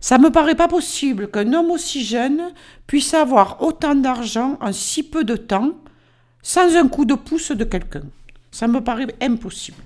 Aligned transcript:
Ça 0.00 0.16
me 0.16 0.30
paraît 0.30 0.54
pas 0.54 0.68
possible 0.68 1.30
qu'un 1.30 1.52
homme 1.52 1.70
aussi 1.70 2.04
jeune 2.04 2.52
puisse 2.86 3.12
avoir 3.12 3.62
autant 3.62 3.94
d'argent 3.94 4.56
en 4.60 4.72
si 4.72 5.02
peu 5.02 5.24
de 5.24 5.36
temps 5.36 5.72
sans 6.42 6.74
un 6.76 6.88
coup 6.88 7.04
de 7.04 7.14
pouce 7.14 7.52
de 7.52 7.64
quelqu'un. 7.64 8.02
Ça 8.50 8.66
me 8.66 8.80
paraît 8.80 9.06
impossible. 9.20 9.76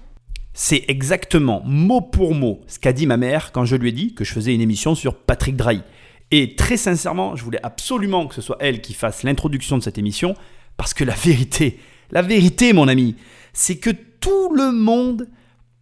C'est 0.52 0.84
exactement 0.86 1.62
mot 1.64 2.00
pour 2.00 2.32
mot 2.32 2.60
ce 2.68 2.78
qu'a 2.78 2.92
dit 2.92 3.08
ma 3.08 3.16
mère 3.16 3.50
quand 3.50 3.64
je 3.64 3.74
lui 3.74 3.88
ai 3.88 3.92
dit 3.92 4.14
que 4.14 4.24
je 4.24 4.32
faisais 4.32 4.54
une 4.54 4.60
émission 4.60 4.94
sur 4.94 5.16
Patrick 5.16 5.56
Drahi. 5.56 5.82
Et 6.30 6.54
très 6.54 6.76
sincèrement, 6.76 7.34
je 7.34 7.42
voulais 7.42 7.60
absolument 7.64 8.28
que 8.28 8.36
ce 8.36 8.40
soit 8.40 8.56
elle 8.60 8.80
qui 8.80 8.94
fasse 8.94 9.24
l'introduction 9.24 9.76
de 9.78 9.82
cette 9.82 9.98
émission, 9.98 10.34
parce 10.76 10.94
que 10.94 11.02
la 11.02 11.14
vérité, 11.14 11.80
la 12.12 12.22
vérité 12.22 12.72
mon 12.72 12.86
ami, 12.86 13.16
c'est 13.52 13.78
que 13.78 13.90
tout 13.90 14.54
le 14.54 14.70
monde 14.70 15.28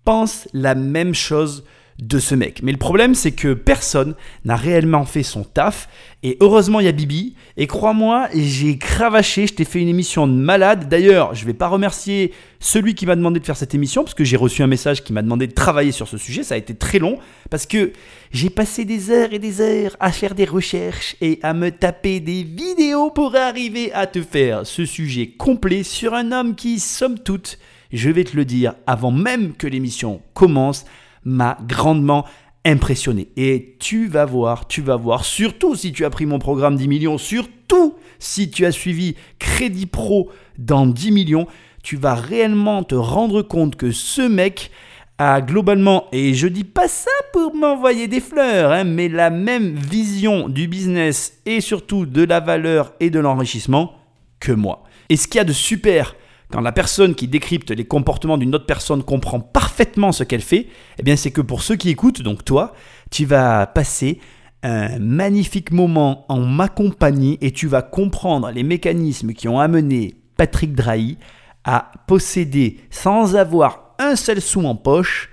pense 0.04 0.48
la 0.54 0.74
même 0.74 1.14
chose 1.14 1.64
de 1.98 2.18
ce 2.18 2.34
mec. 2.34 2.60
Mais 2.62 2.72
le 2.72 2.78
problème, 2.78 3.14
c'est 3.14 3.32
que 3.32 3.54
personne 3.54 4.14
n'a 4.44 4.56
réellement 4.56 5.04
fait 5.04 5.22
son 5.22 5.44
taf. 5.44 5.88
Et 6.22 6.36
heureusement, 6.40 6.80
il 6.80 6.86
y 6.86 6.88
a 6.88 6.92
Bibi. 6.92 7.34
Et 7.56 7.66
crois-moi, 7.66 8.28
j'ai 8.34 8.78
cravaché, 8.78 9.46
je 9.46 9.54
t'ai 9.54 9.64
fait 9.64 9.80
une 9.80 9.88
émission 9.88 10.26
de 10.26 10.32
malade. 10.32 10.88
D'ailleurs, 10.88 11.34
je 11.34 11.42
ne 11.42 11.46
vais 11.46 11.54
pas 11.54 11.68
remercier 11.68 12.32
celui 12.60 12.94
qui 12.94 13.06
m'a 13.06 13.16
demandé 13.16 13.40
de 13.40 13.44
faire 13.44 13.56
cette 13.56 13.74
émission, 13.74 14.04
parce 14.04 14.14
que 14.14 14.24
j'ai 14.24 14.36
reçu 14.36 14.62
un 14.62 14.68
message 14.68 15.02
qui 15.02 15.12
m'a 15.12 15.22
demandé 15.22 15.46
de 15.46 15.52
travailler 15.52 15.92
sur 15.92 16.08
ce 16.08 16.16
sujet. 16.16 16.42
Ça 16.44 16.54
a 16.54 16.58
été 16.58 16.74
très 16.74 16.98
long, 16.98 17.18
parce 17.50 17.66
que 17.66 17.92
j'ai 18.30 18.50
passé 18.50 18.84
des 18.84 19.10
heures 19.10 19.32
et 19.32 19.38
des 19.38 19.60
heures 19.60 19.96
à 20.00 20.12
faire 20.12 20.34
des 20.34 20.44
recherches 20.44 21.16
et 21.20 21.38
à 21.42 21.54
me 21.54 21.70
taper 21.70 22.20
des 22.20 22.44
vidéos 22.44 23.10
pour 23.10 23.34
arriver 23.36 23.92
à 23.92 24.06
te 24.06 24.22
faire 24.22 24.66
ce 24.66 24.84
sujet 24.84 25.28
complet 25.28 25.82
sur 25.82 26.14
un 26.14 26.32
homme 26.32 26.54
qui, 26.54 26.78
somme 26.78 27.18
toute, 27.18 27.58
je 27.92 28.10
vais 28.10 28.24
te 28.24 28.36
le 28.36 28.44
dire 28.44 28.74
avant 28.86 29.10
même 29.10 29.52
que 29.54 29.66
l'émission 29.66 30.22
commence, 30.34 30.84
m'a 31.24 31.58
grandement 31.66 32.24
impressionné. 32.64 33.28
Et 33.36 33.76
tu 33.80 34.06
vas 34.06 34.24
voir, 34.24 34.68
tu 34.68 34.82
vas 34.82 34.96
voir, 34.96 35.24
surtout 35.24 35.74
si 35.74 35.92
tu 35.92 36.04
as 36.04 36.10
pris 36.10 36.26
mon 36.26 36.38
programme 36.38 36.76
10 36.76 36.88
millions, 36.88 37.18
surtout 37.18 37.94
si 38.18 38.50
tu 38.50 38.64
as 38.64 38.72
suivi 38.72 39.16
Crédit 39.38 39.86
Pro 39.86 40.30
dans 40.58 40.86
10 40.86 41.10
millions, 41.10 41.46
tu 41.82 41.96
vas 41.96 42.14
réellement 42.14 42.84
te 42.84 42.94
rendre 42.94 43.42
compte 43.42 43.76
que 43.76 43.90
ce 43.90 44.22
mec 44.22 44.70
a 45.18 45.40
globalement, 45.40 46.06
et 46.10 46.34
je 46.34 46.48
dis 46.48 46.64
pas 46.64 46.88
ça 46.88 47.10
pour 47.32 47.54
m'envoyer 47.54 48.08
des 48.08 48.20
fleurs, 48.20 48.72
hein, 48.72 48.84
mais 48.84 49.08
la 49.08 49.30
même 49.30 49.74
vision 49.74 50.48
du 50.48 50.68
business 50.68 51.38
et 51.46 51.60
surtout 51.60 52.06
de 52.06 52.24
la 52.24 52.40
valeur 52.40 52.92
et 52.98 53.10
de 53.10 53.20
l'enrichissement 53.20 53.94
que 54.40 54.52
moi. 54.52 54.84
Et 55.08 55.16
ce 55.16 55.28
qu'il 55.28 55.38
y 55.38 55.40
a 55.40 55.44
de 55.44 55.52
super 55.52 56.16
quand 56.52 56.60
la 56.60 56.72
personne 56.72 57.14
qui 57.14 57.28
décrypte 57.28 57.70
les 57.70 57.84
comportements 57.86 58.36
d'une 58.36 58.54
autre 58.54 58.66
personne 58.66 59.02
comprend 59.02 59.40
parfaitement 59.40 60.12
ce 60.12 60.22
qu'elle 60.22 60.42
fait, 60.42 60.68
eh 60.98 61.02
bien 61.02 61.16
c'est 61.16 61.30
que 61.30 61.40
pour 61.40 61.62
ceux 61.62 61.76
qui 61.76 61.88
écoutent, 61.88 62.22
donc 62.22 62.44
toi, 62.44 62.74
tu 63.10 63.24
vas 63.24 63.66
passer 63.66 64.20
un 64.62 64.98
magnifique 64.98 65.72
moment 65.72 66.26
en 66.28 66.40
ma 66.40 66.68
compagnie 66.68 67.38
et 67.40 67.50
tu 67.50 67.66
vas 67.66 67.82
comprendre 67.82 68.50
les 68.50 68.62
mécanismes 68.62 69.32
qui 69.32 69.48
ont 69.48 69.58
amené 69.58 70.14
Patrick 70.36 70.74
Drahi 70.74 71.16
à 71.64 71.90
posséder 72.06 72.78
sans 72.90 73.34
avoir 73.34 73.94
un 73.98 74.14
seul 74.14 74.40
sou 74.40 74.64
en 74.66 74.74
poche 74.74 75.30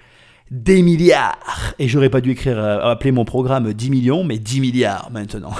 des 0.51 0.81
milliards. 0.81 1.73
Et 1.79 1.87
j'aurais 1.87 2.09
pas 2.09 2.21
dû 2.21 2.31
écrire, 2.31 2.57
euh, 2.57 2.91
appeler 2.91 3.11
mon 3.11 3.25
programme 3.25 3.73
10 3.73 3.89
millions, 3.91 4.23
mais 4.23 4.39
10 4.39 4.61
milliards 4.61 5.09
maintenant. 5.11 5.51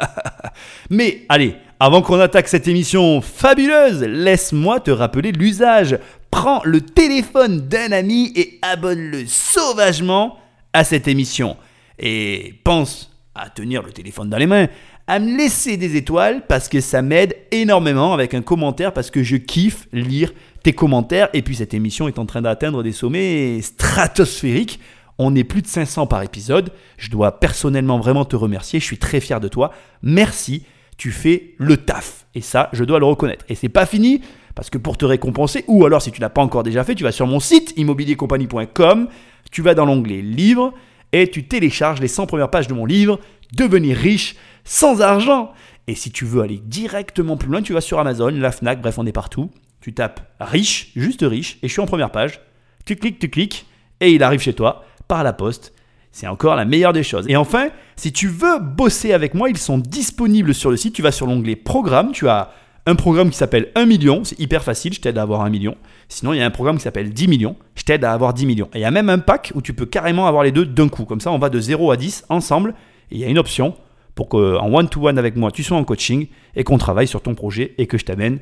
mais 0.90 1.26
allez, 1.28 1.56
avant 1.82 2.02
qu'on 2.02 2.20
attaque 2.20 2.48
cette 2.48 2.68
émission 2.68 3.22
fabuleuse, 3.22 4.02
laisse-moi 4.02 4.80
te 4.80 4.90
rappeler 4.90 5.32
l'usage. 5.32 5.98
Prends 6.30 6.60
le 6.62 6.82
téléphone 6.82 7.68
d'un 7.68 7.90
ami 7.92 8.34
et 8.36 8.58
abonne-le 8.60 9.24
sauvagement 9.26 10.36
à 10.74 10.84
cette 10.84 11.08
émission. 11.08 11.56
Et 11.98 12.60
pense 12.64 13.10
à 13.34 13.48
tenir 13.48 13.82
le 13.82 13.92
téléphone 13.92 14.28
dans 14.28 14.36
les 14.36 14.46
mains, 14.46 14.68
à 15.06 15.18
me 15.20 15.38
laisser 15.38 15.78
des 15.78 15.96
étoiles 15.96 16.44
parce 16.46 16.68
que 16.68 16.82
ça 16.82 17.00
m'aide 17.00 17.34
énormément 17.50 18.12
avec 18.12 18.34
un 18.34 18.42
commentaire 18.42 18.92
parce 18.92 19.10
que 19.10 19.22
je 19.22 19.36
kiffe 19.36 19.88
lire 19.94 20.34
tes 20.62 20.74
commentaires. 20.74 21.30
Et 21.32 21.40
puis 21.40 21.56
cette 21.56 21.72
émission 21.72 22.08
est 22.08 22.18
en 22.18 22.26
train 22.26 22.42
d'atteindre 22.42 22.82
des 22.82 22.92
sommets 22.92 23.62
stratosphériques. 23.62 24.80
On 25.16 25.34
est 25.34 25.44
plus 25.44 25.62
de 25.62 25.66
500 25.66 26.06
par 26.08 26.22
épisode. 26.22 26.74
Je 26.98 27.08
dois 27.08 27.40
personnellement 27.40 27.98
vraiment 27.98 28.26
te 28.26 28.36
remercier. 28.36 28.80
Je 28.80 28.84
suis 28.84 28.98
très 28.98 29.20
fier 29.20 29.40
de 29.40 29.48
toi. 29.48 29.72
Merci 30.02 30.64
tu 31.00 31.12
fais 31.12 31.54
le 31.56 31.78
taf. 31.78 32.26
Et 32.34 32.42
ça, 32.42 32.68
je 32.74 32.84
dois 32.84 32.98
le 32.98 33.06
reconnaître. 33.06 33.46
Et 33.48 33.54
c'est 33.54 33.70
pas 33.70 33.86
fini, 33.86 34.20
parce 34.54 34.68
que 34.68 34.76
pour 34.76 34.98
te 34.98 35.06
récompenser, 35.06 35.64
ou 35.66 35.86
alors 35.86 36.02
si 36.02 36.12
tu 36.12 36.20
l'as 36.20 36.28
pas 36.28 36.42
encore 36.42 36.62
déjà 36.62 36.84
fait, 36.84 36.94
tu 36.94 37.04
vas 37.04 37.10
sur 37.10 37.26
mon 37.26 37.40
site 37.40 37.72
immobiliercompagnie.com, 37.78 39.08
tu 39.50 39.62
vas 39.62 39.74
dans 39.74 39.86
l'onglet 39.86 40.20
livre 40.20 40.74
et 41.12 41.30
tu 41.30 41.44
télécharges 41.44 42.00
les 42.00 42.06
100 42.06 42.26
premières 42.26 42.50
pages 42.50 42.68
de 42.68 42.74
mon 42.74 42.84
livre, 42.84 43.18
Devenir 43.56 43.96
riche 43.96 44.36
sans 44.62 45.00
argent. 45.00 45.52
Et 45.86 45.94
si 45.94 46.12
tu 46.12 46.26
veux 46.26 46.42
aller 46.42 46.60
directement 46.62 47.38
plus 47.38 47.48
loin, 47.48 47.62
tu 47.62 47.72
vas 47.72 47.80
sur 47.80 47.98
Amazon, 47.98 48.28
la 48.28 48.52
Fnac, 48.52 48.82
bref, 48.82 48.98
on 48.98 49.06
est 49.06 49.12
partout. 49.12 49.50
Tu 49.80 49.94
tapes 49.94 50.20
riche, 50.38 50.92
juste 50.96 51.22
riche, 51.22 51.58
et 51.62 51.68
je 51.68 51.72
suis 51.72 51.80
en 51.80 51.86
première 51.86 52.12
page. 52.12 52.42
Tu 52.84 52.94
cliques, 52.94 53.18
tu 53.18 53.30
cliques, 53.30 53.66
et 54.00 54.12
il 54.12 54.22
arrive 54.22 54.40
chez 54.40 54.52
toi 54.52 54.84
par 55.08 55.24
la 55.24 55.32
poste. 55.32 55.72
C'est 56.12 56.26
encore 56.26 56.56
la 56.56 56.64
meilleure 56.64 56.92
des 56.92 57.02
choses. 57.02 57.26
Et 57.28 57.36
enfin, 57.36 57.68
si 57.96 58.12
tu 58.12 58.28
veux 58.28 58.58
bosser 58.58 59.12
avec 59.12 59.34
moi, 59.34 59.48
ils 59.48 59.58
sont 59.58 59.78
disponibles 59.78 60.54
sur 60.54 60.70
le 60.70 60.76
site. 60.76 60.94
Tu 60.94 61.02
vas 61.02 61.12
sur 61.12 61.26
l'onglet 61.26 61.56
Programme. 61.56 62.12
Tu 62.12 62.28
as 62.28 62.52
un 62.86 62.94
programme 62.94 63.30
qui 63.30 63.36
s'appelle 63.36 63.68
1 63.74 63.86
million. 63.86 64.24
C'est 64.24 64.38
hyper 64.40 64.64
facile, 64.64 64.92
je 64.92 65.00
t'aide 65.00 65.18
à 65.18 65.22
avoir 65.22 65.42
1 65.42 65.50
million. 65.50 65.76
Sinon, 66.08 66.32
il 66.32 66.38
y 66.38 66.42
a 66.42 66.46
un 66.46 66.50
programme 66.50 66.76
qui 66.76 66.82
s'appelle 66.82 67.10
10 67.10 67.28
millions. 67.28 67.56
Je 67.74 67.84
t'aide 67.84 68.04
à 68.04 68.12
avoir 68.12 68.34
10 68.34 68.46
millions. 68.46 68.68
Et 68.74 68.78
il 68.78 68.82
y 68.82 68.84
a 68.84 68.90
même 68.90 69.08
un 69.08 69.18
pack 69.18 69.52
où 69.54 69.62
tu 69.62 69.72
peux 69.72 69.86
carrément 69.86 70.26
avoir 70.26 70.42
les 70.42 70.52
deux 70.52 70.66
d'un 70.66 70.88
coup. 70.88 71.04
Comme 71.04 71.20
ça, 71.20 71.30
on 71.30 71.38
va 71.38 71.50
de 71.50 71.60
0 71.60 71.90
à 71.90 71.96
10 71.96 72.24
ensemble. 72.28 72.74
Et 73.10 73.16
il 73.16 73.20
y 73.20 73.24
a 73.24 73.28
une 73.28 73.38
option 73.38 73.76
pour 74.14 74.28
qu'en 74.28 74.72
one-to-one 74.72 75.18
avec 75.18 75.36
moi, 75.36 75.50
tu 75.52 75.62
sois 75.62 75.76
en 75.76 75.84
coaching 75.84 76.26
et 76.56 76.64
qu'on 76.64 76.78
travaille 76.78 77.06
sur 77.06 77.22
ton 77.22 77.34
projet 77.34 77.74
et 77.78 77.86
que 77.86 77.96
je 77.96 78.04
t'amène 78.04 78.40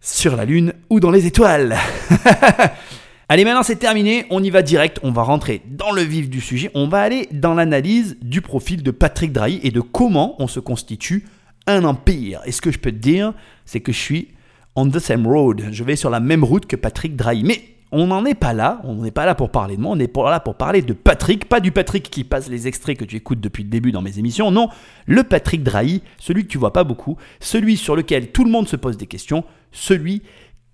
sur 0.00 0.36
la 0.36 0.44
lune 0.44 0.74
ou 0.90 1.00
dans 1.00 1.10
les 1.10 1.26
étoiles. 1.26 1.76
Allez, 3.32 3.46
maintenant 3.46 3.62
c'est 3.62 3.76
terminé, 3.76 4.26
on 4.28 4.44
y 4.44 4.50
va 4.50 4.60
direct, 4.60 5.00
on 5.02 5.10
va 5.10 5.22
rentrer 5.22 5.62
dans 5.64 5.90
le 5.90 6.02
vif 6.02 6.28
du 6.28 6.42
sujet, 6.42 6.70
on 6.74 6.86
va 6.86 7.00
aller 7.00 7.30
dans 7.32 7.54
l'analyse 7.54 8.18
du 8.20 8.42
profil 8.42 8.82
de 8.82 8.90
Patrick 8.90 9.32
Drahi 9.32 9.58
et 9.62 9.70
de 9.70 9.80
comment 9.80 10.36
on 10.38 10.46
se 10.46 10.60
constitue 10.60 11.24
un 11.66 11.84
empire. 11.84 12.42
Et 12.44 12.52
ce 12.52 12.60
que 12.60 12.70
je 12.70 12.78
peux 12.78 12.92
te 12.92 12.98
dire, 12.98 13.32
c'est 13.64 13.80
que 13.80 13.90
je 13.90 13.98
suis 13.98 14.28
on 14.76 14.86
the 14.86 14.98
same 14.98 15.26
road, 15.26 15.64
je 15.70 15.82
vais 15.82 15.96
sur 15.96 16.10
la 16.10 16.20
même 16.20 16.44
route 16.44 16.66
que 16.66 16.76
Patrick 16.76 17.16
Drahi. 17.16 17.42
Mais 17.42 17.62
on 17.90 18.08
n'en 18.08 18.26
est 18.26 18.34
pas 18.34 18.52
là, 18.52 18.82
on 18.84 18.96
n'est 18.96 19.10
pas 19.10 19.24
là 19.24 19.34
pour 19.34 19.50
parler 19.50 19.78
de 19.78 19.80
moi, 19.80 19.92
on 19.92 19.98
est 19.98 20.14
là 20.14 20.40
pour 20.40 20.56
parler 20.56 20.82
de 20.82 20.92
Patrick, 20.92 21.48
pas 21.48 21.60
du 21.60 21.72
Patrick 21.72 22.10
qui 22.10 22.24
passe 22.24 22.50
les 22.50 22.66
extraits 22.66 22.98
que 22.98 23.04
tu 23.06 23.16
écoutes 23.16 23.40
depuis 23.40 23.62
le 23.62 23.70
début 23.70 23.92
dans 23.92 24.02
mes 24.02 24.18
émissions, 24.18 24.50
non, 24.50 24.68
le 25.06 25.22
Patrick 25.22 25.62
Drahi, 25.62 26.02
celui 26.18 26.42
que 26.42 26.48
tu 26.48 26.58
vois 26.58 26.74
pas 26.74 26.84
beaucoup, 26.84 27.16
celui 27.40 27.78
sur 27.78 27.96
lequel 27.96 28.30
tout 28.30 28.44
le 28.44 28.50
monde 28.50 28.68
se 28.68 28.76
pose 28.76 28.98
des 28.98 29.06
questions, 29.06 29.42
celui 29.70 30.20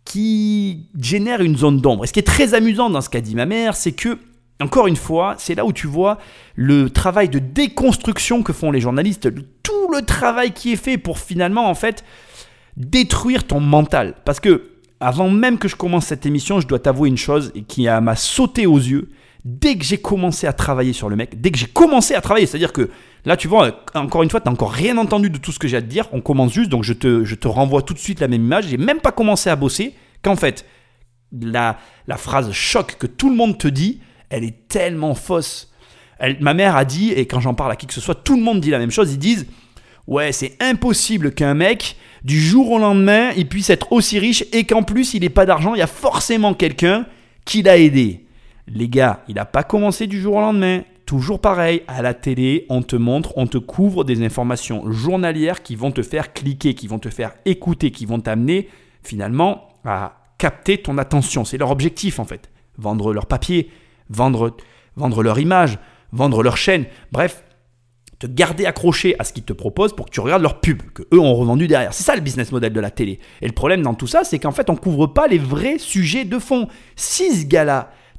qui 0.09 0.87
génère 0.99 1.43
une 1.43 1.57
zone 1.57 1.83
d'ombre. 1.83 2.05
Et 2.05 2.07
ce 2.07 2.15
qui 2.15 2.19
est 2.19 2.23
très 2.27 2.55
amusant 2.55 2.89
dans 2.89 3.03
ce 3.03 3.11
qu'a 3.11 3.21
dit 3.21 3.35
ma 3.35 3.45
mère, 3.45 3.77
c'est 3.77 3.93
que, 3.93 4.19
encore 4.59 4.87
une 4.87 4.97
fois, 4.97 5.35
c'est 5.37 5.55
là 5.55 5.67
où 5.67 5.73
tu 5.73 5.87
vois 5.87 6.17
le 6.57 6.89
travail 6.89 7.29
de 7.29 7.39
déconstruction 7.39 8.43
que 8.43 8.55
font 8.55 8.71
les 8.71 8.81
journalistes, 8.81 9.29
tout 9.63 9.93
le 9.93 10.01
travail 10.01 10.53
qui 10.53 10.73
est 10.73 10.77
fait 10.77 10.97
pour 10.97 11.19
finalement, 11.19 11.69
en 11.69 11.75
fait, 11.75 12.05
détruire 12.79 13.47
ton 13.47 13.61
mental. 13.61 14.15
Parce 14.25 14.41
que, 14.41 14.71
avant 14.99 15.29
même 15.29 15.59
que 15.59 15.69
je 15.69 15.77
commence 15.77 16.07
cette 16.07 16.25
émission, 16.25 16.59
je 16.59 16.67
dois 16.67 16.79
t'avouer 16.79 17.11
une 17.11 17.19
chose 17.19 17.53
qui 17.69 17.87
m'a 17.87 18.17
sauté 18.17 18.67
aux 18.67 18.79
yeux. 18.79 19.11
Dès 19.45 19.77
que 19.77 19.85
j'ai 19.85 19.99
commencé 19.99 20.47
à 20.47 20.55
travailler 20.55 20.95
sur 20.95 21.11
le 21.11 21.17
mec, 21.17 21.39
dès 21.39 21.51
que 21.51 21.59
j'ai 21.59 21.67
commencé 21.67 22.15
à 22.15 22.23
travailler, 22.23 22.47
c'est-à-dire 22.47 22.73
que 22.73 22.89
Là, 23.25 23.37
tu 23.37 23.49
vois, 23.49 23.85
encore 23.95 24.23
une 24.23 24.31
fois, 24.31 24.41
tu 24.41 24.49
n'as 24.49 24.53
encore 24.53 24.73
rien 24.73 24.97
entendu 24.97 25.31
de 25.31 25.39
tout 25.39 25.53
ce 25.53 25.59
que 25.59 25.69
j'ai 25.69 25.77
à 25.77 25.83
te 25.83 25.87
dire. 25.87 26.07
On 26.13 26.21
commence 26.21 26.53
juste, 26.53 26.71
donc 26.71 26.85
je 26.85 26.93
te, 26.93 27.25
je 27.25 27.35
te 27.35 27.49
renvoie 27.49 27.83
tout 27.83 27.95
de 27.95 27.99
suite 27.99 28.21
la 28.21 28.29
même 28.29 28.45
image. 28.45 28.69
J'ai 28.69 28.77
même 28.77 29.01
pas 29.01 29.13
commencé 29.13 29.51
à 29.51 29.57
bosser 29.57 29.95
qu'en 30.23 30.37
fait, 30.37 30.65
la, 31.33 31.79
la 32.07 32.17
phrase 32.17 32.53
choc 32.53 32.97
que 32.99 33.07
tout 33.07 33.29
le 33.29 33.37
monde 33.37 33.59
te 33.59 33.69
dit, 33.69 34.01
elle 34.31 34.45
est 34.45 34.69
tellement 34.69 35.15
fausse. 35.15 35.73
ma 36.41 36.55
mère 36.55 36.77
a 36.77 36.85
dit, 36.85 37.13
et 37.13 37.27
quand 37.27 37.41
j'en 37.41 37.55
parle 37.55 37.73
à 37.73 37.77
qui 37.77 37.87
que 37.87 37.95
ce 37.95 38.01
soit, 38.01 38.15
tout 38.15 38.37
le 38.37 38.43
monde 38.43 38.61
dit 38.61 38.71
la 38.71 38.79
même 38.79 38.91
chose. 38.91 39.13
Ils 39.13 39.19
disent 39.19 39.47
Ouais, 40.09 40.33
c'est 40.33 40.57
impossible 40.59 41.33
qu'un 41.33 41.53
mec, 41.53 41.97
du 42.25 42.41
jour 42.41 42.71
au 42.71 42.79
lendemain, 42.79 43.31
il 43.37 43.47
puisse 43.47 43.69
être 43.69 43.93
aussi 43.93 44.19
riche 44.19 44.43
et 44.53 44.65
qu'en 44.65 44.83
plus, 44.83 45.13
il 45.13 45.21
n'ait 45.21 45.29
pas 45.29 45.45
d'argent. 45.45 45.75
Il 45.75 45.79
y 45.79 45.83
a 45.83 45.87
forcément 45.87 46.55
quelqu'un 46.55 47.05
qui 47.45 47.61
l'a 47.61 47.77
aidé. 47.77 48.25
Les 48.67 48.89
gars, 48.89 49.23
il 49.29 49.35
n'a 49.35 49.45
pas 49.45 49.63
commencé 49.63 50.07
du 50.07 50.19
jour 50.19 50.37
au 50.37 50.41
lendemain. 50.41 50.81
Toujours 51.09 51.41
pareil, 51.41 51.85
à 51.89 52.03
la 52.03 52.13
télé, 52.13 52.67
on 52.69 52.83
te 52.83 52.95
montre, 52.95 53.33
on 53.37 53.47
te 53.47 53.57
couvre 53.57 54.05
des 54.05 54.23
informations 54.23 54.93
journalières 54.93 55.63
qui 55.63 55.75
vont 55.75 55.91
te 55.91 56.03
faire 56.03 56.35
cliquer, 56.35 56.75
qui 56.75 56.87
vont 56.87 56.99
te 56.99 57.09
faire 57.09 57.33
écouter, 57.47 57.93
qui 57.93 58.05
vont 58.05 58.21
t'amener 58.21 58.69
finalement 59.03 59.71
à 59.87 60.19
capter 60.37 60.77
ton 60.77 60.99
attention. 60.99 61.47
C'est 61.47 61.57
leur 61.57 61.71
objectif 61.71 62.19
en 62.19 62.27
fait. 62.27 62.51
Vendre 62.77 63.15
leur 63.15 63.25
papier, 63.25 63.71
vendre, 64.11 64.55
vendre 64.97 65.23
leur 65.23 65.39
image, 65.39 65.79
vendre 66.13 66.43
leur 66.43 66.59
chaîne. 66.59 66.85
Bref, 67.11 67.43
te 68.19 68.27
garder 68.27 68.67
accroché 68.67 69.17
à 69.19 69.25
ce 69.25 69.33
qu'ils 69.33 69.45
te 69.45 69.55
proposent 69.55 69.97
pour 69.97 70.05
que 70.05 70.11
tu 70.11 70.21
regardes 70.21 70.43
leur 70.43 70.61
pub, 70.61 70.83
que 70.93 71.05
eux 71.15 71.21
ont 71.21 71.35
revendu 71.37 71.69
derrière. 71.69 71.95
C'est 71.95 72.05
ça 72.05 72.17
le 72.17 72.21
business 72.21 72.53
model 72.53 72.75
de 72.75 72.81
la 72.81 72.91
télé. 72.91 73.19
Et 73.41 73.47
le 73.47 73.55
problème 73.55 73.81
dans 73.81 73.95
tout 73.95 74.07
ça, 74.07 74.25
c'est 74.25 74.39
qu'en 74.39 74.53
fait, 74.53 74.69
on 74.69 74.77
couvre 74.77 75.07
pas 75.07 75.27
les 75.27 75.39
vrais 75.39 75.79
sujets 75.79 76.27
de 76.27 76.39
fond. 76.39 76.69
Si 76.97 77.33
ce 77.35 77.47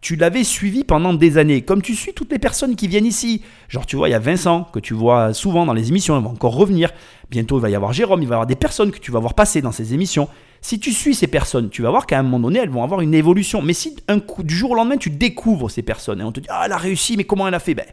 tu 0.02 0.16
l'avais 0.16 0.44
suivi 0.44 0.84
pendant 0.84 1.14
des 1.14 1.38
années, 1.38 1.62
comme 1.62 1.82
tu 1.82 1.94
suis 1.94 2.14
toutes 2.14 2.32
les 2.32 2.40
personnes 2.40 2.76
qui 2.76 2.88
viennent 2.88 3.06
ici. 3.06 3.42
Genre, 3.68 3.86
tu 3.86 3.96
vois, 3.96 4.08
il 4.08 4.12
y 4.12 4.16
a 4.16 4.20
Vincent, 4.20 4.64
que 4.64 4.80
tu 4.80 4.94
vois 4.94 5.34
souvent 5.34 5.66
dans 5.66 5.74
les 5.74 5.90
émissions, 5.90 6.18
il 6.18 6.24
va 6.24 6.30
encore 6.30 6.56
revenir. 6.56 6.92
Bientôt, 7.30 7.60
il 7.60 7.62
va 7.62 7.70
y 7.70 7.76
avoir 7.76 7.92
Jérôme, 7.92 8.22
il 8.22 8.28
va 8.28 8.34
y 8.34 8.38
avoir 8.38 8.48
des 8.48 8.56
personnes 8.56 8.92
que 8.92 9.00
tu 9.00 9.12
vas 9.12 9.20
voir 9.20 9.34
passer 9.34 9.62
dans 9.62 9.72
ces 9.72 9.94
émissions. 9.94 10.30
Si 10.62 10.80
tu 10.80 10.92
suis 10.92 11.16
ces 11.16 11.28
personnes, 11.28 11.70
tu 11.70 11.82
vas 11.82 11.90
voir 11.90 12.06
qu'à 12.06 12.20
un 12.20 12.24
moment 12.24 12.40
donné, 12.40 12.60
elles 12.60 12.70
vont 12.70 12.84
avoir 12.84 13.02
une 13.02 13.14
évolution. 13.14 13.62
Mais 13.62 13.74
si 13.74 13.98
un 14.08 14.20
du 14.40 14.56
jour 14.56 14.72
au 14.72 14.76
lendemain, 14.76 14.98
tu 14.98 15.10
découvres 15.10 15.70
ces 15.70 15.82
personnes 15.82 16.22
et 16.22 16.24
on 16.24 16.32
te 16.32 16.40
dit, 16.40 16.48
ah, 16.50 16.64
elle 16.66 16.72
a 16.72 16.78
réussi, 16.78 17.18
mais 17.18 17.26
comment 17.26 17.48
elle 17.48 17.54
a 17.54 17.60
fait? 17.60 17.76
Ben, 17.76 17.86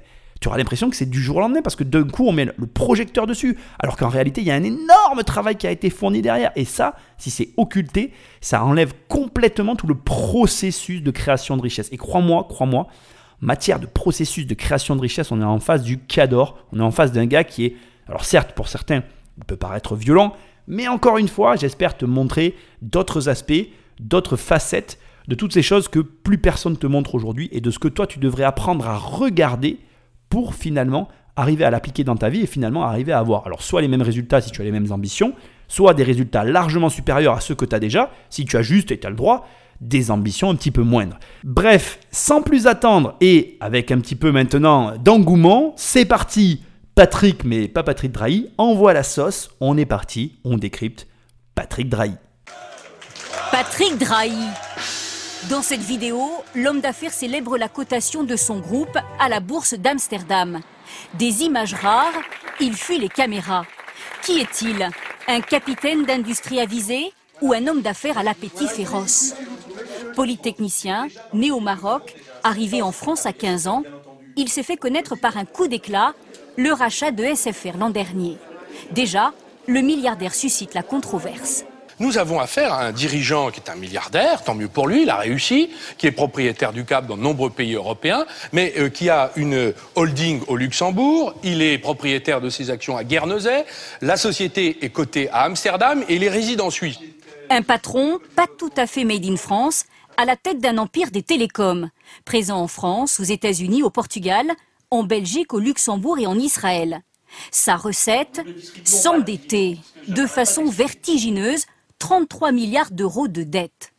tu 0.47 0.49
auras 0.49 0.59
l'impression 0.59 0.89
que 0.89 0.95
c'est 0.95 1.11
du 1.11 1.21
jour 1.21 1.39
au 1.39 1.41
lendemain 1.41 1.61
parce 1.61 1.75
que 1.75 1.83
d'un 1.83 2.05
coup 2.05 2.29
on 2.29 2.31
met 2.31 2.45
le 2.45 2.67
projecteur 2.69 3.27
dessus, 3.27 3.59
alors 3.81 3.97
qu'en 3.97 4.09
réalité 4.09 4.43
il 4.43 4.47
y 4.47 4.53
a 4.53 4.55
un 4.55 4.63
énorme 4.63 5.25
travail 5.25 5.57
qui 5.57 5.67
a 5.67 5.73
été 5.73 5.91
fourni 5.91 6.23
derrière. 6.23 6.53
Et 6.55 6.65
ça, 6.65 6.95
si 7.19 7.31
c'est 7.31 7.49
occulté, 7.57 8.13
ça 8.41 8.63
enlève 8.65 8.93
complètement 9.09 9.75
tout 9.75 9.89
le 9.89 9.97
processus 9.97 11.03
de 11.03 11.11
création 11.11 11.57
de 11.57 11.63
richesse. 11.63 11.89
Et 11.91 11.97
crois-moi, 11.97 12.47
crois-moi, 12.49 12.87
matière 13.41 13.81
de 13.81 13.87
processus 13.87 14.47
de 14.47 14.55
création 14.55 14.95
de 14.95 15.01
richesse, 15.01 15.33
on 15.33 15.41
est 15.41 15.45
en 15.45 15.59
face 15.59 15.83
du 15.83 15.99
cador, 15.99 16.57
on 16.73 16.79
est 16.79 16.85
en 16.85 16.93
face 16.93 17.11
d'un 17.11 17.27
gars 17.27 17.43
qui 17.43 17.65
est, 17.65 17.77
alors 18.07 18.25
certes 18.25 18.53
pour 18.53 18.69
certains, 18.69 19.03
il 19.39 19.45
peut 19.47 19.57
paraître 19.57 19.97
violent, 19.97 20.33
mais 20.69 20.87
encore 20.87 21.19
une 21.19 21.27
fois, 21.27 21.57
j'espère 21.57 21.97
te 21.97 22.05
montrer 22.05 22.55
d'autres 22.83 23.29
aspects, 23.29 23.67
d'autres 23.99 24.37
facettes 24.37 25.01
de 25.27 25.35
toutes 25.35 25.53
ces 25.53 25.63
choses 25.63 25.89
que 25.89 25.99
plus 25.99 26.39
personne 26.39 26.77
te 26.77 26.87
montre 26.87 27.17
aujourd'hui 27.17 27.49
et 27.51 27.61
de 27.61 27.73
ce 27.73 27.81
que 27.81 27.89
toi 27.89 28.07
tu 28.07 28.21
devrais 28.21 28.45
apprendre 28.45 28.87
à 28.87 28.97
regarder 28.97 29.81
pour 30.29 30.55
finalement 30.55 31.09
arriver 31.37 31.65
à 31.65 31.71
l'appliquer 31.71 32.03
dans 32.03 32.17
ta 32.17 32.29
vie 32.29 32.43
et 32.43 32.47
finalement 32.47 32.85
arriver 32.85 33.13
à 33.13 33.19
avoir. 33.19 33.47
Alors 33.47 33.63
soit 33.63 33.83
les 33.83 33.89
mêmes 33.89 34.03
résultats 34.03 34.41
si 34.41 34.51
tu 34.51 34.61
as 34.61 34.65
les 34.65 34.73
mêmes 34.73 34.91
ambitions, 34.91 35.35
soit 35.69 35.95
des 35.95 36.03
résultats 36.03 36.45
largement 36.45 36.89
supérieurs 36.89 37.35
à 37.35 37.41
ceux 37.41 37.55
que 37.55 37.65
tu 37.65 37.75
as 37.75 37.79
déjà, 37.79 38.11
si 38.31 38.45
tu 38.45 38.57
as 38.57 38.63
juste 38.63 38.91
et 38.91 38.99
tu 38.99 39.07
as 39.07 39.11
le 39.11 39.17
droit, 39.17 39.47
des 39.81 40.11
ambitions 40.11 40.51
un 40.51 40.55
petit 40.55 40.71
peu 40.71 40.83
moindres. 40.83 41.19
Bref, 41.45 41.99
sans 42.11 42.43
plus 42.43 42.67
attendre 42.67 43.17
et 43.21 43.59
avec 43.61 43.93
un 43.93 44.01
petit 44.01 44.17
peu 44.17 44.33
maintenant 44.33 44.97
d'engouement, 44.97 45.75
c'est 45.77 46.07
parti. 46.07 46.63
Patrick, 46.95 47.45
mais 47.45 47.69
pas 47.69 47.83
Patrick 47.83 48.11
Drahi, 48.11 48.49
envoie 48.57 48.95
la 48.95 49.03
sauce, 49.03 49.51
on 49.61 49.77
est 49.77 49.85
parti, 49.85 50.39
on 50.45 50.57
décrypte 50.57 51.07
Patrick 51.55 51.91
Drahi. 51.91 52.15
Patrick 53.53 53.99
Drahi 53.99 54.33
dans 55.51 55.63
cette 55.63 55.81
vidéo, 55.81 56.31
l'homme 56.55 56.81
d'affaires 56.81 57.13
célèbre 57.13 57.57
la 57.57 57.69
cotation 57.69 58.25
de 58.25 58.37
son 58.37 58.59
groupe 58.59 58.99
à 59.21 59.29
la 59.29 59.41
bourse 59.41 59.75
d'Amsterdam. 59.75 60.61
Des 61.15 61.43
images 61.43 61.75
rares, 61.75 62.21
il 62.61 62.75
fuit 62.75 62.99
les 62.99 63.09
caméras. 63.09 63.65
Qui 64.23 64.41
est-il? 64.41 64.89
Un 65.29 65.41
capitaine 65.41 66.05
d'industrie 66.05 66.61
avisé 66.61 67.13
ou 67.43 67.53
un 67.53 67.67
homme 67.67 67.83
d'affaires 67.83 68.19
à 68.19 68.23
l'appétit 68.23 68.67
féroce? 68.67 69.35
Polytechnicien, 70.15 71.09
né 71.33 71.51
au 71.51 71.61
Maroc, 71.61 72.15
arrivé 72.43 72.83
en 72.83 72.93
France 72.93 73.27
à 73.27 73.33
15 73.33 73.69
ans, 73.69 73.83
il 74.37 74.49
s'est 74.49 74.63
fait 74.63 74.77
connaître 74.77 75.17
par 75.17 75.37
un 75.37 75.45
coup 75.45 75.69
d'éclat, 75.69 76.15
le 76.57 76.73
rachat 76.73 77.11
de 77.11 77.25
SFR 77.35 77.77
l'an 77.79 77.91
dernier. 77.91 78.37
Déjà, 78.93 79.33
le 79.67 79.81
milliardaire 79.81 80.35
suscite 80.35 80.75
la 80.75 80.83
controverse. 80.83 81.65
Nous 81.99 82.19
avons 82.19 82.41
affaire 82.41 82.75
à 82.75 82.85
un 82.85 82.93
dirigeant 82.93 83.51
qui 83.51 83.61
est 83.61 83.71
un 83.71 83.75
milliardaire, 83.75 84.45
tant 84.45 84.55
mieux 84.55 84.69
pour 84.69 84.87
lui, 84.87 85.05
il 85.05 85.11
a 85.11 85.17
réussi, 85.17 85.71
qui 85.97 86.07
est 86.07 86.13
propriétaire 86.13 86.75
du 86.75 86.85
Cap 86.85 87.07
dans 87.07 87.17
de 87.17 87.23
nombreux 87.23 87.49
pays 87.49 87.73
européens, 87.73 88.27
mais 88.53 88.75
euh, 88.77 88.91
qui 88.91 89.09
a 89.09 89.33
une 89.37 89.73
holding 89.95 90.43
au 90.47 90.57
Luxembourg, 90.57 91.35
il 91.43 91.63
est 91.63 91.79
propriétaire 91.79 92.43
de 92.43 92.51
ses 92.51 92.69
actions 92.69 92.99
à 92.99 93.05
Guernesey, 93.05 93.65
la 94.03 94.19
société 94.19 94.85
est 94.85 94.91
cotée 94.91 95.31
à 95.31 95.45
Amsterdam 95.45 96.05
et 96.07 96.17
il 96.17 96.25
est 96.25 96.29
résident. 96.29 96.69
Un 97.49 97.63
patron 97.63 98.19
pas 98.35 98.47
tout 98.59 98.73
à 98.77 98.87
fait 98.87 99.05
made 99.05 99.25
in 99.25 99.37
France, 99.37 99.87
à 100.19 100.27
la 100.27 100.37
tête 100.37 100.59
d'un 100.59 100.77
empire 100.77 101.11
des 101.11 101.23
télécoms, 101.23 101.89
présent 102.27 102.61
en 102.61 102.69
France, 102.69 103.21
aux 103.21 103.25
États-Unis, 103.25 103.83
au 103.83 103.91
Portugal, 103.91 104.47
en 104.91 105.03
Belgique, 105.03 105.55
au 105.55 105.61
Luxembourg 105.61 106.19
et 106.19 106.27
en 106.27 106.39
Israël. 106.39 107.01
Sa 107.51 107.77
recette 107.77 108.43
S'endetter 108.85 109.79
de 110.09 110.27
façon 110.27 110.67
vertigineuse 110.67 111.65
33 111.99 112.53
milliards 112.53 112.91
d'euros 112.91 113.29
de 113.29 113.43
dettes. 113.43 113.93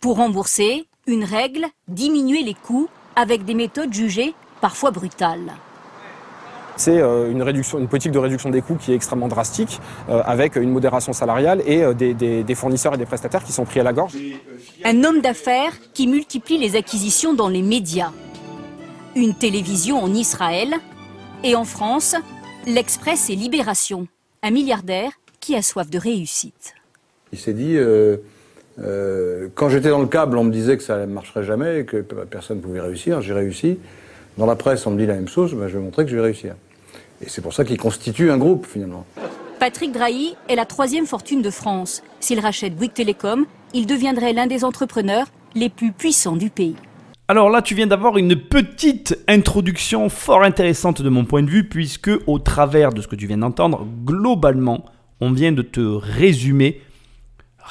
Pour 0.00 0.16
rembourser, 0.16 0.86
une 1.06 1.24
règle, 1.24 1.66
diminuer 1.88 2.42
les 2.42 2.54
coûts 2.54 2.88
avec 3.16 3.44
des 3.44 3.54
méthodes 3.54 3.92
jugées 3.92 4.34
parfois 4.60 4.90
brutales. 4.90 5.52
C'est 6.76 6.98
euh, 6.98 7.30
une, 7.30 7.42
réduction, 7.42 7.78
une 7.78 7.88
politique 7.88 8.12
de 8.12 8.18
réduction 8.18 8.50
des 8.50 8.62
coûts 8.62 8.76
qui 8.76 8.92
est 8.92 8.94
extrêmement 8.94 9.28
drastique, 9.28 9.78
euh, 10.08 10.22
avec 10.24 10.56
une 10.56 10.70
modération 10.70 11.12
salariale 11.12 11.62
et 11.66 11.82
euh, 11.82 11.92
des, 11.92 12.14
des, 12.14 12.54
fournisseurs 12.54 12.94
et 12.94 12.98
des 12.98 13.06
prestataires 13.06 13.44
qui 13.44 13.52
sont 13.52 13.64
pris 13.64 13.80
à 13.80 13.82
la 13.82 13.92
gorge. 13.92 14.16
Un 14.84 15.04
homme 15.04 15.20
d'affaires 15.20 15.72
qui 15.92 16.06
multiplie 16.06 16.58
les 16.58 16.76
acquisitions 16.76 17.34
dans 17.34 17.48
les 17.48 17.62
médias. 17.62 18.12
Une 19.14 19.34
télévision 19.34 20.02
en 20.02 20.12
Israël 20.14 20.74
et 21.44 21.54
en 21.54 21.64
France, 21.64 22.16
l'Express 22.66 23.28
et 23.28 23.36
Libération. 23.36 24.06
Un 24.42 24.50
milliardaire 24.50 25.12
qui 25.40 25.54
a 25.54 25.62
soif 25.62 25.90
de 25.90 25.98
réussite. 25.98 26.74
Il 27.32 27.38
s'est 27.38 27.54
dit, 27.54 27.76
euh, 27.76 28.18
euh, 28.78 29.48
quand 29.54 29.70
j'étais 29.70 29.88
dans 29.88 30.00
le 30.00 30.06
câble, 30.06 30.36
on 30.36 30.44
me 30.44 30.52
disait 30.52 30.76
que 30.76 30.82
ça 30.82 30.98
ne 30.98 31.12
marcherait 31.12 31.44
jamais, 31.44 31.84
que 31.84 31.98
personne 31.98 32.58
ne 32.58 32.62
pouvait 32.62 32.80
réussir. 32.80 33.22
J'ai 33.22 33.32
réussi. 33.32 33.78
Dans 34.36 34.46
la 34.46 34.56
presse, 34.56 34.86
on 34.86 34.90
me 34.90 34.98
dit 34.98 35.06
la 35.06 35.14
même 35.14 35.28
chose. 35.28 35.54
Ben, 35.54 35.68
je 35.68 35.78
vais 35.78 35.84
montrer 35.84 36.04
que 36.04 36.10
je 36.10 36.16
vais 36.16 36.22
réussir. 36.22 36.54
Et 37.24 37.28
c'est 37.28 37.40
pour 37.40 37.54
ça 37.54 37.64
qu'il 37.64 37.78
constitue 37.78 38.30
un 38.30 38.38
groupe, 38.38 38.66
finalement. 38.66 39.06
Patrick 39.58 39.92
Drahi 39.92 40.34
est 40.48 40.56
la 40.56 40.66
troisième 40.66 41.06
fortune 41.06 41.40
de 41.40 41.50
France. 41.50 42.02
S'il 42.20 42.40
rachète 42.40 42.74
Bouygues 42.74 42.94
Télécom, 42.94 43.46
il 43.72 43.86
deviendrait 43.86 44.32
l'un 44.32 44.46
des 44.46 44.64
entrepreneurs 44.64 45.26
les 45.54 45.68
plus 45.68 45.92
puissants 45.92 46.36
du 46.36 46.50
pays. 46.50 46.76
Alors 47.28 47.48
là, 47.48 47.62
tu 47.62 47.74
viens 47.74 47.86
d'avoir 47.86 48.18
une 48.18 48.36
petite 48.36 49.18
introduction 49.28 50.08
fort 50.10 50.42
intéressante 50.42 51.00
de 51.00 51.08
mon 51.08 51.24
point 51.24 51.42
de 51.42 51.48
vue, 51.48 51.66
puisque 51.66 52.10
au 52.26 52.38
travers 52.38 52.92
de 52.92 53.00
ce 53.00 53.08
que 53.08 53.16
tu 53.16 53.26
viens 53.26 53.38
d'entendre, 53.38 53.86
globalement, 54.04 54.84
on 55.20 55.30
vient 55.32 55.52
de 55.52 55.62
te 55.62 55.80
résumer 55.80 56.80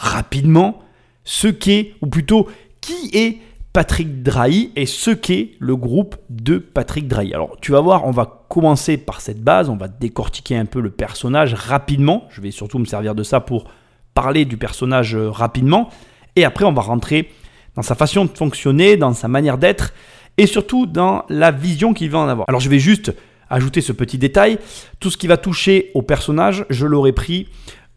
rapidement 0.01 0.79
ce 1.23 1.47
qu'est, 1.47 1.93
ou 2.01 2.07
plutôt 2.07 2.49
qui 2.81 3.11
est 3.13 3.37
Patrick 3.71 4.23
Drahi 4.23 4.71
et 4.75 4.85
ce 4.85 5.11
qu'est 5.11 5.51
le 5.59 5.75
groupe 5.75 6.15
de 6.29 6.57
Patrick 6.57 7.07
Drahi. 7.07 7.33
Alors 7.33 7.57
tu 7.61 7.71
vas 7.71 7.79
voir, 7.79 8.05
on 8.05 8.11
va 8.11 8.45
commencer 8.49 8.97
par 8.97 9.21
cette 9.21 9.41
base, 9.41 9.69
on 9.69 9.77
va 9.77 9.87
décortiquer 9.87 10.57
un 10.57 10.65
peu 10.65 10.81
le 10.81 10.89
personnage 10.89 11.53
rapidement. 11.53 12.27
Je 12.31 12.41
vais 12.41 12.51
surtout 12.51 12.79
me 12.79 12.85
servir 12.85 13.15
de 13.15 13.23
ça 13.23 13.39
pour 13.39 13.65
parler 14.13 14.43
du 14.43 14.57
personnage 14.57 15.15
euh, 15.15 15.29
rapidement. 15.29 15.89
Et 16.35 16.43
après, 16.43 16.65
on 16.65 16.73
va 16.73 16.81
rentrer 16.81 17.29
dans 17.75 17.81
sa 17.81 17.95
façon 17.95 18.25
de 18.25 18.31
fonctionner, 18.31 18.97
dans 18.97 19.13
sa 19.13 19.27
manière 19.29 19.57
d'être 19.57 19.93
et 20.37 20.47
surtout 20.47 20.85
dans 20.85 21.23
la 21.29 21.51
vision 21.51 21.93
qu'il 21.93 22.09
va 22.09 22.19
en 22.19 22.27
avoir. 22.27 22.49
Alors 22.49 22.59
je 22.59 22.69
vais 22.69 22.79
juste 22.79 23.13
ajouter 23.49 23.81
ce 23.81 23.91
petit 23.91 24.17
détail. 24.17 24.57
Tout 24.99 25.11
ce 25.11 25.17
qui 25.17 25.27
va 25.27 25.37
toucher 25.37 25.91
au 25.93 26.01
personnage, 26.01 26.65
je 26.69 26.85
l'aurais 26.85 27.11
pris 27.11 27.47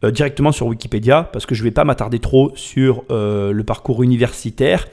euh, 0.05 0.11
directement 0.11 0.53
sur 0.53 0.67
Wikipédia 0.67 1.29
parce 1.33 1.47
que 1.47 1.55
je 1.55 1.63
ne 1.63 1.65
vais 1.65 1.71
pas 1.71 1.85
m'attarder 1.85 2.19
trop 2.19 2.53
sur 2.55 3.05
euh, 3.11 3.53
le 3.53 3.65
parcours 3.65 4.03
universitaire. 4.03 4.87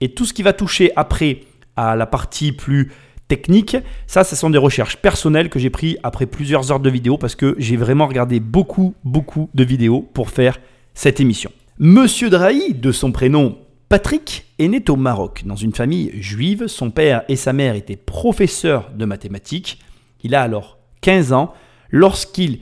Et 0.00 0.10
tout 0.10 0.24
ce 0.24 0.32
qui 0.32 0.42
va 0.42 0.52
toucher 0.52 0.92
après 0.94 1.40
à 1.76 1.96
la 1.96 2.06
partie 2.06 2.52
plus 2.52 2.92
technique, 3.28 3.76
ça, 4.06 4.24
ce 4.24 4.36
sont 4.36 4.50
des 4.50 4.58
recherches 4.58 4.96
personnelles 4.96 5.48
que 5.50 5.58
j'ai 5.58 5.70
pris 5.70 5.96
après 6.02 6.26
plusieurs 6.26 6.70
heures 6.72 6.80
de 6.80 6.90
vidéo 6.90 7.18
parce 7.18 7.34
que 7.34 7.54
j'ai 7.58 7.76
vraiment 7.76 8.06
regardé 8.06 8.40
beaucoup, 8.40 8.94
beaucoup 9.04 9.50
de 9.54 9.64
vidéos 9.64 10.02
pour 10.12 10.30
faire 10.30 10.58
cette 10.94 11.20
émission. 11.20 11.50
Monsieur 11.78 12.30
Drahi, 12.30 12.74
de 12.74 12.92
son 12.92 13.12
prénom 13.12 13.58
Patrick, 13.88 14.46
est 14.58 14.68
né 14.68 14.82
au 14.88 14.96
Maroc 14.96 15.42
dans 15.46 15.56
une 15.56 15.72
famille 15.72 16.10
juive. 16.20 16.66
Son 16.66 16.90
père 16.90 17.22
et 17.28 17.36
sa 17.36 17.52
mère 17.52 17.74
étaient 17.74 17.96
professeurs 17.96 18.90
de 18.94 19.04
mathématiques. 19.04 19.78
Il 20.22 20.34
a 20.34 20.42
alors 20.42 20.78
15 21.00 21.32
ans 21.32 21.54
lorsqu'il 21.90 22.58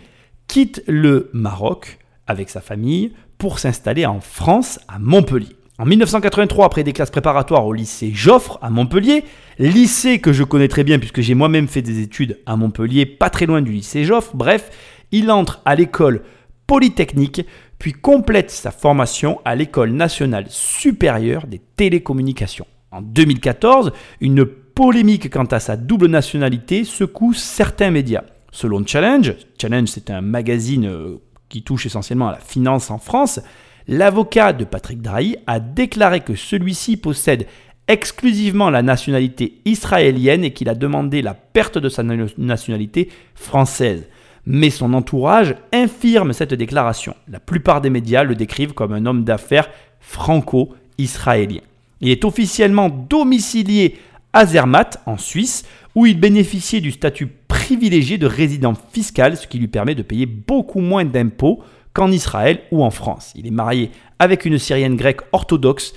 quitte 0.46 0.82
le 0.86 1.30
Maroc 1.32 1.98
avec 2.26 2.50
sa 2.50 2.60
famille 2.60 3.12
pour 3.38 3.58
s'installer 3.58 4.06
en 4.06 4.20
France, 4.20 4.80
à 4.88 4.98
Montpellier. 4.98 5.56
En 5.78 5.84
1983, 5.84 6.64
après 6.64 6.84
des 6.84 6.94
classes 6.94 7.10
préparatoires 7.10 7.66
au 7.66 7.74
lycée 7.74 8.10
Joffre 8.14 8.58
à 8.62 8.70
Montpellier, 8.70 9.24
lycée 9.58 10.20
que 10.20 10.32
je 10.32 10.42
connais 10.42 10.68
très 10.68 10.84
bien 10.84 10.98
puisque 10.98 11.20
j'ai 11.20 11.34
moi-même 11.34 11.68
fait 11.68 11.82
des 11.82 12.00
études 12.00 12.38
à 12.46 12.56
Montpellier, 12.56 13.04
pas 13.04 13.28
très 13.28 13.44
loin 13.44 13.60
du 13.60 13.72
lycée 13.72 14.04
Joffre, 14.04 14.34
bref, 14.34 14.70
il 15.12 15.30
entre 15.30 15.60
à 15.66 15.74
l'école 15.74 16.22
polytechnique, 16.66 17.42
puis 17.78 17.92
complète 17.92 18.50
sa 18.50 18.70
formation 18.70 19.40
à 19.44 19.54
l'école 19.54 19.90
nationale 19.90 20.46
supérieure 20.48 21.46
des 21.46 21.60
télécommunications. 21.76 22.66
En 22.90 23.02
2014, 23.02 23.92
une 24.22 24.46
polémique 24.46 25.30
quant 25.30 25.44
à 25.44 25.60
sa 25.60 25.76
double 25.76 26.06
nationalité 26.06 26.84
secoue 26.84 27.34
certains 27.34 27.90
médias. 27.90 28.24
Selon 28.56 28.86
Challenge, 28.86 29.34
Challenge 29.60 29.86
c'est 29.86 30.08
un 30.08 30.22
magazine 30.22 30.86
euh, 30.86 31.20
qui 31.50 31.62
touche 31.62 31.84
essentiellement 31.84 32.28
à 32.28 32.32
la 32.32 32.38
finance 32.38 32.90
en 32.90 32.96
France, 32.96 33.38
l'avocat 33.86 34.54
de 34.54 34.64
Patrick 34.64 35.02
Drahi 35.02 35.36
a 35.46 35.60
déclaré 35.60 36.20
que 36.20 36.34
celui-ci 36.34 36.96
possède 36.96 37.46
exclusivement 37.86 38.70
la 38.70 38.80
nationalité 38.80 39.58
israélienne 39.66 40.42
et 40.42 40.54
qu'il 40.54 40.70
a 40.70 40.74
demandé 40.74 41.20
la 41.20 41.34
perte 41.34 41.76
de 41.76 41.90
sa 41.90 42.02
nationalité 42.02 43.10
française. 43.34 44.08
Mais 44.46 44.70
son 44.70 44.94
entourage 44.94 45.54
infirme 45.70 46.32
cette 46.32 46.54
déclaration. 46.54 47.14
La 47.28 47.40
plupart 47.40 47.82
des 47.82 47.90
médias 47.90 48.24
le 48.24 48.36
décrivent 48.36 48.72
comme 48.72 48.94
un 48.94 49.04
homme 49.04 49.24
d'affaires 49.24 49.68
franco-israélien. 50.00 51.60
Il 52.00 52.08
est 52.08 52.24
officiellement 52.24 52.88
domicilié 52.88 53.98
à 54.36 54.44
Zermatt, 54.44 55.00
en 55.06 55.16
Suisse, 55.16 55.64
où 55.94 56.04
il 56.04 56.20
bénéficiait 56.20 56.82
du 56.82 56.92
statut 56.92 57.26
privilégié 57.26 58.18
de 58.18 58.26
résident 58.26 58.74
fiscal, 58.92 59.34
ce 59.38 59.46
qui 59.46 59.58
lui 59.58 59.66
permet 59.66 59.94
de 59.94 60.02
payer 60.02 60.26
beaucoup 60.26 60.80
moins 60.80 61.06
d'impôts 61.06 61.62
qu'en 61.94 62.12
Israël 62.12 62.60
ou 62.70 62.84
en 62.84 62.90
France. 62.90 63.32
Il 63.34 63.46
est 63.46 63.50
marié 63.50 63.90
avec 64.18 64.44
une 64.44 64.58
Syrienne 64.58 64.96
grecque 64.96 65.22
orthodoxe 65.32 65.94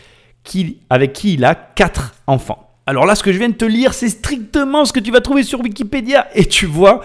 avec 0.89 1.12
qui 1.12 1.34
il 1.34 1.43
a 1.43 1.53
quatre 1.53 2.15
enfants. 2.27 2.69
Alors 2.86 3.05
là, 3.05 3.15
ce 3.15 3.24
que 3.24 3.34
je 3.34 3.38
viens 3.38 3.50
de 3.50 3.55
te 3.55 3.65
lire, 3.65 3.93
c'est 3.93 4.08
strictement 4.08 4.86
ce 4.86 4.93
que 4.93 5.01
tu 5.01 5.12
vas 5.12 5.19
trouver 5.19 5.43
sur 5.43 5.60
Wikipédia. 5.60 6.27
Et 6.34 6.46
tu 6.46 6.65
vois 6.65 7.01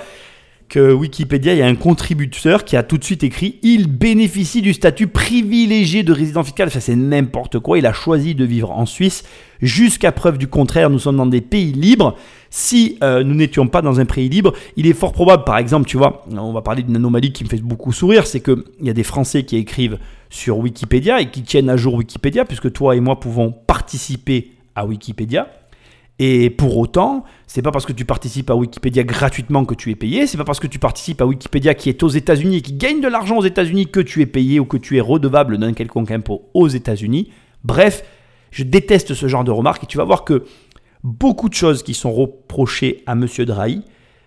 que 0.75 0.93
Wikipédia, 0.93 1.53
il 1.55 1.61
y 1.61 1.63
a 1.63 1.69
un 1.69 1.77
contributeur 1.77 2.65
qui 2.65 2.77
a 2.77 2.83
tout 2.83 2.99
de 2.99 3.05
suite 3.05 3.23
écrit 3.23 3.61
Il 3.63 3.87
bénéficie 3.87 4.61
du 4.61 4.75
statut 4.75 5.07
privilégié 5.07 6.03
de 6.03 6.13
résident 6.13 6.43
fiscal. 6.43 6.69
Ça, 6.69 6.81
c'est 6.81 6.97
n'importe 6.97 7.61
quoi. 7.61 7.79
Il 7.79 7.87
a 7.87 7.93
choisi 7.93 8.35
de 8.35 8.45
vivre 8.45 8.73
en 8.73 8.85
Suisse. 8.85 9.23
Jusqu'à 9.63 10.11
preuve 10.11 10.37
du 10.37 10.49
contraire, 10.49 10.91
nous 10.91 10.99
sommes 10.99 11.17
dans 11.17 11.27
des 11.27 11.43
pays 11.43 11.71
libres. 11.71 12.17
Si 12.51 12.99
euh, 13.05 13.23
nous 13.23 13.37
n'étions 13.37 13.69
pas 13.69 13.83
dans 13.83 14.01
un 14.01 14.05
pays 14.05 14.29
libre, 14.29 14.53
il 14.77 14.89
est 14.89 14.95
fort 14.95 15.13
probable, 15.13 15.45
par 15.45 15.59
exemple, 15.59 15.87
tu 15.87 15.97
vois, 15.97 16.25
on 16.37 16.53
va 16.53 16.61
parler 16.61 16.83
d'une 16.83 16.97
anomalie 16.97 17.33
qui 17.33 17.45
me 17.45 17.49
fait 17.49 17.63
beaucoup 17.63 17.93
sourire, 17.93 18.27
c'est 18.27 18.41
qu'il 18.41 18.65
y 18.83 18.91
a 18.91 18.95
des 18.95 19.05
Français 19.05 19.45
qui 19.45 19.57
écrivent 19.57 19.99
sur 20.29 20.59
Wikipédia 20.59 21.21
et 21.21 21.31
qui 21.31 21.43
tiennent 21.43 21.71
à 21.71 21.77
jour 21.77 21.95
Wikipédia, 21.95 22.45
puisque 22.45 22.73
toi 22.73 22.97
et 22.97 23.01
moi 23.01 23.21
pouvons 23.21 23.53
participer 23.53 24.51
à 24.75 24.87
Wikipédia. 24.87 25.47
Et 26.19 26.49
pour 26.51 26.77
autant, 26.77 27.25
c'est 27.47 27.63
pas 27.63 27.73
parce 27.73 27.87
que 27.87 27.93
tu 27.93 28.05
participes 28.05 28.49
à 28.51 28.55
Wikipédia 28.55 29.03
gratuitement 29.03 29.65
que 29.65 29.75
tu 29.75 29.91
es 29.91 29.97
payé, 29.97 30.27
c'est 30.27 30.37
pas 30.37 30.45
parce 30.45 30.61
que 30.61 30.69
tu 30.69 30.79
participes 30.79 31.21
à 31.21 31.27
Wikipédia 31.27 31.75
qui 31.75 31.89
est 31.89 32.03
aux 32.05 32.09
États-Unis 32.09 32.57
et 32.57 32.61
qui 32.61 32.75
gagne 32.75 33.01
de 33.01 33.09
l'argent 33.09 33.39
aux 33.39 33.45
États-Unis 33.45 33.89
que 33.89 34.01
tu 34.01 34.23
es 34.23 34.27
payé 34.27 34.61
ou 34.61 34.65
que 34.65 34.77
tu 34.77 34.97
es 34.97 35.01
redevable 35.01 35.59
d'un 35.59 35.73
quelconque 35.73 36.13
impôt 36.13 36.49
aux 36.55 36.69
États-Unis. 36.69 37.31
Bref, 37.65 38.05
je 38.53 38.63
déteste 38.63 39.15
ce 39.15 39.27
genre 39.27 39.43
de 39.43 39.51
remarques 39.51 39.83
et 39.83 39.87
tu 39.87 39.97
vas 39.97 40.05
voir 40.05 40.25
que 40.25 40.45
beaucoup 41.03 41.49
de 41.49 41.55
choses 41.55 41.83
qui 41.83 41.95
sont 41.95 42.13
reprochées 42.13 43.03
à 43.07 43.13
M. 43.13 43.27
Drahi 43.41 43.83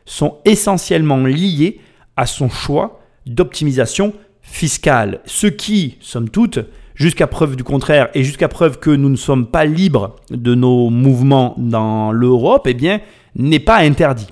sont 0.06 0.38
essentiellement 0.44 1.24
liées 1.24 1.80
à 2.18 2.26
son 2.26 2.50
choix 2.50 3.00
d'optimisation 3.26 4.14
fiscale. 4.42 5.22
Ce 5.26 5.48
qui, 5.48 5.98
somme 6.02 6.30
toute, 6.30 6.60
jusqu'à 6.98 7.28
preuve 7.28 7.56
du 7.56 7.64
contraire 7.64 8.10
et 8.16 8.24
jusqu'à 8.24 8.48
preuve 8.48 8.80
que 8.80 8.90
nous 8.90 9.10
ne 9.10 9.16
sommes 9.16 9.48
pas 9.48 9.66
libres 9.66 10.16
de 10.32 10.56
nos 10.56 10.90
mouvements 10.90 11.54
dans 11.58 12.12
l'Europe, 12.12 12.64
eh 12.68 12.74
bien, 12.74 13.00
n'est 13.36 13.60
pas 13.60 13.78
interdit. 13.78 14.28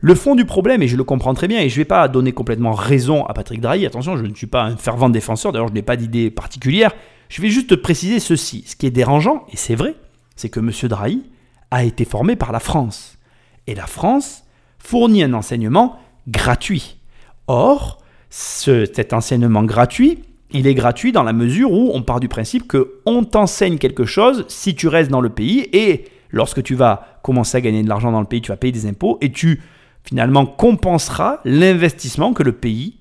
Le 0.00 0.14
fond 0.14 0.34
du 0.34 0.44
problème, 0.44 0.82
et 0.82 0.88
je 0.88 0.96
le 0.96 1.04
comprends 1.04 1.34
très 1.34 1.48
bien, 1.48 1.60
et 1.60 1.68
je 1.68 1.74
ne 1.74 1.80
vais 1.80 1.84
pas 1.86 2.06
donner 2.08 2.32
complètement 2.32 2.72
raison 2.72 3.24
à 3.26 3.34
Patrick 3.34 3.60
Drahi, 3.60 3.84
attention, 3.84 4.16
je 4.16 4.22
ne 4.24 4.34
suis 4.34 4.46
pas 4.46 4.62
un 4.62 4.76
fervent 4.76 5.08
défenseur, 5.10 5.50
d'ailleurs 5.50 5.68
je 5.68 5.72
n'ai 5.72 5.82
pas 5.82 5.96
d'idée 5.96 6.30
particulière, 6.30 6.92
je 7.28 7.42
vais 7.42 7.48
juste 7.48 7.70
te 7.70 7.74
préciser 7.74 8.20
ceci. 8.20 8.64
Ce 8.66 8.76
qui 8.76 8.86
est 8.86 8.90
dérangeant, 8.90 9.44
et 9.52 9.56
c'est 9.56 9.74
vrai, 9.74 9.94
c'est 10.36 10.50
que 10.50 10.60
M. 10.60 10.70
Drahi 10.88 11.22
a 11.70 11.84
été 11.84 12.04
formé 12.04 12.36
par 12.36 12.52
la 12.52 12.60
France. 12.60 13.18
Et 13.66 13.74
la 13.74 13.86
France 13.86 14.44
fournit 14.78 15.22
un 15.22 15.32
enseignement 15.32 15.98
gratuit. 16.28 16.98
Or, 17.46 17.98
ce- 18.30 18.84
cet 18.84 19.12
enseignement 19.14 19.62
gratuit, 19.64 20.22
il 20.54 20.68
est 20.68 20.74
gratuit 20.74 21.12
dans 21.12 21.24
la 21.24 21.32
mesure 21.32 21.72
où 21.72 21.90
on 21.92 22.02
part 22.02 22.20
du 22.20 22.28
principe 22.28 22.66
que 22.66 22.94
on 23.04 23.24
t'enseigne 23.24 23.76
quelque 23.76 24.06
chose 24.06 24.44
si 24.48 24.74
tu 24.74 24.88
restes 24.88 25.10
dans 25.10 25.20
le 25.20 25.28
pays 25.28 25.68
et 25.72 26.04
lorsque 26.30 26.62
tu 26.62 26.76
vas 26.76 27.18
commencer 27.22 27.58
à 27.58 27.60
gagner 27.60 27.82
de 27.82 27.88
l'argent 27.88 28.12
dans 28.12 28.20
le 28.20 28.26
pays, 28.26 28.40
tu 28.40 28.52
vas 28.52 28.56
payer 28.56 28.72
des 28.72 28.86
impôts 28.86 29.18
et 29.20 29.32
tu 29.32 29.60
finalement 30.04 30.46
compenseras 30.46 31.40
l'investissement 31.44 32.32
que 32.32 32.44
le 32.44 32.52
pays 32.52 32.98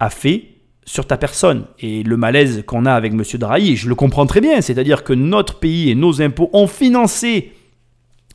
a 0.00 0.10
fait 0.10 0.48
sur 0.84 1.06
ta 1.06 1.16
personne. 1.16 1.66
Et 1.78 2.02
le 2.02 2.16
malaise 2.16 2.64
qu'on 2.66 2.86
a 2.86 2.92
avec 2.92 3.12
M. 3.12 3.22
Drahi, 3.34 3.76
je 3.76 3.88
le 3.88 3.94
comprends 3.94 4.26
très 4.26 4.40
bien, 4.40 4.60
c'est-à-dire 4.60 5.04
que 5.04 5.12
notre 5.12 5.58
pays 5.60 5.90
et 5.90 5.94
nos 5.94 6.20
impôts 6.20 6.50
ont 6.52 6.66
financé 6.66 7.52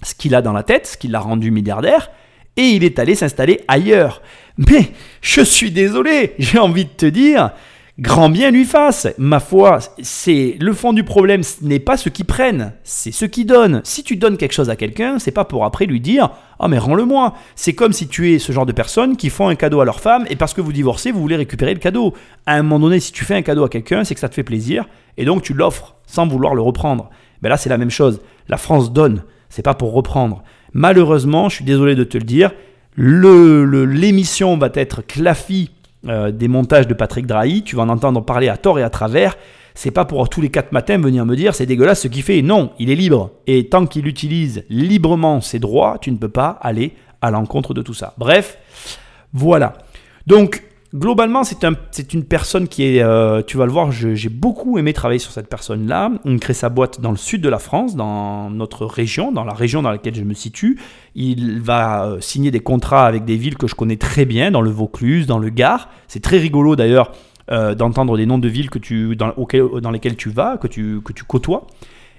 ce 0.01 0.15
qu'il 0.15 0.33
a 0.33 0.41
dans 0.41 0.53
la 0.53 0.63
tête, 0.63 0.87
ce 0.87 0.97
qui 0.97 1.09
l'a 1.09 1.19
rendu 1.19 1.51
milliardaire, 1.51 2.09
et 2.57 2.63
il 2.63 2.83
est 2.83 2.99
allé 2.99 3.15
s'installer 3.15 3.61
ailleurs. 3.67 4.21
Mais 4.57 4.91
je 5.21 5.41
suis 5.41 5.71
désolé, 5.71 6.33
j'ai 6.39 6.59
envie 6.59 6.85
de 6.85 6.89
te 6.89 7.05
dire, 7.05 7.51
grand 7.99 8.29
bien 8.29 8.51
lui 8.51 8.65
fasse. 8.65 9.07
Ma 9.17 9.39
foi, 9.39 9.79
c'est 10.01 10.55
le 10.59 10.73
fond 10.73 10.93
du 10.93 11.03
problème, 11.03 11.43
ce 11.43 11.63
n'est 11.63 11.79
pas 11.79 11.97
ce 11.97 12.09
qu'ils 12.09 12.25
prennent, 12.25 12.73
c'est 12.83 13.11
ce 13.11 13.25
qu'ils 13.25 13.45
donnent. 13.45 13.81
Si 13.83 14.03
tu 14.03 14.15
donnes 14.15 14.37
quelque 14.37 14.53
chose 14.53 14.69
à 14.69 14.75
quelqu'un, 14.75 15.19
c'est 15.19 15.31
pas 15.31 15.45
pour 15.45 15.65
après 15.65 15.85
lui 15.85 15.99
dire 15.99 16.29
"Ah 16.59 16.67
mais 16.67 16.77
rends-le-moi". 16.77 17.33
C'est 17.55 17.73
comme 17.73 17.93
si 17.93 18.07
tu 18.07 18.33
es 18.33 18.39
ce 18.39 18.51
genre 18.51 18.65
de 18.65 18.71
personnes 18.71 19.17
qui 19.17 19.29
font 19.29 19.47
un 19.49 19.55
cadeau 19.55 19.81
à 19.81 19.85
leur 19.85 19.99
femme 19.99 20.25
et 20.29 20.35
parce 20.35 20.53
que 20.53 20.61
vous 20.61 20.73
divorcez, 20.73 21.11
vous 21.11 21.21
voulez 21.21 21.35
récupérer 21.35 21.73
le 21.73 21.79
cadeau. 21.79 22.13
À 22.45 22.55
un 22.55 22.63
moment 22.63 22.79
donné, 22.79 22.99
si 22.99 23.11
tu 23.11 23.25
fais 23.25 23.35
un 23.35 23.41
cadeau 23.41 23.63
à 23.63 23.69
quelqu'un, 23.69 24.03
c'est 24.03 24.13
que 24.13 24.19
ça 24.21 24.29
te 24.29 24.35
fait 24.35 24.43
plaisir 24.43 24.85
et 25.17 25.25
donc 25.25 25.41
tu 25.43 25.53
l'offres 25.53 25.95
sans 26.07 26.25
vouloir 26.27 26.55
le 26.55 26.61
reprendre. 26.61 27.09
Ben 27.41 27.49
là, 27.49 27.57
c'est 27.57 27.69
la 27.69 27.77
même 27.77 27.89
chose. 27.91 28.21
La 28.47 28.57
France 28.57 28.93
donne, 28.93 29.23
c'est 29.49 29.61
pas 29.63 29.73
pour 29.73 29.93
reprendre. 29.93 30.43
Malheureusement, 30.73 31.49
je 31.49 31.55
suis 31.55 31.65
désolé 31.65 31.95
de 31.95 32.03
te 32.05 32.17
le 32.17 32.23
dire, 32.23 32.51
le- 32.95 33.65
le- 33.65 33.85
l'émission 33.85 34.57
va 34.57 34.69
être 34.73 35.01
clafie 35.05 35.71
euh, 36.07 36.31
des 36.31 36.47
montages 36.47 36.87
de 36.87 36.93
Patrick 36.93 37.25
Drahi. 37.25 37.63
Tu 37.63 37.75
vas 37.75 37.83
en 37.83 37.89
entendre 37.89 38.23
parler 38.23 38.49
à 38.49 38.57
tort 38.57 38.79
et 38.79 38.83
à 38.83 38.89
travers. 38.89 39.37
C'est 39.73 39.91
pas 39.91 40.05
pour 40.05 40.27
tous 40.29 40.41
les 40.41 40.49
quatre 40.49 40.71
matins 40.71 40.97
venir 40.97 41.25
me 41.25 41.35
dire 41.35 41.55
c'est 41.55 41.65
dégueulasse 41.65 42.01
ce 42.01 42.07
qu'il 42.07 42.23
fait. 42.23 42.41
Non, 42.41 42.71
il 42.79 42.89
est 42.89 42.95
libre. 42.95 43.31
Et 43.47 43.69
tant 43.69 43.85
qu'il 43.85 44.07
utilise 44.07 44.63
librement 44.69 45.41
ses 45.41 45.59
droits, 45.59 45.97
tu 46.01 46.11
ne 46.11 46.17
peux 46.17 46.29
pas 46.29 46.59
aller 46.61 46.93
à 47.21 47.31
l'encontre 47.31 47.73
de 47.73 47.81
tout 47.81 47.93
ça. 47.93 48.13
Bref, 48.17 48.57
voilà. 49.33 49.73
Donc, 50.27 50.63
globalement, 50.93 51.43
c'est 51.43 51.63
un, 51.63 51.73
c'est 51.91 52.13
une 52.13 52.23
personne 52.23 52.67
qui 52.67 52.83
est, 52.83 53.03
euh, 53.03 53.41
tu 53.45 53.57
vas 53.57 53.65
le 53.65 53.71
voir, 53.71 53.91
j'ai 53.91 54.29
beaucoup 54.29 54.77
aimé 54.77 54.93
travailler 54.93 55.19
sur 55.19 55.31
cette 55.31 55.47
personne-là. 55.47 56.11
Il 56.25 56.39
crée 56.39 56.53
sa 56.53 56.69
boîte 56.69 57.01
dans 57.01 57.11
le 57.11 57.17
sud 57.17 57.41
de 57.41 57.49
la 57.49 57.59
France, 57.59 57.95
dans 57.95 58.49
notre 58.49 58.85
région, 58.85 59.31
dans 59.31 59.43
la 59.43 59.53
région 59.53 59.81
dans 59.81 59.91
laquelle 59.91 60.15
je 60.15 60.23
me 60.23 60.33
situe. 60.33 60.79
Il 61.15 61.61
va 61.61 62.05
euh, 62.05 62.19
signer 62.19 62.51
des 62.51 62.59
contrats 62.59 63.05
avec 63.05 63.25
des 63.25 63.37
villes 63.37 63.57
que 63.57 63.67
je 63.67 63.75
connais 63.75 63.97
très 63.97 64.25
bien, 64.25 64.51
dans 64.51 64.61
le 64.61 64.71
Vaucluse, 64.71 65.27
dans 65.27 65.39
le 65.39 65.49
Gard. 65.49 65.89
C'est 66.07 66.21
très 66.21 66.37
rigolo 66.37 66.75
d'ailleurs 66.75 67.11
euh, 67.51 67.75
d'entendre 67.75 68.17
des 68.17 68.25
noms 68.25 68.39
de 68.39 68.47
villes 68.47 68.69
que 68.69 68.79
tu, 68.79 69.15
dans, 69.15 69.33
dans 69.81 69.91
lesquelles 69.91 70.17
tu 70.17 70.29
vas, 70.29 70.57
que 70.57 70.67
tu, 70.67 71.01
que 71.01 71.13
tu 71.13 71.23
côtoies 71.23 71.67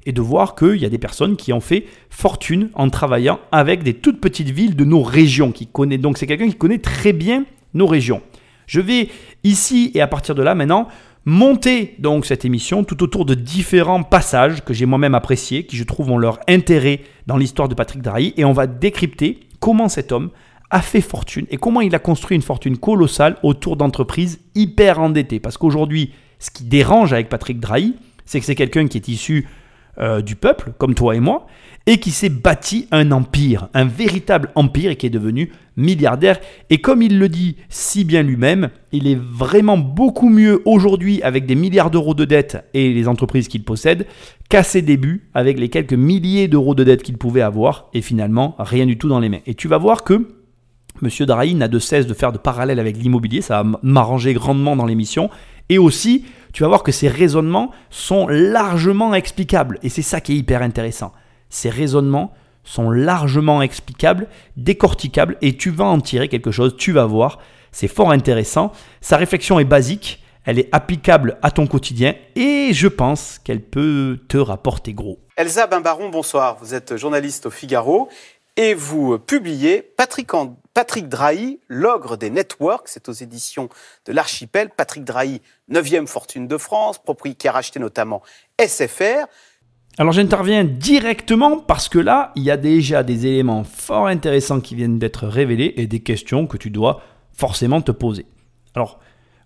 et 0.05 0.13
de 0.13 0.21
voir 0.21 0.57
qu'il 0.57 0.77
y 0.77 0.85
a 0.85 0.89
des 0.89 0.99
personnes 0.99 1.37
qui 1.37 1.53
ont 1.53 1.61
fait 1.61 1.87
fortune 2.11 2.71
en 2.75 2.91
travaillant 2.91 3.39
avec 3.53 3.85
des 3.85 3.95
toutes 3.95 4.21
petites 4.21 4.51
villes 4.51 4.75
de 4.75 4.85
nos 4.85 5.03
régions. 5.03 5.53
Donc 5.75 6.19
c'est 6.19 6.27
quelqu'un 6.27 6.49
qui 6.49 6.57
connaît 6.57 6.79
très 6.79 7.13
bien 7.13 7.45
nos 7.75 7.87
régions. 7.87 8.21
Je 8.67 8.81
vais 8.81 9.09
ici 9.45 9.91
et 9.95 10.01
à 10.01 10.07
partir 10.07 10.35
de 10.35 10.43
là 10.43 10.55
maintenant 10.55 10.89
monter 11.25 11.95
donc 11.99 12.27
cette 12.27 12.45
émission 12.45 12.85
tout 12.85 13.03
autour 13.03 13.25
de 13.25 13.35
différents 13.35 14.03
passages 14.03 14.65
que 14.65 14.75
j'ai 14.75 14.87
moi-même 14.87 15.15
appréciés, 15.15 15.67
qui 15.67 15.77
je 15.77 15.85
trouve 15.85 16.11
ont 16.11 16.19
leur 16.19 16.41
intérêt 16.49 17.01
dans 17.27 17.37
l'histoire 17.37 17.69
de 17.69 17.75
Patrick 17.75 18.03
Drahi, 18.03 18.35
et 18.37 18.45
on 18.45 18.53
va 18.53 18.67
décrypter 18.67 19.41
comment 19.61 19.89
cet 19.89 20.11
homme 20.11 20.31
a 20.71 20.81
fait 20.81 21.03
fortune 21.03 21.47
et 21.51 21.59
comment 21.59 21.81
il 21.81 21.95
a 21.95 21.99
construit 21.99 22.35
une 22.35 22.43
fortune 22.43 22.79
colossale 22.79 23.37
autour 23.43 23.77
d'entreprises 23.77 24.41
hyper 24.55 24.99
endettées. 24.99 25.39
Parce 25.39 25.59
qu'aujourd'hui, 25.59 26.13
ce 26.39 26.51
qui 26.51 26.65
dérange 26.65 27.13
avec 27.13 27.29
Patrick 27.29 27.61
Drahi, 27.61 27.95
c'est 28.25 28.41
que 28.41 28.47
c'est 28.47 28.55
quelqu'un 28.55 28.89
qui 28.89 28.97
est 28.97 29.09
issu 29.09 29.47
euh, 29.99 30.23
du 30.23 30.37
peuple, 30.37 30.73
comme 30.79 30.95
toi 30.95 31.15
et 31.15 31.21
moi, 31.21 31.47
et 31.87 31.99
qui 31.99 32.13
s'est 32.13 32.29
bâti 32.29 32.87
un 32.93 33.11
empire, 33.11 33.69
un 33.75 33.85
véritable 33.85 34.51
empire, 34.55 34.91
et 34.91 34.97
qui 34.97 35.07
est 35.07 35.11
devenu 35.11 35.53
milliardaire. 35.77 36.39
Et 36.71 36.79
comme 36.79 37.03
il 37.03 37.19
le 37.19 37.29
dit 37.29 37.57
si 37.69 38.05
bien 38.05 38.23
lui-même, 38.23 38.71
il 38.93 39.07
est 39.07 39.19
vraiment 39.21 39.77
beaucoup 39.77 40.29
mieux 40.29 40.63
aujourd'hui 40.65 41.23
avec 41.23 41.45
des 41.45 41.55
milliards 41.55 41.91
d'euros 41.91 42.15
de 42.15 42.25
dettes 42.25 42.65
et 42.73 42.93
les 42.93 43.09
entreprises 43.09 43.49
qu'il 43.49 43.65
possède 43.65 44.07
qu'à 44.49 44.63
ses 44.63 44.83
débuts 44.83 45.29
avec 45.35 45.59
les 45.59 45.69
quelques 45.69 45.93
milliers 45.93 46.49
d'euros 46.49 46.75
de 46.75 46.85
dettes 46.85 47.03
qu'il 47.03 47.19
pouvait 47.19 47.43
avoir, 47.43 47.89
et 47.93 48.01
finalement 48.01 48.55
rien 48.59 48.87
du 48.87 48.97
tout 48.97 49.09
dans 49.09 49.21
les 49.21 49.29
mains. 49.29 49.41
Et 49.47 49.55
tu 49.55 49.69
vas 49.69 49.79
voir 49.79 50.05
que 50.05 50.29
Monsieur 51.01 51.27
Drahi 51.27 51.55
n'a 51.55 51.69
de 51.69 51.79
cesse 51.79 52.07
de 52.07 52.15
faire 52.15 52.33
de 52.33 52.39
parallèles 52.39 52.79
avec 52.79 52.97
l'immobilier, 52.97 53.41
ça 53.41 53.63
va 53.63 53.79
m'arranger 53.83 54.35
grandement 54.35 54.77
dans 54.77 54.87
l'émission. 54.87 55.31
Et 55.73 55.79
aussi, 55.79 56.27
tu 56.53 56.65
vas 56.65 56.69
voir 56.69 56.83
que 56.83 56.93
ces 56.93 57.09
raisonnements 57.09 57.71
sont 57.89 58.29
largement 58.29 59.15
explicables. 59.15 59.79
Et 59.83 59.89
c'est 59.89 60.03
ça 60.03 60.21
qui 60.21 60.35
est 60.35 60.37
hyper 60.37 60.61
intéressant. 60.61 61.13
Ces 61.49 61.71
raisonnements 61.71 62.35
sont 62.63 62.91
largement 62.91 63.63
explicables, 63.63 64.29
décorticables, 64.59 65.39
et 65.41 65.57
tu 65.57 65.71
vas 65.71 65.87
en 65.87 65.99
tirer 65.99 66.29
quelque 66.29 66.51
chose, 66.51 66.77
tu 66.77 66.93
vas 66.93 67.07
voir. 67.07 67.39
C'est 67.71 67.89
fort 67.89 68.11
intéressant. 68.11 68.73
Sa 69.01 69.17
réflexion 69.17 69.61
est 69.61 69.65
basique, 69.65 70.23
elle 70.45 70.59
est 70.59 70.69
applicable 70.73 71.39
à 71.41 71.51
ton 71.51 71.67
quotidien, 71.67 72.17
et 72.37 72.75
je 72.75 72.89
pense 72.89 73.39
qu'elle 73.39 73.63
peut 73.63 74.19
te 74.29 74.37
rapporter 74.37 74.93
gros. 74.93 75.21
Elsa 75.39 75.67
Bimbaron, 75.67 76.11
bonsoir. 76.11 76.59
Vous 76.61 76.75
êtes 76.75 76.99
journaliste 76.99 77.47
au 77.47 77.51
Figaro 77.51 78.11
et 78.57 78.75
vous 78.75 79.19
publiez 79.19 79.83
Patrick, 79.83 80.31
Patrick 80.75 81.09
Drahi, 81.09 81.61
l'ogre 81.69 82.17
des 82.17 82.31
networks. 82.31 82.89
C'est 82.89 83.09
aux 83.09 83.13
éditions 83.13 83.69
de 84.07 84.13
l'Archipel. 84.13 84.71
Patrick 84.71 85.05
Drahi, 85.05 85.41
9e 85.71 86.07
fortune 86.07 86.47
de 86.47 86.59
France, 86.59 87.03
propriétaire 87.03 87.39
qui 87.39 87.49
a 87.49 87.53
racheté 87.53 87.81
notamment 87.81 88.23
SFR. 88.61 89.27
Alors 89.99 90.13
j'interviens 90.13 90.65
directement 90.65 91.59
parce 91.59 91.89
que 91.89 91.99
là, 91.99 92.33
il 92.35 92.43
y 92.43 92.51
a 92.51 92.57
déjà 92.57 93.03
des 93.03 93.27
éléments 93.27 93.65
fort 93.65 94.07
intéressants 94.07 94.61
qui 94.61 94.75
viennent 94.75 94.99
d'être 94.99 95.27
révélés 95.27 95.75
et 95.77 95.87
des 95.87 96.01
questions 96.01 96.47
que 96.47 96.57
tu 96.57 96.71
dois 96.71 97.03
forcément 97.33 97.83
te 97.83 97.93
poser. 97.93 98.27
Alors 98.75 99.01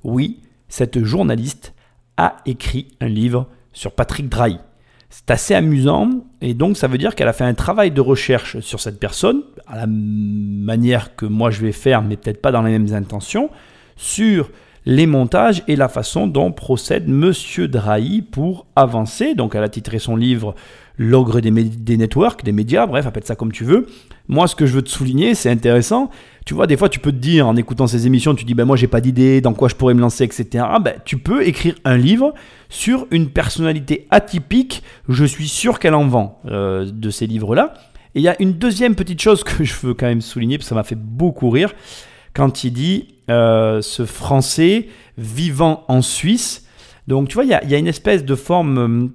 oui, 0.04 0.42
cette 0.68 1.02
journaliste 1.02 1.74
a 2.16 2.36
écrit 2.46 2.96
un 3.00 3.08
livre 3.08 3.48
sur 3.72 3.92
Patrick 3.92 4.28
Drahi. 4.28 4.58
C'est 5.18 5.30
assez 5.30 5.54
amusant 5.54 6.10
et 6.42 6.52
donc 6.52 6.76
ça 6.76 6.88
veut 6.88 6.98
dire 6.98 7.14
qu'elle 7.14 7.28
a 7.28 7.32
fait 7.32 7.44
un 7.44 7.54
travail 7.54 7.90
de 7.90 8.02
recherche 8.02 8.60
sur 8.60 8.80
cette 8.80 9.00
personne, 9.00 9.42
à 9.66 9.76
la 9.76 9.86
manière 9.86 11.16
que 11.16 11.24
moi 11.24 11.50
je 11.50 11.62
vais 11.62 11.72
faire, 11.72 12.02
mais 12.02 12.16
peut-être 12.16 12.42
pas 12.42 12.52
dans 12.52 12.62
les 12.62 12.70
mêmes 12.70 12.94
intentions, 12.94 13.48
sur 13.96 14.50
les 14.84 15.06
montages 15.06 15.62
et 15.68 15.74
la 15.74 15.88
façon 15.88 16.26
dont 16.26 16.52
procède 16.52 17.08
Monsieur 17.08 17.66
Drahi 17.66 18.20
pour 18.20 18.66
avancer. 18.76 19.34
Donc 19.34 19.54
elle 19.54 19.64
a 19.64 19.70
titré 19.70 19.98
son 19.98 20.16
livre 20.16 20.54
L'ogre 20.98 21.40
des, 21.40 21.50
des 21.50 21.96
networks, 21.96 22.42
des 22.42 22.52
médias, 22.52 22.86
bref, 22.86 23.06
appelle 23.06 23.24
ça 23.24 23.36
comme 23.36 23.52
tu 23.52 23.64
veux. 23.64 23.86
Moi, 24.28 24.46
ce 24.46 24.56
que 24.56 24.64
je 24.64 24.72
veux 24.72 24.82
te 24.82 24.88
souligner, 24.88 25.34
c'est 25.34 25.50
intéressant. 25.50 26.10
Tu 26.46 26.54
vois, 26.54 26.68
des 26.68 26.76
fois, 26.76 26.88
tu 26.88 27.00
peux 27.00 27.10
te 27.10 27.16
dire, 27.16 27.48
en 27.48 27.56
écoutant 27.56 27.88
ces 27.88 28.06
émissions, 28.06 28.32
tu 28.36 28.44
dis, 28.44 28.54
ben 28.54 28.64
moi, 28.64 28.76
j'ai 28.76 28.86
pas 28.86 29.00
d'idée, 29.00 29.40
dans 29.40 29.52
quoi 29.52 29.68
je 29.68 29.74
pourrais 29.74 29.94
me 29.94 30.00
lancer, 30.00 30.22
etc. 30.22 30.64
Ben, 30.80 30.94
tu 31.04 31.18
peux 31.18 31.44
écrire 31.44 31.74
un 31.84 31.96
livre 31.96 32.34
sur 32.68 33.08
une 33.10 33.30
personnalité 33.30 34.06
atypique. 34.10 34.84
Je 35.08 35.24
suis 35.24 35.48
sûr 35.48 35.80
qu'elle 35.80 35.94
en 35.94 36.06
vend 36.06 36.40
euh, 36.46 36.88
de 36.88 37.10
ces 37.10 37.26
livres-là. 37.26 37.74
Et 38.14 38.20
il 38.20 38.22
y 38.22 38.28
a 38.28 38.40
une 38.40 38.52
deuxième 38.52 38.94
petite 38.94 39.20
chose 39.20 39.42
que 39.42 39.64
je 39.64 39.74
veux 39.82 39.94
quand 39.94 40.06
même 40.06 40.20
souligner, 40.20 40.56
parce 40.56 40.66
que 40.66 40.68
ça 40.68 40.74
m'a 40.76 40.84
fait 40.84 40.94
beaucoup 40.98 41.50
rire, 41.50 41.74
quand 42.32 42.62
il 42.62 42.70
dit 42.70 43.08
euh, 43.28 43.82
ce 43.82 44.06
Français 44.06 44.86
vivant 45.18 45.84
en 45.88 46.00
Suisse. 46.00 46.64
Donc, 47.08 47.26
tu 47.28 47.34
vois, 47.34 47.42
il 47.42 47.50
y 47.50 47.54
a, 47.54 47.64
il 47.64 47.70
y 47.70 47.74
a 47.74 47.78
une 47.78 47.88
espèce 47.88 48.24
de 48.24 48.34
forme. 48.36 48.78
euh, 48.78 49.08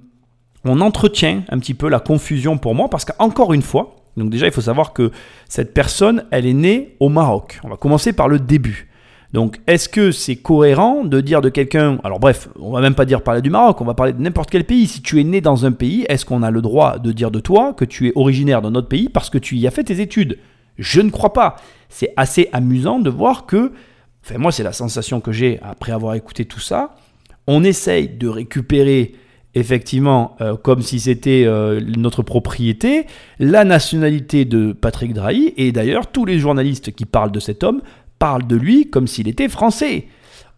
on 0.64 0.82
entretient 0.82 1.42
un 1.48 1.58
petit 1.58 1.74
peu 1.74 1.88
la 1.88 1.98
confusion 1.98 2.58
pour 2.58 2.74
moi, 2.74 2.90
parce 2.90 3.06
qu'encore 3.06 3.54
une 3.54 3.62
fois, 3.62 3.96
donc 4.16 4.30
déjà, 4.30 4.46
il 4.46 4.52
faut 4.52 4.60
savoir 4.60 4.92
que 4.92 5.10
cette 5.48 5.72
personne, 5.72 6.24
elle 6.30 6.46
est 6.46 6.52
née 6.52 6.96
au 7.00 7.08
Maroc. 7.08 7.60
On 7.64 7.68
va 7.68 7.76
commencer 7.76 8.12
par 8.12 8.28
le 8.28 8.38
début. 8.38 8.88
Donc, 9.32 9.60
est-ce 9.66 9.88
que 9.88 10.10
c'est 10.10 10.36
cohérent 10.36 11.04
de 11.04 11.20
dire 11.22 11.40
de 11.40 11.48
quelqu'un, 11.48 11.98
alors 12.04 12.20
bref, 12.20 12.50
on 12.60 12.70
va 12.70 12.82
même 12.82 12.94
pas 12.94 13.06
dire 13.06 13.22
parler 13.22 13.40
du 13.40 13.48
Maroc, 13.48 13.80
on 13.80 13.86
va 13.86 13.94
parler 13.94 14.12
de 14.12 14.20
n'importe 14.20 14.50
quel 14.50 14.64
pays. 14.64 14.86
Si 14.86 15.00
tu 15.00 15.20
es 15.20 15.24
né 15.24 15.40
dans 15.40 15.64
un 15.64 15.72
pays, 15.72 16.04
est-ce 16.10 16.26
qu'on 16.26 16.42
a 16.42 16.50
le 16.50 16.60
droit 16.60 16.98
de 16.98 17.12
dire 17.12 17.30
de 17.30 17.40
toi 17.40 17.72
que 17.72 17.86
tu 17.86 18.08
es 18.08 18.12
originaire 18.14 18.60
d'un 18.60 18.74
autre 18.74 18.88
pays 18.88 19.08
parce 19.08 19.30
que 19.30 19.38
tu 19.38 19.56
y 19.56 19.66
as 19.66 19.70
fait 19.70 19.84
tes 19.84 20.00
études? 20.00 20.38
Je 20.76 21.00
ne 21.00 21.10
crois 21.10 21.32
pas. 21.32 21.56
C'est 21.88 22.12
assez 22.18 22.50
amusant 22.52 22.98
de 22.98 23.08
voir 23.08 23.46
que, 23.46 23.72
enfin 24.22 24.36
moi 24.36 24.52
c'est 24.52 24.62
la 24.62 24.72
sensation 24.72 25.20
que 25.20 25.32
j'ai 25.32 25.58
après 25.62 25.92
avoir 25.92 26.14
écouté 26.14 26.44
tout 26.44 26.60
ça, 26.60 26.94
on 27.46 27.64
essaye 27.64 28.08
de 28.08 28.28
récupérer 28.28 29.14
effectivement, 29.54 30.36
euh, 30.40 30.56
comme 30.56 30.82
si 30.82 31.00
c'était 31.00 31.44
euh, 31.46 31.80
notre 31.96 32.22
propriété, 32.22 33.06
la 33.38 33.64
nationalité 33.64 34.44
de 34.44 34.72
Patrick 34.72 35.12
Drahi. 35.12 35.52
Et 35.56 35.72
d'ailleurs, 35.72 36.06
tous 36.10 36.24
les 36.24 36.38
journalistes 36.38 36.92
qui 36.92 37.04
parlent 37.04 37.32
de 37.32 37.40
cet 37.40 37.62
homme 37.62 37.82
parlent 38.18 38.46
de 38.46 38.56
lui 38.56 38.88
comme 38.88 39.06
s'il 39.06 39.28
était 39.28 39.48
français. 39.48 40.06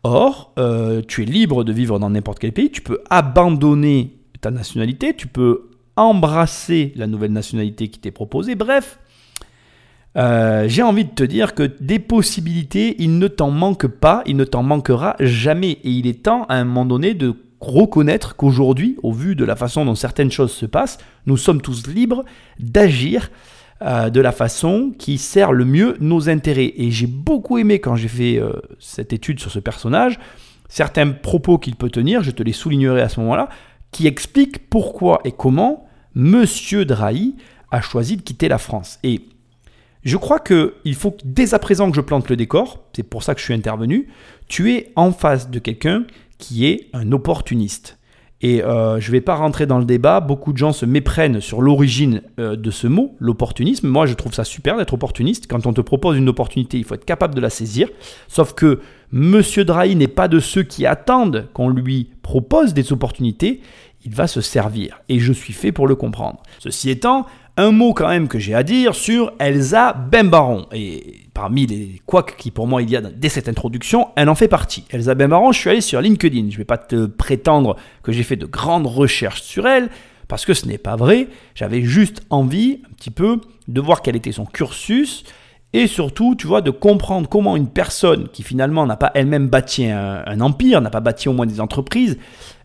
Or, 0.03 0.53
euh, 0.59 1.03
tu 1.07 1.23
es 1.23 1.25
libre 1.25 1.65
de 1.65 1.73
vivre 1.73 1.99
dans 1.99 2.11
n'importe 2.11 2.39
quel 2.39 2.53
pays, 2.53 2.71
tu 2.71 2.83
peux 2.83 3.01
abandonner 3.09 4.19
ta 4.41 4.51
nationalité, 4.51 5.15
tu 5.15 5.27
peux 5.27 5.71
embrasser 5.97 6.93
la 6.97 7.07
nouvelle 7.07 7.33
nationalité 7.33 7.89
qui 7.89 8.01
t'est 8.01 8.11
proposée. 8.11 8.55
Bref, 8.55 8.99
j'ai 10.17 10.83
envie 10.83 11.05
de 11.05 11.11
te 11.11 11.25
dire 11.25 11.55
que 11.55 11.63
des 11.81 11.99
possibilités, 11.99 12.97
il 12.99 13.19
ne 13.19 13.29
t'en 13.29 13.51
manque 13.51 13.87
pas, 13.87 14.23
il 14.27 14.37
ne 14.37 14.45
t'en 14.45 14.63
manquera 14.63 15.17
jamais. 15.21 15.79
Et 15.85 15.91
il 15.91 16.07
est 16.07 16.23
temps 16.25 16.45
à 16.49 16.57
un 16.57 16.65
moment 16.65 16.85
donné 16.85 17.15
de 17.15 17.35
reconnaître 17.67 18.37
qu'aujourd'hui, 18.37 18.97
au 19.03 19.13
vu 19.13 19.35
de 19.35 19.45
la 19.45 19.57
façon 19.57 19.85
dont 19.85 19.95
certaines 19.95 20.31
choses 20.31 20.53
se 20.53 20.67
passent, 20.67 20.99
nous 21.27 21.37
sommes 21.37 21.61
tous 21.61 21.87
libres 21.87 22.25
d'agir 22.59 23.31
euh, 23.83 24.09
de 24.09 24.21
la 24.21 24.33
façon 24.33 24.93
qui 24.97 25.19
sert 25.19 25.53
le 25.53 25.65
mieux 25.65 25.97
nos 26.01 26.29
intérêts. 26.29 26.73
Et 26.77 26.91
j'ai 26.91 27.07
beaucoup 27.07 27.59
aimé 27.59 27.81
quand 27.81 27.97
j'ai 27.97 28.09
fait 28.09 28.39
euh, 28.39 28.53
cette 28.79 29.13
étude 29.13 29.41
sur 29.41 29.51
ce 29.51 29.59
personnage, 29.59 30.19
certains 30.69 31.11
propos 31.11 31.59
qu'il 31.59 31.77
peut 31.77 31.91
tenir, 31.91 32.23
je 32.23 32.31
te 32.31 32.43
les 32.43 32.53
soulignerai 32.53 33.03
à 33.03 33.09
ce 33.09 33.21
moment-là, 33.21 33.49
qui 33.91 34.07
expliquent 34.07 34.71
pourquoi 34.71 35.21
et 35.25 35.33
comment 35.33 35.87
Monsieur 36.15 36.85
Drahi 36.85 37.35
a 37.71 37.81
choisi 37.81 38.17
de 38.17 38.23
quitter 38.23 38.49
la 38.49 38.59
France. 38.59 38.99
Et 39.03 39.23
je 40.05 40.17
crois 40.17 40.39
qu'il 40.39 40.95
faut 40.95 41.17
dès 41.25 41.55
à 41.55 41.59
présent 41.59 41.91
que 41.91 41.97
je 41.97 42.01
plante 42.01 42.29
le 42.29 42.37
décor, 42.37 42.85
c'est 42.95 43.03
pour 43.03 43.23
ça 43.23 43.35
que 43.35 43.41
je 43.41 43.45
suis 43.47 43.55
intervenu, 43.55 44.09
tu 44.49 44.73
es 44.73 44.93
en 44.97 45.13
face 45.13 45.51
de 45.51 45.59
quelqu'un 45.59 46.05
qui 46.39 46.67
est 46.67 46.89
un 46.93 47.13
opportuniste. 47.13 47.99
Et 48.41 48.63
euh, 48.63 49.01
je 49.01 49.07
ne 49.09 49.13
vais 49.13 49.23
pas 49.23 49.37
rentrer 49.37 49.65
dans 49.65 49.79
le 49.79 49.87
débat, 49.87 50.21
beaucoup 50.21 50.53
de 50.53 50.59
gens 50.59 50.75
se 50.75 50.85
méprennent 50.85 51.41
sur 51.41 51.63
l'origine 51.63 52.21
euh, 52.39 52.57
de 52.57 52.71
ce 52.71 52.87
mot, 52.87 53.17
l'opportunisme. 53.19 53.89
Moi, 53.89 54.05
je 54.05 54.13
trouve 54.13 54.35
ça 54.35 54.45
super 54.45 54.77
d'être 54.77 54.93
opportuniste. 54.93 55.47
Quand 55.49 55.67
on 55.67 55.73
te 55.73 55.81
propose 55.81 56.19
une 56.19 56.29
opportunité, 56.29 56.77
il 56.77 56.85
faut 56.85 56.95
être 56.95 57.07
capable 57.07 57.35
de 57.35 57.41
la 57.41 57.49
saisir. 57.49 57.89
Sauf 58.29 58.53
que 58.53 58.81
Monsieur 59.13 59.65
Drahi 59.65 59.97
n'est 59.97 60.09
pas 60.09 60.29
de 60.29 60.41
ceux 60.41 60.63
qui 60.63 60.85
attendent 60.85 61.49
qu'on 61.55 61.71
lui 61.71 62.11
propose 62.21 62.75
des 62.75 62.93
opportunités. 62.93 63.63
Il 64.05 64.13
va 64.13 64.27
se 64.27 64.43
servir. 64.43 65.01
Et 65.09 65.21
je 65.21 65.33
suis 65.33 65.55
fait 65.55 65.73
pour 65.73 65.87
le 65.87 65.95
comprendre. 65.95 66.43
Ceci 66.59 66.91
étant, 66.91 67.25
un 67.57 67.71
mot 67.71 67.95
quand 67.95 68.09
même 68.09 68.29
que 68.29 68.39
j'ai 68.39 68.55
à 68.55 68.63
dire 68.63 68.95
sur 68.95 69.33
Elsa 69.39 69.93
Bembaron. 69.93 70.67
Et 70.73 71.21
parmi 71.35 71.67
les 71.67 72.01
couacs 72.07 72.37
qui 72.37 72.51
pour 72.51 72.67
moi 72.67 72.83
il 72.83 72.91
y 72.91 72.97
a 72.97 73.01
dès 73.01 73.29
cette 73.29 73.49
introduction, 73.49 74.09
elle 74.17 74.29
en 74.29 74.35
fait 74.35 74.49
partie. 74.49 74.85
Elsa 74.91 75.15
Bembaron, 75.15 75.53
je 75.53 75.61
suis 75.61 75.71
allé 75.71 75.81
sur 75.81 76.01
LinkedIn. 76.01 76.51
Je 76.51 76.55
ne 76.55 76.59
vais 76.59 76.65
pas 76.65 76.79
te 76.79 77.07
prétendre 77.07 77.77
que 78.03 78.13
j'ai 78.13 78.23
fait 78.23 78.37
de 78.37 78.47
grandes 78.47 78.87
recherches 78.87 79.43
sur 79.43 79.67
elle, 79.67 79.89
parce 80.29 80.45
que 80.45 80.55
ce 80.55 80.67
n'est 80.67 80.79
pas 80.79 80.97
vrai. 80.97 81.29
J'avais 81.55 81.83
juste 81.83 82.23
envie 82.31 82.81
un 82.91 82.95
petit 82.95 83.11
peu 83.11 83.41
de 83.69 83.81
voir 83.81 84.03
quel 84.03 84.17
était 84.17 84.33
son 84.33 84.47
cursus. 84.47 85.25
Et 85.73 85.89
surtout, 85.89 86.37
tu 86.37 86.47
vois, 86.47 86.61
de 86.61 86.71
comprendre 86.71 87.29
comment 87.29 87.57
une 87.57 87.69
personne 87.69 88.29
qui 88.29 88.45
finalement 88.45 88.87
n'a 88.87 88.97
pas 88.97 89.11
elle-même 89.15 89.49
bâti 89.49 89.87
un, 89.87 90.41
empire, 90.41 90.81
n'a 90.81 90.91
pas 90.91 91.01
bâti 91.01 91.29
au 91.29 91.33
moins 91.33 91.47
des 91.47 91.61
entreprises, 91.61 92.17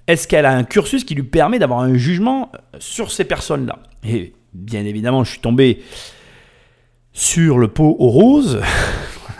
est-ce 0.06 0.28
qu'elle 0.28 0.46
a 0.46 0.52
un 0.52 0.64
cursus 0.64 1.04
qui 1.04 1.16
lui 1.16 1.24
permet 1.24 1.58
d'avoir 1.58 1.80
un 1.80 1.96
jugement 1.96 2.52
sur 2.78 3.12
ces 3.12 3.24
personnes-là? 3.24 3.80
Bien 4.54 4.86
évidemment, 4.86 5.24
je 5.24 5.32
suis 5.32 5.40
tombé 5.40 5.82
sur 7.14 7.58
le 7.58 7.68
pot 7.68 7.96
aux 8.00 8.10
roses. 8.10 8.62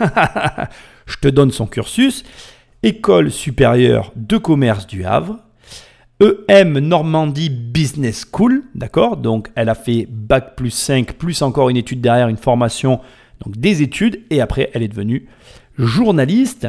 je 1.06 1.16
te 1.20 1.28
donne 1.28 1.50
son 1.50 1.66
cursus. 1.66 2.24
École 2.82 3.30
supérieure 3.30 4.12
de 4.16 4.38
commerce 4.38 4.86
du 4.86 5.04
Havre. 5.04 5.38
EM 6.48 6.78
Normandie 6.78 7.48
Business 7.48 8.26
School, 8.30 8.64
d'accord? 8.74 9.16
Donc 9.16 9.50
elle 9.54 9.70
a 9.70 9.74
fait 9.74 10.06
bac 10.10 10.54
plus 10.54 10.70
5, 10.70 11.14
plus 11.14 11.40
encore 11.40 11.70
une 11.70 11.78
étude 11.78 12.02
derrière, 12.02 12.28
une 12.28 12.36
formation, 12.36 13.00
donc 13.44 13.56
des 13.56 13.80
études, 13.80 14.22
et 14.28 14.42
après 14.42 14.70
elle 14.74 14.82
est 14.82 14.88
devenue 14.88 15.28
journaliste. 15.78 16.68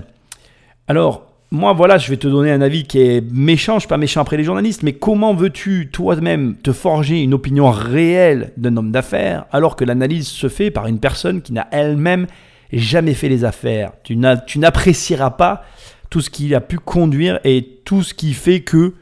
Alors, 0.87 1.30
moi, 1.53 1.73
voilà, 1.73 1.97
je 1.97 2.09
vais 2.09 2.15
te 2.15 2.29
donner 2.29 2.49
un 2.49 2.61
avis 2.61 2.85
qui 2.85 2.99
est 2.99 3.21
méchant, 3.29 3.75
je 3.75 3.81
suis 3.81 3.89
pas 3.89 3.97
méchant 3.97 4.21
après 4.21 4.37
les 4.37 4.45
journalistes, 4.45 4.83
mais 4.83 4.93
comment 4.93 5.33
veux-tu 5.33 5.89
toi-même 5.91 6.55
te 6.55 6.71
forger 6.71 7.21
une 7.21 7.33
opinion 7.33 7.69
réelle 7.69 8.53
d'un 8.55 8.77
homme 8.77 8.91
d'affaires 8.91 9.45
alors 9.51 9.75
que 9.75 9.83
l'analyse 9.83 10.27
se 10.27 10.47
fait 10.47 10.71
par 10.71 10.87
une 10.87 10.99
personne 10.99 11.41
qui 11.41 11.51
n'a 11.51 11.67
elle-même 11.71 12.27
jamais 12.71 13.13
fait 13.13 13.27
les 13.27 13.43
affaires? 13.43 13.91
Tu 14.03 14.15
n'apprécieras 14.15 15.31
pas 15.31 15.63
tout 16.09 16.21
ce 16.21 16.29
qui 16.29 16.55
a 16.55 16.61
pu 16.61 16.77
conduire 16.77 17.41
et 17.43 17.81
tout 17.83 18.01
ce 18.01 18.13
qui 18.13 18.33
fait 18.33 18.61
que 18.61 18.93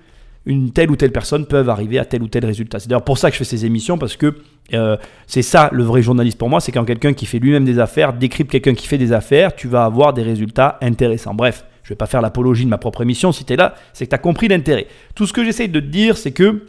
une 0.47 0.71
telle 0.71 0.89
ou 0.89 0.95
telle 0.95 1.11
personne 1.11 1.45
peuvent 1.45 1.69
arriver 1.69 1.99
à 1.99 2.05
tel 2.05 2.23
ou 2.23 2.27
tel 2.27 2.43
résultat. 2.43 2.79
C'est 2.79 2.89
d'ailleurs 2.89 3.03
pour 3.03 3.19
ça 3.19 3.29
que 3.29 3.35
je 3.35 3.39
fais 3.39 3.45
ces 3.45 3.65
émissions, 3.67 3.99
parce 3.99 4.17
que 4.17 4.37
euh, 4.73 4.97
c'est 5.27 5.43
ça 5.43 5.69
le 5.71 5.83
vrai 5.83 6.01
journaliste 6.01 6.39
pour 6.39 6.49
moi, 6.49 6.59
c'est 6.59 6.71
quand 6.71 6.85
quelqu'un 6.85 7.13
qui 7.13 7.27
fait 7.27 7.37
lui-même 7.37 7.65
des 7.65 7.77
affaires 7.77 8.13
décrypte 8.13 8.49
quelqu'un 8.51 8.73
qui 8.73 8.87
fait 8.87 8.97
des 8.97 9.13
affaires, 9.13 9.55
tu 9.55 9.67
vas 9.67 9.85
avoir 9.85 10.13
des 10.13 10.23
résultats 10.23 10.79
intéressants. 10.81 11.35
Bref, 11.35 11.65
je 11.89 11.93
ne 11.93 11.95
vais 11.95 11.97
pas 11.97 12.05
faire 12.05 12.21
l'apologie 12.21 12.65
de 12.65 12.69
ma 12.69 12.77
propre 12.77 13.01
émission, 13.01 13.31
si 13.31 13.45
tu 13.45 13.53
es 13.53 13.55
là, 13.55 13.73
c'est 13.93 14.05
que 14.05 14.11
tu 14.11 14.15
as 14.15 14.19
compris 14.19 14.47
l'intérêt. 14.47 14.85
Tout 15.15 15.25
ce 15.25 15.33
que 15.33 15.43
j'essaye 15.43 15.69
de 15.69 15.79
te 15.79 15.87
dire, 15.87 16.17
c'est 16.17 16.31
que 16.31 16.67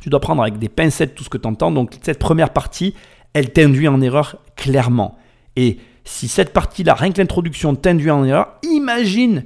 tu 0.00 0.10
dois 0.10 0.18
prendre 0.18 0.42
avec 0.42 0.58
des 0.58 0.68
pincettes 0.68 1.14
tout 1.14 1.22
ce 1.22 1.28
que 1.28 1.38
tu 1.38 1.46
entends, 1.46 1.70
donc 1.70 1.92
cette 2.02 2.18
première 2.18 2.50
partie, 2.50 2.92
elle 3.32 3.52
t'induit 3.52 3.86
en 3.86 4.00
erreur 4.00 4.38
clairement. 4.56 5.18
Et 5.54 5.78
si 6.04 6.26
cette 6.26 6.52
partie-là, 6.52 6.94
rien 6.94 7.12
que 7.12 7.18
l'introduction, 7.18 7.76
t'induit 7.76 8.10
en 8.10 8.24
erreur, 8.24 8.58
imagine 8.64 9.44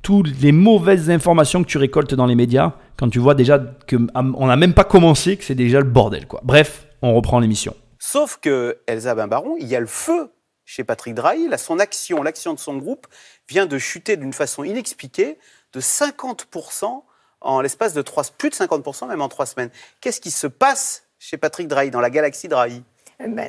toutes 0.00 0.40
les 0.40 0.52
mauvaises 0.52 1.10
informations 1.10 1.62
que 1.62 1.68
tu 1.68 1.76
récoltes 1.76 2.14
dans 2.14 2.26
les 2.26 2.34
médias 2.34 2.72
quand 2.96 3.10
tu 3.10 3.18
vois 3.18 3.34
déjà 3.34 3.58
qu'on 3.58 4.46
n'a 4.46 4.56
même 4.56 4.72
pas 4.72 4.84
commencé, 4.84 5.36
que 5.36 5.44
c'est 5.44 5.54
déjà 5.54 5.80
le 5.80 5.86
bordel. 5.86 6.26
Quoi. 6.26 6.40
Bref, 6.44 6.86
on 7.02 7.14
reprend 7.14 7.40
l'émission. 7.40 7.74
Sauf 7.98 8.38
que 8.40 8.78
Elsa 8.86 9.14
Bimbaron, 9.14 9.56
il 9.60 9.66
y 9.66 9.76
a 9.76 9.80
le 9.80 9.86
feu 9.86 10.30
chez 10.66 10.84
Patrick 10.84 11.14
Drahi. 11.14 11.48
Là, 11.48 11.56
son 11.56 11.78
action, 11.78 12.22
l'action 12.22 12.52
de 12.52 12.58
son 12.58 12.76
groupe, 12.76 13.06
vient 13.48 13.64
de 13.64 13.78
chuter 13.78 14.18
d'une 14.18 14.34
façon 14.34 14.64
inexpliquée 14.64 15.38
de 15.72 15.80
50% 15.80 17.02
en 17.40 17.60
l'espace 17.60 17.94
de 17.94 18.02
trois, 18.02 18.24
plus 18.36 18.50
de 18.50 18.54
50% 18.54 19.08
même 19.08 19.22
en 19.22 19.28
trois 19.28 19.46
semaines. 19.46 19.70
Qu'est-ce 20.00 20.20
qui 20.20 20.30
se 20.30 20.46
passe 20.46 21.04
chez 21.18 21.38
Patrick 21.38 21.68
Drahi, 21.68 21.90
dans 21.90 22.00
la 22.00 22.10
galaxie 22.10 22.48
Drahi? 22.48 22.82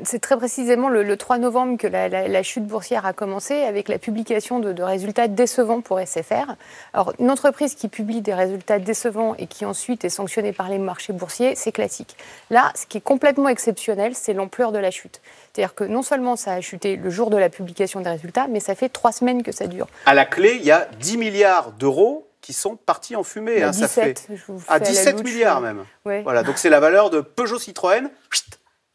C'est 0.06 0.19
très 0.19 0.38
précisément 0.38 0.88
le, 0.88 1.03
le 1.03 1.17
3 1.17 1.39
novembre 1.39 1.77
que 1.77 1.88
la, 1.88 2.08
la- 2.08 2.30
la 2.30 2.43
chute 2.43 2.65
boursière 2.65 3.06
a 3.06 3.12
commencé 3.12 3.63
avec 3.63 3.89
la 3.89 3.97
publication 3.99 4.60
de, 4.60 4.71
de 4.71 4.82
résultats 4.82 5.27
décevants 5.27 5.82
pour 5.82 5.99
SFR. 5.99 6.56
Alors, 6.93 7.12
une 7.19 7.30
entreprise 7.30 7.75
qui 7.75 7.89
publie 7.89 8.21
des 8.21 8.34
résultats 8.34 8.80
décevants 8.80 9.36
et 9.38 9.45
qui 9.45 9.65
ensuite 9.65 10.06
est 10.06 10.10
sanctionnée 10.10 10.53
par 10.53 10.69
les 10.69 10.77
marchés 10.77 11.12
boursiers, 11.12 11.56
c'est 11.56 11.73
classique. 11.73 12.15
Là, 12.49 12.71
ce 12.75 12.86
qui 12.86 12.99
est 12.99 13.01
complètement 13.01 13.49
exceptionnel, 13.49 14.15
c'est 14.15 14.32
l'ampleur 14.34 14.71
de 14.71 14.80
la 14.80 14.89
chute. 14.89 15.21
C'est-à-dire 15.53 15.75
que 15.75 15.84
non 15.84 16.01
seulement 16.01 16.38
ça 16.38 16.53
a 16.53 16.62
chuté 16.62 16.95
le 16.95 17.10
jour 17.10 17.30
de 17.30 17.36
la 17.38 17.49
publication 17.49 17.99
des 17.99 18.10
résultats, 18.10 18.47
mais 18.47 18.62
ça 18.62 18.73
fait 18.73 18.89
trois 18.89 19.12
semaines 19.12 19.43
que 19.43 19.51
ça 19.51 19.67
dure. 19.67 19.88
À 20.06 20.13
la 20.13 20.23
clé, 20.25 20.56
il 20.62 20.65
y 20.65 20.71
a 20.71 20.88
10 21.01 21.17
milliards 21.17 21.71
d'euros 21.73 22.25
qui 22.41 22.53
sont 22.53 22.77
partis 22.77 23.17
en 23.17 23.23
fumée. 23.23 23.62
Hein, 23.63 23.73
ça 23.73 23.89
fait 23.89 24.13
17, 24.13 24.27
je 24.38 24.51
vous 24.53 24.62
à 24.69 24.75
fais 24.80 24.86
la 24.86 24.89
17 24.91 25.13
louche. 25.17 25.23
milliards 25.25 25.60
même. 25.60 25.84
Ouais. 26.06 26.21
Voilà, 26.21 26.43
donc 26.43 26.58
c'est 26.58 26.69
la 26.69 26.80
valeur 26.80 27.10
de 27.10 27.19
Peugeot 27.19 27.60
Citroën 27.60 28.10
chut, 28.32 28.45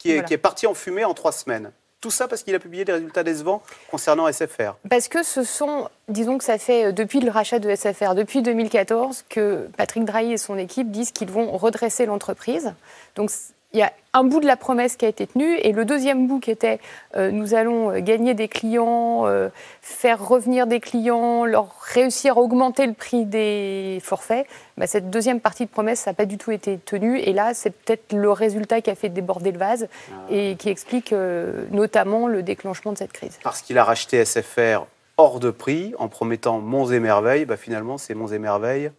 qui 0.03 0.11
est, 0.11 0.15
Voilà. 0.15 0.29
qui 0.29 0.35
est 0.35 0.39
parti 0.39 0.67
en 0.67 0.75
fumée 0.75 1.05
en 1.05 1.15
trois 1.15 1.33
semaines. 1.33 1.71
Tout 2.01 2.11
ça 2.11 2.27
parce 2.27 2.43
qu'il 2.43 2.53
a 2.57 2.59
publié 2.59 2.85
des 2.85 2.93
résultats 2.93 3.23
décevants 3.23 3.63
concernant 3.89 4.27
SFR. 4.31 4.75
Parce 4.91 5.07
que 5.07 5.23
ce 5.23 5.45
sont, 5.45 5.89
disons 6.09 6.37
que 6.37 6.43
ça 6.43 6.59
fait 6.59 6.87
euh, 6.87 6.93
depuis 6.93 7.21
le 7.21 7.31
rachat 7.31 7.61
de 7.61 7.73
SFR, 7.73 8.15
depuis 8.17 8.43
2014, 8.43 9.25
que 9.29 9.69
Patrick 9.77 10.05
Drahi 10.05 10.33
et 10.33 10.37
son 10.39 10.59
équipe 10.59 10.91
disent 10.91 11.13
qu'ils 11.13 11.31
vont 11.31 11.57
redresser 11.57 12.05
l'entreprise. 12.07 12.75
Donc 13.15 13.31
il 13.73 13.79
y 13.81 13.83
a 13.83 13.93
un 14.15 14.25
bout 14.25 14.41
de 14.41 14.47
la 14.47 14.57
promesse 14.57 14.97
qui 14.97 15.07
a 15.07 15.09
été 15.09 15.27
tenue 15.27 15.57
et 15.57 15.73
le 15.73 15.85
deuxième 15.87 16.27
bout 16.27 16.39
qui 16.39 16.51
était 16.51 16.81
euh, 17.17 17.31
nous 17.31 17.55
allons 17.55 17.91
euh, 17.91 18.01
gagner 18.01 18.35
des 18.35 18.49
clients, 18.49 19.27
euh, 19.27 19.49
faire 19.81 20.27
revenir 20.27 20.67
des 20.67 20.81
clients, 20.81 21.47
leur 21.47 21.75
réussir 21.81 22.37
à 22.37 22.41
augmenter 22.41 22.87
le 22.87 22.93
prix 22.93 23.25
des 23.25 23.99
forfaits. 24.03 24.47
Bah, 24.77 24.87
cette 24.87 25.09
deuxième 25.09 25.41
partie 25.41 25.65
de 25.65 25.71
promesse, 25.71 26.01
ça 26.01 26.11
n'a 26.11 26.15
pas 26.15 26.27
du 26.27 26.37
tout 26.37 26.51
été 26.51 26.79
tenue 26.79 27.19
et 27.19 27.33
là 27.33 27.55
c'est 27.55 27.71
peut-être 27.71 28.13
le 28.13 28.31
résultat 28.31 28.83
qui 28.83 28.91
a 28.91 28.95
fait 28.95 29.09
déborder 29.09 29.53
le 29.53 29.59
vase 29.59 29.89
et 30.29 30.57
qui 30.57 30.69
explique 30.69 31.13
euh, 31.13 31.65
notamment 31.71 32.27
le 32.27 32.43
déclenchement 32.43 32.93
de 32.93 32.99
cette 32.99 33.13
crise. 33.13 33.39
Parce 33.43 33.63
qu'il 33.63 33.79
a 33.79 33.85
racheté 33.85 34.23
SFR 34.23 34.85
hors 35.17 35.41
de 35.41 35.51
prix 35.51 35.95
en 35.99 36.09
promettant 36.09 36.61
monts 36.61 36.91
et 36.91 37.01
merveilles. 37.01 37.47
Bah, 37.47 37.57
finalement, 37.57 37.97
ces 37.97 38.15
monts 38.15 38.29
et 38.29 38.39
merveilles, 38.39 38.91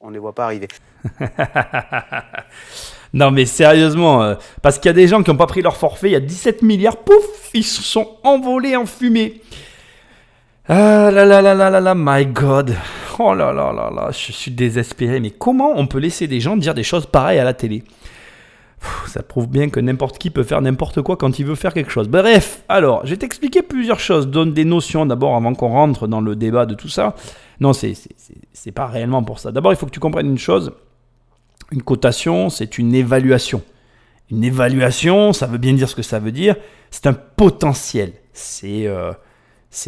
on 0.00 0.08
ne 0.08 0.14
les 0.14 0.18
voit 0.18 0.34
pas 0.34 0.44
arriver. 0.44 0.68
Non 3.14 3.30
mais 3.30 3.46
sérieusement, 3.46 4.22
euh, 4.22 4.34
parce 4.62 4.78
qu'il 4.78 4.88
y 4.88 4.90
a 4.90 4.94
des 4.94 5.08
gens 5.08 5.22
qui 5.22 5.30
n'ont 5.30 5.36
pas 5.36 5.46
pris 5.46 5.62
leur 5.62 5.76
forfait, 5.76 6.08
il 6.08 6.12
y 6.12 6.16
a 6.16 6.20
17 6.20 6.62
milliards, 6.62 6.98
pouf, 6.98 7.50
ils 7.54 7.64
se 7.64 7.82
sont 7.82 8.16
envolés 8.24 8.76
en 8.76 8.86
fumée. 8.86 9.40
Ah 10.68 11.10
là 11.12 11.24
là 11.24 11.40
là 11.40 11.54
là 11.54 11.70
là 11.70 11.80
là, 11.80 11.94
my 11.96 12.26
god. 12.26 12.74
Oh 13.18 13.34
là 13.34 13.52
là 13.52 13.72
là 13.72 13.90
là, 13.94 14.10
je 14.10 14.32
suis 14.32 14.50
désespéré. 14.50 15.20
Mais 15.20 15.30
comment 15.30 15.72
on 15.76 15.86
peut 15.86 15.98
laisser 15.98 16.26
des 16.26 16.40
gens 16.40 16.56
dire 16.56 16.74
des 16.74 16.82
choses 16.82 17.06
pareilles 17.06 17.38
à 17.38 17.44
la 17.44 17.54
télé? 17.54 17.84
Ça 19.06 19.22
prouve 19.22 19.48
bien 19.48 19.68
que 19.68 19.80
n'importe 19.80 20.18
qui 20.18 20.30
peut 20.30 20.42
faire 20.42 20.60
n'importe 20.60 21.02
quoi 21.02 21.16
quand 21.16 21.38
il 21.38 21.46
veut 21.46 21.54
faire 21.54 21.72
quelque 21.72 21.90
chose. 21.90 22.08
Bref, 22.08 22.62
alors, 22.68 23.00
je 23.04 23.10
vais 23.10 23.16
t'expliquer 23.16 23.62
plusieurs 23.62 24.00
choses. 24.00 24.28
Donne 24.28 24.52
des 24.52 24.64
notions 24.64 25.06
d'abord 25.06 25.34
avant 25.36 25.54
qu'on 25.54 25.68
rentre 25.68 26.08
dans 26.08 26.20
le 26.20 26.36
débat 26.36 26.66
de 26.66 26.74
tout 26.74 26.88
ça. 26.88 27.14
Non, 27.60 27.72
c'est 27.72 28.72
pas 28.72 28.86
réellement 28.86 29.22
pour 29.22 29.38
ça. 29.38 29.52
D'abord, 29.52 29.72
il 29.72 29.76
faut 29.76 29.86
que 29.86 29.92
tu 29.92 30.00
comprennes 30.00 30.26
une 30.26 30.38
chose. 30.38 30.72
Une 31.72 31.82
cotation, 31.82 32.50
c'est 32.50 32.78
une 32.78 32.94
évaluation. 32.94 33.62
Une 34.30 34.44
évaluation, 34.44 35.32
ça 35.32 35.46
veut 35.46 35.58
bien 35.58 35.72
dire 35.72 35.88
ce 35.88 35.94
que 35.94 36.02
ça 36.02 36.18
veut 36.18 36.32
dire. 36.32 36.56
C'est 36.90 37.06
un 37.06 37.12
potentiel. 37.12 38.12
C'est 38.32 38.86
euh, 38.86 39.12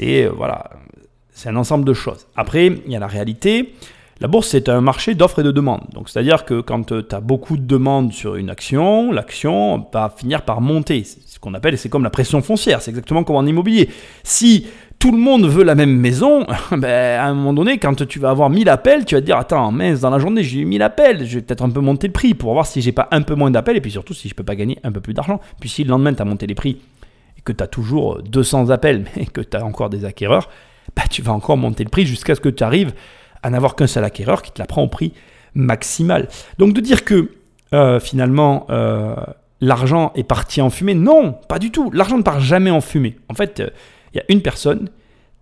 euh, 0.01 0.31
voilà, 0.37 0.71
c'est 1.31 1.49
un 1.49 1.57
ensemble 1.57 1.85
de 1.85 1.93
choses. 1.93 2.27
Après, 2.37 2.67
il 2.67 2.91
y 2.91 2.97
a 2.97 2.99
la 2.99 3.07
réalité. 3.07 3.75
La 4.21 4.27
bourse, 4.27 4.49
c'est 4.49 4.69
un 4.69 4.81
marché 4.81 5.15
d'offres 5.15 5.39
et 5.39 5.43
de 5.45 5.53
demandes. 5.53 5.87
Donc, 5.93 6.09
c'est-à-dire 6.09 6.45
que 6.45 6.61
quand 6.61 6.87
tu 6.87 7.15
as 7.15 7.21
beaucoup 7.21 7.57
de 7.57 7.63
demandes 7.63 8.13
sur 8.13 8.35
une 8.35 8.51
action, 8.51 9.13
l'action 9.13 9.87
va 9.93 10.13
finir 10.17 10.43
par 10.43 10.61
monter. 10.61 11.05
C'est 11.05 11.21
ce 11.25 11.39
qu'on 11.39 11.55
appelle, 11.55 11.79
c'est 11.79 11.89
comme 11.89 12.03
la 12.03 12.11
pression 12.11 12.43
foncière. 12.43 12.83
C'est 12.83 12.91
exactement 12.91 13.23
comme 13.23 13.37
en 13.37 13.47
immobilier. 13.47 13.89
Si 14.25 14.67
tout 14.99 15.13
le 15.13 15.19
monde 15.19 15.47
veut 15.47 15.63
la 15.63 15.75
même 15.75 15.97
maison, 15.97 16.45
ben, 16.73 17.21
à 17.21 17.27
un 17.27 17.35
moment 17.35 17.53
donné, 17.53 17.79
quand 17.79 18.07
tu 18.07 18.19
vas 18.19 18.31
avoir 18.31 18.51
1000 18.51 18.69
appels, 18.69 19.05
tu 19.05 19.15
vas 19.15 19.21
te 19.21 19.27
dire 19.27 19.37
Attends, 19.37 19.71
mince, 19.71 20.01
dans 20.01 20.11
la 20.11 20.19
journée, 20.19 20.43
j'ai 20.43 20.61
eu 20.61 20.65
1000 20.65 20.83
appels, 20.83 21.27
je 21.27 21.37
vais 21.37 21.43
peut-être 21.43 21.63
un 21.63 21.71
peu 21.71 21.81
monter 21.81 22.09
le 22.09 22.13
prix 22.13 22.35
pour 22.35 22.53
voir 22.53 22.67
si 22.67 22.81
j'ai 22.81 22.93
pas 22.93 23.09
un 23.13 23.23
peu 23.23 23.35
moins 23.35 23.51
d'appels 23.51 23.77
et 23.77 23.81
puis 23.81 23.91
surtout 23.91 24.15
si 24.15 24.29
je 24.29 24.35
peux 24.35 24.45
pas 24.45 24.57
gagner 24.57 24.79
un 24.83 24.93
peu 24.93 25.01
plus 25.01 25.15
d'argent. 25.15 25.41
Puis 25.61 25.69
si 25.69 25.85
le 25.85 25.91
lendemain, 25.91 26.13
tu 26.15 26.23
as 26.23 26.25
monté 26.25 26.47
les 26.47 26.55
prix 26.55 26.79
et 27.37 27.41
que 27.43 27.53
tu 27.53 27.63
as 27.63 27.69
toujours 27.69 28.23
200 28.23 28.71
appels, 28.71 29.05
mais 29.17 29.27
que 29.27 29.41
tu 29.41 29.57
as 29.57 29.65
encore 29.65 29.91
des 29.91 30.05
acquéreurs, 30.05 30.49
bah, 30.97 31.05
tu 31.09 31.23
vas 31.23 31.33
encore 31.33 31.57
monter 31.57 31.85
le 31.85 31.91
prix 31.91 32.07
jusqu'à 32.07 32.35
ce 32.35 32.41
que 32.41 32.49
tu 32.49 32.65
arrives 32.65 32.93
à 33.43 33.51
n'avoir 33.51 33.77
qu'un 33.77 33.87
seul 33.87 34.05
acquéreur 34.05 34.43
qui 34.43 34.51
te 34.51 34.59
la 34.59 34.67
prend 34.67 34.83
au 34.83 34.89
prix 34.89 35.13
maximal. 35.55 36.29
Donc 36.59 36.75
de 36.75 36.81
dire 36.81 37.05
que 37.05 37.31
euh, 37.75 38.01
finalement 38.01 38.67
euh, 38.71 39.15
l'argent 39.61 40.13
est 40.15 40.25
parti 40.25 40.61
en 40.61 40.71
fumée, 40.71 40.95
non, 40.95 41.33
pas 41.49 41.59
du 41.59 41.71
tout. 41.71 41.91
L'argent 41.93 42.17
ne 42.17 42.23
part 42.23 42.41
jamais 42.41 42.71
en 42.71 42.81
fumée. 42.81 43.17
En 43.29 43.35
fait, 43.35 43.61
euh, 43.61 43.71
il 44.13 44.19
y 44.19 44.21
a 44.21 44.25
une 44.29 44.43
personne 44.43 44.91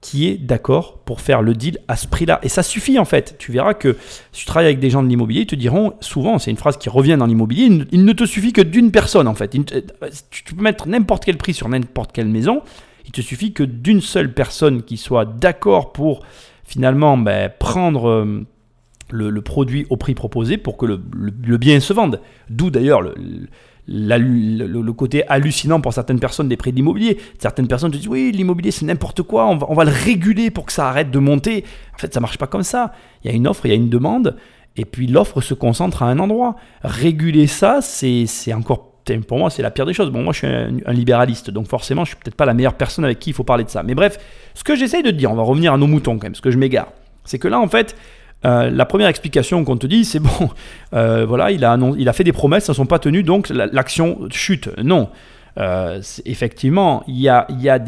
qui 0.00 0.28
est 0.28 0.36
d'accord 0.36 0.98
pour 0.98 1.20
faire 1.20 1.42
le 1.42 1.54
deal 1.54 1.78
à 1.88 1.96
ce 1.96 2.06
prix-là. 2.06 2.38
Et 2.42 2.48
ça 2.48 2.62
suffit 2.62 2.98
en 2.98 3.04
fait. 3.04 3.36
Tu 3.38 3.50
verras 3.50 3.74
que 3.74 3.96
si 4.30 4.40
tu 4.40 4.46
travailles 4.46 4.66
avec 4.66 4.78
des 4.78 4.90
gens 4.90 5.02
de 5.02 5.08
l'immobilier, 5.08 5.42
ils 5.42 5.46
te 5.46 5.56
diront 5.56 5.94
souvent, 6.00 6.38
c'est 6.38 6.50
une 6.50 6.56
phrase 6.56 6.76
qui 6.76 6.88
revient 6.88 7.16
dans 7.18 7.26
l'immobilier, 7.26 7.86
il 7.90 8.04
ne- 8.04 8.12
te 8.12 8.24
suffit 8.24 8.52
que 8.52 8.60
d'une 8.60 8.92
personne 8.92 9.26
en 9.26 9.34
fait. 9.34 9.56
Tu 10.30 10.54
peux 10.54 10.62
mettre 10.62 10.86
n'importe 10.86 11.24
quel 11.24 11.36
prix 11.36 11.54
sur 11.54 11.68
n'importe 11.68 12.12
quelle 12.12 12.28
maison, 12.28 12.62
il 13.04 13.12
te 13.12 13.20
suffit 13.20 13.52
que 13.52 13.62
d'une 13.62 14.00
seule 14.00 14.32
personne 14.32 14.82
qui 14.82 14.96
soit 14.96 15.24
d'accord 15.24 15.92
pour 15.92 16.22
finalement 16.64 17.16
ben, 17.18 17.50
prendre 17.58 18.08
euh, 18.08 18.46
le, 19.10 19.40
produit 19.40 19.86
au 19.90 19.96
prix 19.96 20.14
proposé 20.14 20.56
pour 20.56 20.76
que 20.76 20.86
le 20.86 21.56
bien 21.56 21.80
se 21.80 21.92
vende. 21.92 22.20
D'où 22.48 22.70
d'ailleurs 22.70 23.02
le, 23.02 23.14
le- 23.88 24.92
côté 24.92 25.26
hallucinant 25.28 25.80
pour 25.80 25.92
certaines 25.92 26.18
personnes 26.20 26.48
des 26.48 26.56
prix 26.56 26.70
de 26.70 26.76
l'immobilier. 26.76 27.18
Certaines 27.38 27.68
personnes 27.68 27.90
te 27.90 27.96
disent 27.96 28.08
oui, 28.08 28.32
l'immobilier 28.32 28.70
c'est 28.70 28.86
n'importe 28.86 29.22
quoi, 29.22 29.46
on 29.46 29.56
va, 29.56 29.66
on 29.68 29.74
va 29.74 29.84
le 29.84 29.92
réguler 29.92 30.50
pour 30.50 30.66
que 30.66 30.72
ça 30.72 30.88
arrête 30.88 31.10
de 31.10 31.18
monter. 31.18 31.64
En 31.94 31.98
fait, 31.98 32.12
ça 32.12 32.20
marche 32.20 32.38
pas 32.38 32.46
comme 32.46 32.62
ça. 32.62 32.92
Il 33.22 33.30
y 33.30 33.34
a 33.34 33.36
une 33.36 33.46
offre, 33.46 33.66
il 33.66 33.70
y 33.70 33.72
a 33.72 33.76
une 33.76 33.90
demande, 33.90 34.36
et 34.76 34.84
puis 34.84 35.06
l'offre 35.06 35.40
se 35.40 35.54
concentre 35.54 36.02
à 36.02 36.06
un 36.06 36.18
endroit. 36.18 36.56
Réguler 36.82 37.46
ça, 37.46 37.80
c'est 37.80 38.26
encore 38.52 38.96
pour 39.14 39.38
moi, 39.38 39.50
c'est 39.50 39.62
la 39.62 39.70
pire 39.70 39.86
des 39.86 39.92
choses. 39.92 40.10
Bon, 40.10 40.22
moi, 40.22 40.32
je 40.32 40.38
suis 40.38 40.46
un, 40.46 40.92
libéraliste, 40.92 41.50
donc 41.50 41.68
forcément, 41.68 42.04
je 42.04 42.10
suis 42.10 42.16
peut-être 42.16 42.34
pas 42.34 42.46
la 42.46 42.54
meilleure 42.54 42.74
personne 42.74 43.04
avec 43.04 43.18
qui 43.18 43.30
il 43.30 43.32
faut 43.32 43.44
parler 43.44 43.64
de 43.64 43.70
ça. 43.70 43.82
Mais 43.82 43.94
bref, 43.94 44.18
ce 44.54 44.64
que 44.64 44.74
j'essaye 44.74 45.02
de 45.02 45.10
dire, 45.10 45.30
on 45.30 45.34
va 45.34 45.42
revenir 45.42 45.72
à 45.72 45.78
nos 45.78 45.86
moutons 45.86 46.16
quand 46.16 46.24
même, 46.24 46.32
parce 46.32 46.40
que 46.40 46.50
je 46.50 46.58
m'égare. 46.58 46.88
C'est 47.24 47.38
que 47.38 47.48
là, 47.48 47.60
en 47.60 47.68
fait, 47.68 47.96
euh, 48.44 48.70
la 48.70 48.84
première 48.84 49.08
explication 49.08 49.64
qu'on 49.64 49.76
te 49.76 49.86
dit, 49.86 50.04
c'est 50.04 50.20
bon, 50.20 50.50
euh, 50.94 51.24
voilà, 51.26 51.50
il 51.50 51.64
a, 51.64 51.76
il 51.98 52.08
a 52.08 52.12
fait 52.12 52.24
des 52.24 52.32
promesses, 52.32 52.68
elles 52.68 52.72
ne 52.72 52.76
sont 52.76 52.86
pas 52.86 52.98
tenues, 52.98 53.22
donc 53.22 53.48
la- 53.48 53.66
l'action 53.66 54.20
chute. 54.30 54.68
Non. 54.82 55.08
Euh, 55.58 56.02
effectivement, 56.26 57.02
il 57.08 57.18
y 57.18 57.30
a, 57.30 57.46
y, 57.48 57.68
a 57.70 57.78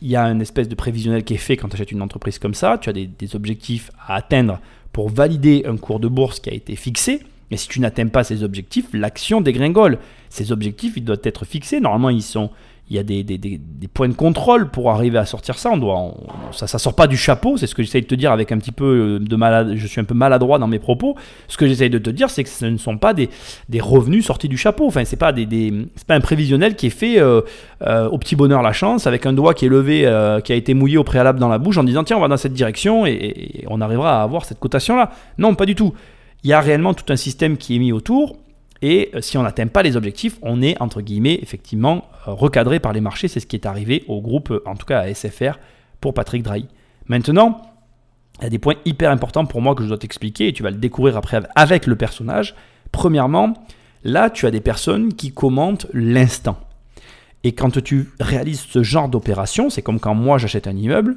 y 0.00 0.16
a 0.16 0.22
une 0.24 0.40
espèce 0.40 0.68
de 0.68 0.74
prévisionnel 0.74 1.22
qui 1.22 1.34
est 1.34 1.38
fait 1.38 1.56
quand 1.58 1.68
tu 1.68 1.74
achètes 1.74 1.92
une 1.92 2.00
entreprise 2.00 2.38
comme 2.38 2.54
ça. 2.54 2.78
Tu 2.80 2.88
as 2.88 2.94
des, 2.94 3.06
des 3.06 3.36
objectifs 3.36 3.90
à 4.06 4.14
atteindre 4.16 4.58
pour 4.92 5.10
valider 5.10 5.64
un 5.68 5.76
cours 5.76 6.00
de 6.00 6.08
bourse 6.08 6.40
qui 6.40 6.48
a 6.48 6.54
été 6.54 6.76
fixé. 6.76 7.20
Mais 7.50 7.58
si 7.58 7.68
tu 7.68 7.78
n'atteins 7.80 8.06
pas 8.06 8.24
ces 8.24 8.42
objectifs, 8.42 8.86
l'action 8.94 9.42
dégringole. 9.42 9.98
Ces 10.30 10.50
objectifs, 10.50 10.94
ils 10.96 11.04
doivent 11.04 11.20
être 11.24 11.44
fixés. 11.44 11.78
Normalement, 11.80 12.08
ils 12.10 12.22
sont, 12.22 12.48
il 12.90 12.96
y 12.96 12.98
a 12.98 13.04
des, 13.04 13.22
des- 13.22 13.38
des- 13.38 13.60
points 13.88 14.08
de 14.08 14.14
contrôle 14.14 14.68
pour 14.68 14.90
arriver 14.90 15.16
à 15.16 15.24
sortir 15.24 15.56
ça. 15.58 15.70
On 15.72 15.76
doit, 15.76 15.96
on- 15.96 16.16
ça, 16.52 16.66
ça 16.66 16.78
sort 16.78 16.94
pas 16.94 17.06
du 17.06 17.16
chapeau. 17.16 17.56
C'est 17.56 17.66
ce 17.68 17.74
que 17.74 17.82
j'essaye 17.84 18.02
de 18.02 18.06
te 18.08 18.14
dire 18.16 18.32
avec 18.32 18.50
un 18.50 18.58
petit 18.58 18.72
peu 18.72 19.18
de 19.20 19.36
malade. 19.36 19.74
Je 19.76 19.86
suis 19.86 20.00
un 20.00 20.04
peu 20.04 20.14
maladroit 20.14 20.58
dans 20.58 20.66
mes 20.66 20.80
propos. 20.80 21.14
Ce 21.46 21.56
que 21.56 21.66
j'essaye 21.68 21.88
de 21.90 21.98
te 21.98 22.10
dire, 22.10 22.28
c'est 22.30 22.42
que 22.42 22.50
ce 22.50 22.66
ne 22.66 22.76
sont 22.78 22.98
pas 22.98 23.14
des, 23.14 23.30
revenus 23.80 24.26
sortis 24.26 24.48
du 24.48 24.56
chapeau. 24.56 24.86
Enfin, 24.88 25.04
pas 25.16 25.32
des, 25.32 25.46
des- 25.46 25.72
c'est 25.94 26.06
pas 26.06 26.14
un 26.16 26.20
prévisionnel 26.20 26.74
qui 26.74 26.86
est 26.88 26.90
fait 26.90 27.20
euh, 27.20 27.42
euh, 27.86 28.08
au 28.08 28.18
petit 28.18 28.34
bonheur 28.36 28.60
la 28.62 28.72
chance 28.72 29.06
avec 29.06 29.24
un 29.24 29.32
doigt 29.32 29.54
qui 29.54 29.66
est 29.66 29.68
levé, 29.70 30.02
euh, 30.06 30.40
qui 30.40 30.52
a 30.52 30.56
été 30.56 30.74
mouillé 30.74 30.98
au 30.98 31.04
préalable 31.04 31.38
dans 31.38 31.48
la 31.48 31.58
bouche 31.58 31.78
en 31.78 31.84
disant 31.84 32.02
tiens 32.04 32.16
on 32.16 32.20
va 32.20 32.28
dans 32.28 32.36
cette 32.36 32.54
direction 32.54 33.06
et, 33.06 33.12
et 33.12 33.64
on 33.68 33.80
arrivera 33.80 34.20
à 34.20 34.22
avoir 34.24 34.44
cette 34.44 34.58
cotation 34.58 34.96
là. 34.96 35.12
Non, 35.38 35.54
pas 35.54 35.66
du 35.66 35.74
tout. 35.76 35.94
Il 36.42 36.50
y 36.50 36.52
a 36.52 36.60
réellement 36.60 36.94
tout 36.94 37.12
un 37.12 37.16
système 37.16 37.56
qui 37.56 37.76
est 37.76 37.78
mis 37.78 37.92
autour. 37.92 38.36
Et 38.82 39.10
euh, 39.14 39.20
si 39.20 39.36
on 39.36 39.42
n'atteint 39.42 39.66
pas 39.66 39.82
les 39.82 39.96
objectifs, 39.96 40.38
on 40.42 40.62
est, 40.62 40.80
entre 40.80 41.00
guillemets, 41.02 41.38
effectivement, 41.42 42.08
euh, 42.26 42.32
recadré 42.32 42.80
par 42.80 42.92
les 42.92 43.00
marchés. 43.00 43.28
C'est 43.28 43.40
ce 43.40 43.46
qui 43.46 43.56
est 43.56 43.66
arrivé 43.66 44.04
au 44.08 44.20
groupe, 44.20 44.50
euh, 44.50 44.62
en 44.66 44.74
tout 44.74 44.86
cas 44.86 45.00
à 45.00 45.12
SFR, 45.12 45.58
pour 46.00 46.14
Patrick 46.14 46.42
Drahi. 46.42 46.66
Maintenant, 47.06 47.60
il 48.40 48.44
y 48.44 48.46
a 48.46 48.50
des 48.50 48.58
points 48.58 48.76
hyper 48.86 49.10
importants 49.10 49.44
pour 49.44 49.60
moi 49.60 49.74
que 49.74 49.82
je 49.82 49.88
dois 49.88 49.98
t'expliquer 49.98 50.48
et 50.48 50.52
tu 50.52 50.62
vas 50.62 50.70
le 50.70 50.78
découvrir 50.78 51.16
après 51.16 51.40
avec 51.56 51.86
le 51.86 51.96
personnage. 51.96 52.54
Premièrement, 52.90 53.52
là, 54.02 54.30
tu 54.30 54.46
as 54.46 54.50
des 54.50 54.60
personnes 54.60 55.12
qui 55.12 55.32
commentent 55.32 55.86
l'instant. 55.92 56.58
Et 57.44 57.52
quand 57.52 57.82
tu 57.82 58.10
réalises 58.18 58.60
ce 58.60 58.82
genre 58.82 59.08
d'opération, 59.08 59.68
c'est 59.68 59.82
comme 59.82 60.00
quand 60.00 60.14
moi 60.14 60.38
j'achète 60.38 60.66
un 60.66 60.76
immeuble, 60.76 61.16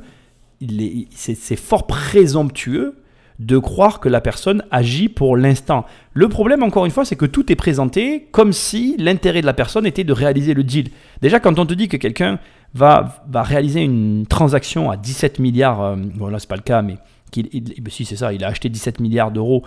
c'est 1.11 1.55
fort 1.55 1.87
présomptueux 1.87 3.02
de 3.39 3.57
croire 3.57 3.99
que 3.99 4.09
la 4.09 4.21
personne 4.21 4.63
agit 4.71 5.09
pour 5.09 5.35
l'instant. 5.37 5.85
Le 6.13 6.29
problème, 6.29 6.63
encore 6.63 6.85
une 6.85 6.91
fois, 6.91 7.03
c'est 7.05 7.15
que 7.15 7.25
tout 7.25 7.51
est 7.51 7.55
présenté 7.55 8.27
comme 8.31 8.53
si 8.53 8.95
l'intérêt 8.99 9.41
de 9.41 9.45
la 9.45 9.53
personne 9.53 9.85
était 9.85 10.03
de 10.03 10.13
réaliser 10.13 10.53
le 10.53 10.63
deal. 10.63 10.89
Déjà, 11.21 11.39
quand 11.39 11.57
on 11.59 11.65
te 11.65 11.73
dit 11.73 11.87
que 11.87 11.97
quelqu'un 11.97 12.39
va, 12.73 13.23
va 13.29 13.43
réaliser 13.43 13.81
une 13.81 14.25
transaction 14.27 14.91
à 14.91 14.97
17 14.97 15.39
milliards, 15.39 15.81
euh, 15.81 15.95
bon 15.95 16.27
là 16.27 16.39
c'est 16.39 16.49
pas 16.49 16.55
le 16.55 16.61
cas, 16.61 16.81
mais 16.81 16.97
il- 17.35 17.61
ben, 17.81 17.89
si 17.89 18.05
c'est 18.05 18.15
ça, 18.15 18.33
il 18.33 18.43
a 18.43 18.47
acheté 18.47 18.69
17 18.69 18.99
milliards 18.99 19.31
d'euros 19.31 19.63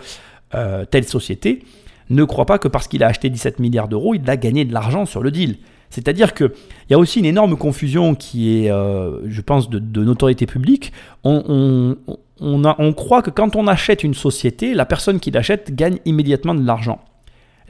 euh, 0.55 0.85
telle 0.85 1.03
société, 1.03 1.63
ne 2.09 2.23
crois 2.23 2.45
pas 2.45 2.57
que 2.57 2.69
parce 2.69 2.87
qu'il 2.87 3.03
a 3.03 3.07
acheté 3.07 3.29
17 3.29 3.59
milliards 3.59 3.89
d'euros, 3.89 4.15
il 4.15 4.29
a 4.29 4.37
gagné 4.37 4.63
de 4.63 4.71
l'argent 4.73 5.05
sur 5.05 5.21
le 5.21 5.29
deal. 5.31 5.57
C'est-à-dire 5.89 6.33
qu'il 6.33 6.51
y 6.89 6.93
a 6.93 6.97
aussi 6.99 7.19
une 7.19 7.25
énorme 7.25 7.57
confusion 7.57 8.13
qui 8.15 8.63
est, 8.65 8.71
euh, 8.71 9.21
je 9.29 9.41
pense, 9.41 9.69
de, 9.69 9.79
notoriété 10.03 10.45
publique. 10.45 10.91
On- 11.23 11.95
on 12.39 12.93
croit 12.93 13.21
que 13.21 13.29
quand 13.29 13.55
on 13.55 13.67
achète 13.67 14.03
une 14.03 14.13
société, 14.13 14.73
la 14.73 14.85
personne 14.85 15.19
qui 15.19 15.31
l'achète 15.31 15.75
gagne 15.75 15.97
immédiatement 16.05 16.55
de 16.55 16.65
l'argent. 16.65 16.99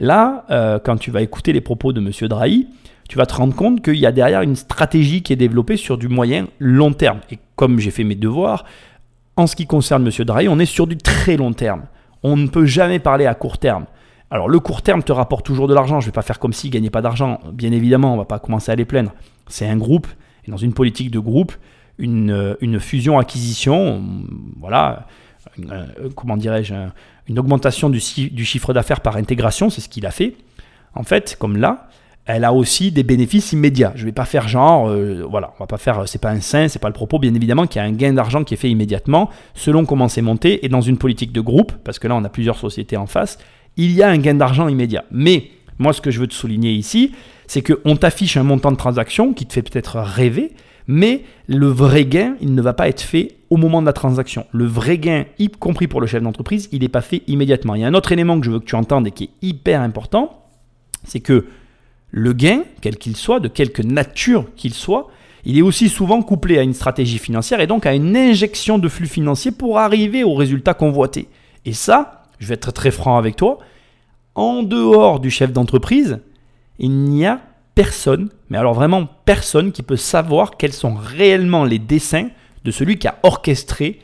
Là, 0.00 0.44
euh, 0.50 0.78
quand 0.78 0.96
tu 0.96 1.10
vas 1.10 1.22
écouter 1.22 1.52
les 1.52 1.60
propos 1.60 1.92
de 1.92 2.00
M. 2.00 2.28
Drahi, 2.28 2.68
tu 3.08 3.16
vas 3.16 3.26
te 3.26 3.34
rendre 3.34 3.54
compte 3.54 3.82
qu'il 3.82 3.96
y 3.96 4.06
a 4.06 4.12
derrière 4.12 4.42
une 4.42 4.54
stratégie 4.54 5.22
qui 5.22 5.32
est 5.32 5.36
développée 5.36 5.76
sur 5.76 5.98
du 5.98 6.08
moyen 6.08 6.46
long 6.58 6.92
terme. 6.92 7.20
Et 7.30 7.38
comme 7.56 7.78
j'ai 7.80 7.90
fait 7.90 8.04
mes 8.04 8.14
devoirs, 8.14 8.64
en 9.36 9.46
ce 9.46 9.56
qui 9.56 9.66
concerne 9.66 10.06
M. 10.06 10.24
Drahi, 10.24 10.48
on 10.48 10.58
est 10.58 10.66
sur 10.66 10.86
du 10.86 10.96
très 10.96 11.36
long 11.36 11.52
terme. 11.52 11.84
On 12.22 12.36
ne 12.36 12.48
peut 12.48 12.66
jamais 12.66 12.98
parler 12.98 13.26
à 13.26 13.34
court 13.34 13.58
terme. 13.58 13.86
Alors 14.30 14.48
le 14.48 14.60
court 14.60 14.82
terme 14.82 15.02
te 15.02 15.12
rapporte 15.12 15.46
toujours 15.46 15.68
de 15.68 15.74
l'argent. 15.74 16.00
Je 16.00 16.06
ne 16.06 16.10
vais 16.10 16.14
pas 16.14 16.22
faire 16.22 16.38
comme 16.38 16.52
s'il 16.52 16.70
ne 16.70 16.74
gagnait 16.74 16.90
pas 16.90 17.02
d'argent. 17.02 17.40
Bien 17.52 17.72
évidemment, 17.72 18.10
on 18.10 18.16
ne 18.16 18.20
va 18.20 18.26
pas 18.26 18.38
commencer 18.38 18.70
à 18.70 18.76
les 18.76 18.84
plaindre. 18.84 19.12
C'est 19.48 19.66
un 19.66 19.76
groupe. 19.76 20.06
Et 20.44 20.50
dans 20.50 20.56
une 20.56 20.74
politique 20.74 21.10
de 21.10 21.18
groupe, 21.18 21.52
une, 21.98 22.78
fusion-acquisition, 22.80 24.02
voilà, 24.58 25.06
comment 26.14 26.36
dirais-je, 26.36 26.74
un- 26.74 26.92
une 27.28 27.38
augmentation 27.38 27.90
du 27.90 28.00
chiffre 28.00 28.72
d'affaires 28.72 29.00
par 29.00 29.16
intégration, 29.16 29.68
c'est 29.70 29.80
ce 29.80 29.88
qu'il 29.88 30.06
a 30.06 30.10
fait. 30.10 30.34
En 30.94 31.02
fait, 31.02 31.36
comme 31.38 31.56
là, 31.58 31.88
elle 32.24 32.44
a 32.44 32.52
aussi 32.52 32.90
des 32.92 33.02
bénéfices 33.02 33.52
immédiats. 33.52 33.92
Je 33.94 34.02
ne 34.02 34.06
vais 34.06 34.12
pas 34.12 34.24
faire 34.26 34.48
genre, 34.48 34.88
euh, 34.88 35.24
voilà, 35.28 35.52
on 35.58 35.62
va 35.62 35.66
pas 35.66 35.78
faire, 35.78 36.06
c'est 36.06 36.20
pas 36.20 36.30
un 36.30 36.40
saint, 36.40 36.68
c'est 36.68 36.78
pas 36.78 36.88
le 36.88 36.94
propos. 36.94 37.18
Bien 37.18 37.34
évidemment 37.34 37.66
qu'il 37.66 37.80
y 37.80 37.84
a 37.84 37.88
un 37.88 37.92
gain 37.92 38.12
d'argent 38.12 38.44
qui 38.44 38.54
est 38.54 38.58
fait 38.58 38.70
immédiatement, 38.70 39.30
selon 39.54 39.86
comment 39.86 40.08
c'est 40.08 40.20
monté, 40.22 40.64
et 40.64 40.68
dans 40.68 40.80
une 40.82 40.98
politique 40.98 41.32
de 41.32 41.40
groupe, 41.40 41.72
parce 41.84 41.98
que 41.98 42.06
là 42.08 42.14
on 42.16 42.24
a 42.24 42.28
plusieurs 42.28 42.58
sociétés 42.58 42.96
en 42.98 43.06
face, 43.06 43.38
il 43.76 43.92
y 43.92 44.02
a 44.02 44.08
un 44.10 44.18
gain 44.18 44.34
d'argent 44.34 44.68
immédiat. 44.68 45.04
Mais 45.10 45.50
moi, 45.78 45.92
ce 45.92 46.00
que 46.00 46.10
je 46.10 46.20
veux 46.20 46.26
te 46.26 46.34
souligner 46.34 46.72
ici, 46.72 47.12
c'est 47.46 47.62
qu'on 47.62 47.96
t'affiche 47.96 48.36
un 48.36 48.42
montant 48.42 48.72
de 48.72 48.76
transaction 48.76 49.32
qui 49.32 49.46
te 49.46 49.52
fait 49.52 49.62
peut-être 49.62 49.96
rêver, 49.98 50.52
mais 50.88 51.22
le 51.46 51.66
vrai 51.66 52.06
gain, 52.06 52.34
il 52.40 52.54
ne 52.54 52.62
va 52.62 52.72
pas 52.72 52.88
être 52.88 53.02
fait 53.02 53.36
au 53.50 53.58
moment 53.58 53.82
de 53.82 53.86
la 53.86 53.92
transaction. 53.92 54.46
Le 54.52 54.64
vrai 54.64 54.96
gain, 54.96 55.26
y 55.38 55.50
compris 55.50 55.86
pour 55.86 56.00
le 56.00 56.06
chef 56.06 56.22
d'entreprise, 56.22 56.68
il 56.72 56.80
n'est 56.80 56.88
pas 56.88 57.02
fait 57.02 57.22
immédiatement. 57.26 57.74
Il 57.74 57.82
y 57.82 57.84
a 57.84 57.86
un 57.86 57.94
autre 57.94 58.10
élément 58.10 58.40
que 58.40 58.46
je 58.46 58.50
veux 58.50 58.58
que 58.58 58.64
tu 58.64 58.74
entendes 58.74 59.06
et 59.06 59.10
qui 59.10 59.24
est 59.24 59.30
hyper 59.42 59.82
important, 59.82 60.46
c'est 61.04 61.20
que 61.20 61.46
le 62.10 62.32
gain, 62.32 62.62
quel 62.80 62.96
qu'il 62.96 63.16
soit, 63.16 63.38
de 63.38 63.48
quelque 63.48 63.82
nature 63.82 64.46
qu'il 64.56 64.72
soit, 64.72 65.08
il 65.44 65.58
est 65.58 65.62
aussi 65.62 65.90
souvent 65.90 66.22
couplé 66.22 66.58
à 66.58 66.62
une 66.62 66.74
stratégie 66.74 67.18
financière 67.18 67.60
et 67.60 67.66
donc 67.66 67.84
à 67.84 67.94
une 67.94 68.16
injection 68.16 68.78
de 68.78 68.88
flux 68.88 69.06
financiers 69.06 69.52
pour 69.52 69.78
arriver 69.78 70.24
au 70.24 70.34
résultat 70.34 70.72
convoité. 70.72 71.28
Et 71.66 71.74
ça, 71.74 72.24
je 72.38 72.46
vais 72.46 72.54
être 72.54 72.72
très 72.72 72.90
franc 72.90 73.18
avec 73.18 73.36
toi, 73.36 73.58
en 74.34 74.62
dehors 74.62 75.20
du 75.20 75.30
chef 75.30 75.52
d'entreprise, 75.52 76.20
il 76.78 76.92
n'y 76.92 77.26
a 77.26 77.40
personne, 77.78 78.28
mais 78.50 78.58
alors 78.58 78.74
vraiment 78.74 79.06
personne 79.24 79.70
qui 79.70 79.84
peut 79.84 79.94
savoir 79.94 80.56
quels 80.56 80.72
sont 80.72 80.96
réellement 80.96 81.64
les 81.64 81.78
desseins 81.78 82.30
de 82.64 82.72
celui 82.72 82.98
qui 82.98 83.06
a 83.06 83.20
orchestré 83.22 84.00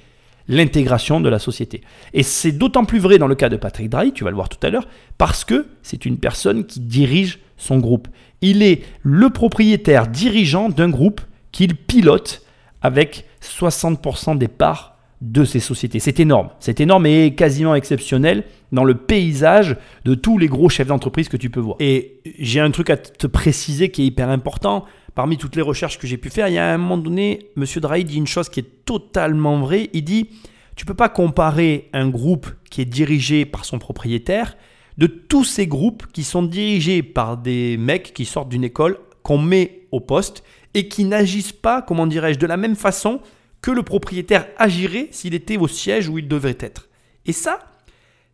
l'intégration 0.47 1.21
de 1.21 1.29
la 1.29 1.41
société. 1.41 1.81
Et 2.13 2.23
c'est 2.23 2.53
d'autant 2.53 2.85
plus 2.85 3.01
vrai 3.01 3.19
dans 3.19 3.27
le 3.27 3.35
cas 3.35 3.49
de 3.49 3.57
Patrick 3.57 3.89
Drahi, 3.91 4.13
tu 4.13 4.23
vas 4.23 4.31
le 4.31 4.37
voir 4.37 4.49
tout 4.49 4.65
à 4.65 4.71
l'heure, 4.71 4.87
parce 5.19 5.45
que 5.45 5.67
c'est 5.83 6.07
une 6.07 6.19
personne 6.19 6.67
qui 6.67 6.79
dirige 6.79 7.41
son 7.57 7.79
groupe. 7.79 8.07
Il 8.43 8.63
est 8.63 8.85
le 9.03 9.29
propriétaire 9.31 10.07
dirigeant 10.07 10.69
d'un 10.69 10.89
groupe 10.89 11.21
qu'il 11.51 11.75
pilote 11.75 12.43
avec 12.81 13.25
60% 13.43 14.39
des 14.39 14.47
parts 14.47 14.94
de 15.25 15.45
ces 15.45 15.59
sociétés. 15.59 16.01
C'est 16.01 16.21
énorme. 16.21 16.51
C'est 16.61 16.81
énorme 16.81 17.07
et 17.07 17.35
quasiment 17.35 17.75
exceptionnel 17.75 18.45
dans 18.73 18.85
le 18.85 18.95
paysage 18.95 19.77
de 20.05 20.15
tous 20.15 20.37
les 20.37 20.49
gros 20.49 20.69
chefs 20.69 20.87
d'entreprise 20.87 21.31
que 21.31 21.39
tu 21.39 21.49
peux 21.49 21.61
voir. 21.61 21.77
Et 21.81 22.21
j'ai 22.39 22.61
un 22.61 22.71
truc 22.71 22.91
à 22.91 22.99
te 22.99 23.27
préciser 23.27 23.89
qui 23.89 24.03
est 24.03 24.07
hyper 24.07 24.29
important. 24.29 24.85
Parmi 25.15 25.39
toutes 25.39 25.57
les 25.57 25.63
recherches 25.63 25.99
que 25.99 26.07
j'ai 26.07 26.19
pu 26.19 26.29
faire, 26.29 26.49
il 26.49 26.55
y 26.55 26.59
a 26.59 26.75
un 26.75 26.77
moment 26.77 26.99
donné, 26.99 27.49
M. 27.57 27.65
Drahi 27.77 28.05
dit 28.05 28.19
une 28.19 28.27
chose 28.27 28.51
qui 28.51 28.61
est 28.61 28.85
totalement 28.85 29.59
vraie. 29.61 29.89
Il 29.95 30.05
dit, 30.05 30.29
tu 30.77 30.85
peux 30.85 30.95
pas 30.95 31.09
comparer 31.09 31.89
un 31.95 32.09
groupe 32.09 32.51
qui 32.71 32.83
est 32.83 32.87
dirigé 32.87 33.47
par 33.47 33.65
son 33.65 33.79
propriétaire 33.79 34.57
de 34.99 35.07
tous 35.07 35.45
ces 35.45 35.67
groupes 35.67 36.05
qui 36.13 36.23
sont 36.23 36.43
dirigés 36.43 37.03
par 37.03 37.39
des 37.39 37.79
mecs 37.79 38.13
qui 38.13 38.27
sortent 38.27 38.51
d'une 38.51 38.65
école 38.65 38.99
qu'on 39.23 39.39
met 39.39 39.87
au 39.91 40.01
poste 40.01 40.45
et 40.75 40.89
qui 40.89 41.05
n'agissent 41.05 41.53
pas, 41.53 41.81
comment 41.81 42.07
dirais-je, 42.07 42.39
de 42.39 42.47
la 42.47 42.59
même 42.59 42.77
façon 42.77 43.21
que 43.65 43.71
le 43.71 43.83
propriétaire 43.83 44.47
agirait 44.59 45.09
s'il 45.11 45.33
était 45.33 45.57
au 45.57 45.69
siège 45.69 46.11
où 46.11 46.19
il 46.19 46.29
devrait 46.29 46.59
être. 46.61 46.87
Et 47.25 47.33
ça, 47.33 47.61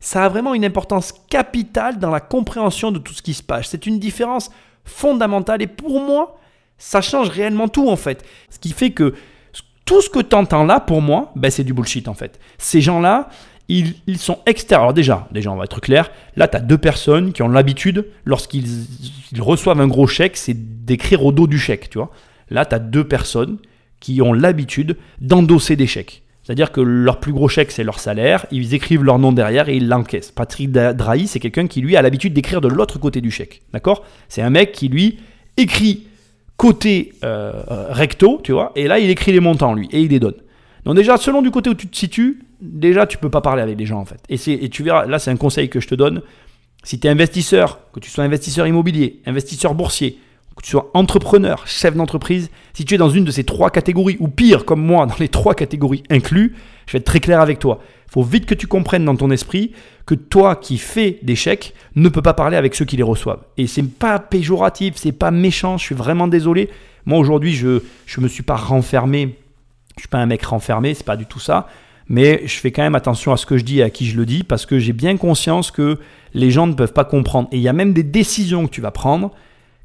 ça 0.00 0.24
a 0.24 0.28
vraiment 0.28 0.54
une 0.54 0.64
importance 0.64 1.14
capitale 1.28 2.00
dans 2.00 2.10
la 2.10 2.18
compréhension 2.18 2.90
de 2.90 2.98
tout 2.98 3.14
ce 3.14 3.22
qui 3.22 3.32
se 3.32 3.42
passe. 3.44 3.68
C'est 3.68 3.86
une 3.86 4.00
différence 4.00 4.50
fondamentale 4.84 5.62
et 5.62 5.68
pour 5.68 6.00
moi, 6.00 6.40
ça 6.78 7.00
change 7.00 7.28
réellement 7.28 7.68
tout 7.68 7.88
en 7.88 7.94
fait. 7.94 8.24
Ce 8.50 8.58
qui 8.58 8.72
fait 8.72 8.90
que 8.90 9.14
tout 9.84 10.02
ce 10.02 10.10
que 10.10 10.18
tu 10.18 10.34
entends 10.34 10.64
là, 10.64 10.80
pour 10.80 11.00
moi, 11.00 11.30
ben, 11.36 11.48
c'est 11.48 11.62
du 11.62 11.74
bullshit 11.74 12.08
en 12.08 12.14
fait. 12.14 12.40
Ces 12.58 12.80
gens-là, 12.80 13.28
ils, 13.68 13.94
sont 14.18 14.40
extérieurs. 14.46 14.82
Alors 14.82 14.94
déjà, 14.94 15.28
déjà, 15.30 15.52
on 15.52 15.56
va 15.56 15.62
être 15.62 15.80
clair, 15.80 16.10
là, 16.34 16.48
tu 16.48 16.56
as 16.56 16.60
deux 16.60 16.78
personnes 16.78 17.32
qui 17.32 17.42
ont 17.42 17.48
l'habitude, 17.48 18.10
lorsqu'ils 18.24 18.66
ils 19.30 19.42
reçoivent 19.42 19.80
un 19.80 19.86
gros 19.86 20.08
chèque, 20.08 20.36
c'est 20.36 20.84
d'écrire 20.84 21.24
au 21.24 21.30
dos 21.30 21.46
du 21.46 21.60
chèque, 21.60 21.88
tu 21.88 21.98
vois. 21.98 22.10
Là, 22.48 22.66
tu 22.66 22.74
as 22.74 22.80
deux 22.80 23.06
personnes 23.06 23.58
qui 24.00 24.20
ont 24.22 24.32
l'habitude 24.32 24.96
d'endosser 25.20 25.76
des 25.76 25.86
chèques. 25.86 26.22
C'est-à-dire 26.42 26.72
que 26.72 26.80
leur 26.80 27.20
plus 27.20 27.32
gros 27.32 27.48
chèque, 27.48 27.70
c'est 27.70 27.84
leur 27.84 28.00
salaire, 28.00 28.46
ils 28.50 28.74
écrivent 28.74 29.04
leur 29.04 29.18
nom 29.18 29.30
derrière 29.30 29.68
et 29.68 29.76
ils 29.76 29.86
l'encaissent. 29.86 30.32
Patrick 30.32 30.72
Drahi, 30.72 31.28
c'est 31.28 31.38
quelqu'un 31.38 31.66
qui, 31.66 31.80
lui, 31.80 31.96
a 31.96 32.02
l'habitude 32.02 32.32
d'écrire 32.32 32.60
de 32.60 32.68
l'autre 32.68 32.98
côté 32.98 33.20
du 33.20 33.30
chèque. 33.30 33.62
D'accord? 33.72 34.04
C'est 34.28 34.42
un 34.42 34.50
mec 34.50 34.72
qui, 34.72 34.88
lui, 34.88 35.18
écrit 35.56 36.06
côté 36.56 37.12
euh, 37.24 37.52
recto, 37.90 38.40
tu 38.42 38.52
vois, 38.52 38.72
et 38.74 38.88
là, 38.88 38.98
il 38.98 39.10
écrit 39.10 39.32
les 39.32 39.40
montants, 39.40 39.74
lui, 39.74 39.88
et 39.92 40.00
il 40.00 40.10
les 40.10 40.18
donne. 40.18 40.34
Donc 40.84 40.96
déjà, 40.96 41.16
selon 41.18 41.40
du 41.42 41.50
côté 41.50 41.70
où 41.70 41.74
tu 41.74 41.86
te 41.86 41.96
situes, 41.96 42.40
déjà, 42.60 43.06
tu 43.06 43.18
peux 43.18 43.30
pas 43.30 43.42
parler 43.42 43.62
avec 43.62 43.78
les 43.78 43.86
gens, 43.86 44.00
en 44.00 44.04
fait. 44.04 44.20
Et, 44.28 44.64
et 44.64 44.68
tu 44.70 44.82
verras, 44.82 45.06
là, 45.06 45.18
c'est 45.18 45.30
un 45.30 45.36
conseil 45.36 45.68
que 45.68 45.78
je 45.78 45.88
te 45.88 45.94
donne. 45.94 46.22
Si 46.82 46.98
tu 46.98 47.06
es 47.06 47.10
investisseur, 47.10 47.80
que 47.92 48.00
tu 48.00 48.10
sois 48.10 48.24
investisseur 48.24 48.66
immobilier, 48.66 49.20
investisseur 49.26 49.74
boursier, 49.74 50.18
que 50.60 50.66
tu 50.66 50.72
sois 50.72 50.90
entrepreneur, 50.92 51.66
chef 51.66 51.94
d'entreprise, 51.94 52.50
si 52.74 52.84
tu 52.84 52.94
es 52.94 52.98
dans 52.98 53.08
une 53.08 53.24
de 53.24 53.30
ces 53.30 53.44
trois 53.44 53.70
catégories, 53.70 54.18
ou 54.20 54.28
pire, 54.28 54.66
comme 54.66 54.84
moi, 54.84 55.06
dans 55.06 55.14
les 55.18 55.28
trois 55.28 55.54
catégories 55.54 56.02
inclus, 56.10 56.54
je 56.86 56.92
vais 56.92 56.98
être 56.98 57.06
très 57.06 57.20
clair 57.20 57.40
avec 57.40 57.58
toi. 57.58 57.80
Il 58.08 58.12
faut 58.12 58.22
vite 58.22 58.44
que 58.44 58.54
tu 58.54 58.66
comprennes 58.66 59.04
dans 59.04 59.16
ton 59.16 59.30
esprit 59.30 59.72
que 60.04 60.14
toi 60.14 60.56
qui 60.56 60.76
fais 60.76 61.18
des 61.22 61.36
chèques 61.36 61.74
ne 61.94 62.08
peux 62.08 62.20
pas 62.20 62.34
parler 62.34 62.56
avec 62.56 62.74
ceux 62.74 62.84
qui 62.84 62.96
les 62.96 63.02
reçoivent. 63.02 63.42
Et 63.56 63.66
c'est 63.66 63.82
pas 63.82 64.18
péjoratif, 64.18 64.96
c'est 64.96 65.12
pas 65.12 65.30
méchant, 65.30 65.78
je 65.78 65.84
suis 65.84 65.94
vraiment 65.94 66.28
désolé. 66.28 66.68
Moi 67.06 67.18
aujourd'hui, 67.18 67.54
je 67.54 67.82
je 68.06 68.20
me 68.20 68.28
suis 68.28 68.42
pas 68.42 68.56
renfermé, 68.56 69.38
je 69.96 70.02
suis 70.02 70.08
pas 70.08 70.18
un 70.18 70.26
mec 70.26 70.44
renfermé, 70.44 70.92
c'est 70.94 71.06
pas 71.06 71.16
du 71.16 71.26
tout 71.26 71.38
ça. 71.38 71.68
Mais 72.08 72.42
je 72.44 72.58
fais 72.58 72.72
quand 72.72 72.82
même 72.82 72.96
attention 72.96 73.32
à 73.32 73.36
ce 73.36 73.46
que 73.46 73.56
je 73.56 73.64
dis 73.64 73.78
et 73.78 73.82
à 73.84 73.90
qui 73.90 74.04
je 74.04 74.16
le 74.16 74.26
dis 74.26 74.42
parce 74.42 74.66
que 74.66 74.80
j'ai 74.80 74.92
bien 74.92 75.16
conscience 75.16 75.70
que 75.70 76.00
les 76.34 76.50
gens 76.50 76.66
ne 76.66 76.74
peuvent 76.74 76.92
pas 76.92 77.04
comprendre. 77.04 77.48
Et 77.52 77.56
il 77.56 77.62
y 77.62 77.68
a 77.68 77.72
même 77.72 77.92
des 77.92 78.02
décisions 78.02 78.66
que 78.66 78.72
tu 78.72 78.80
vas 78.80 78.90
prendre 78.90 79.30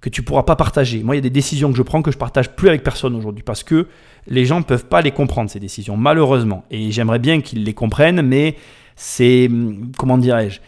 que 0.06 0.10
tu 0.12 0.22
pourras 0.22 0.44
pas 0.44 0.56
partager. 0.56 1.02
Moi, 1.02 1.16
il 1.16 1.18
y 1.18 1.20
a 1.20 1.22
des 1.24 1.32
décisions 1.32 1.72
que 1.72 1.78
je 1.78 1.82
prends 1.82 2.04
que 2.04 2.12
je 2.12 2.18
partage 2.20 2.52
plus 2.52 2.70
avec 2.70 2.84
personne 2.84 3.16
aujourd'hui 3.16 3.42
parce 3.42 3.64
que 3.64 3.88
les 4.28 4.46
gens 4.46 4.62
peuvent 4.62 4.86
pas 4.86 5.02
les 5.02 5.10
comprendre 5.10 5.50
ces 5.50 5.60
décisions, 5.60 5.98
malheureusement. 5.98 6.64
Et 6.70 6.92
j'aimerais 6.92 7.18
bien 7.18 7.42
qu'ils 7.42 7.64
les 7.64 7.74
comprennent, 7.74 8.22
mais 8.22 8.56
c'est 8.96 9.48
hum, 9.48 9.92
comment 9.98 10.20
dirais-je 10.20 10.60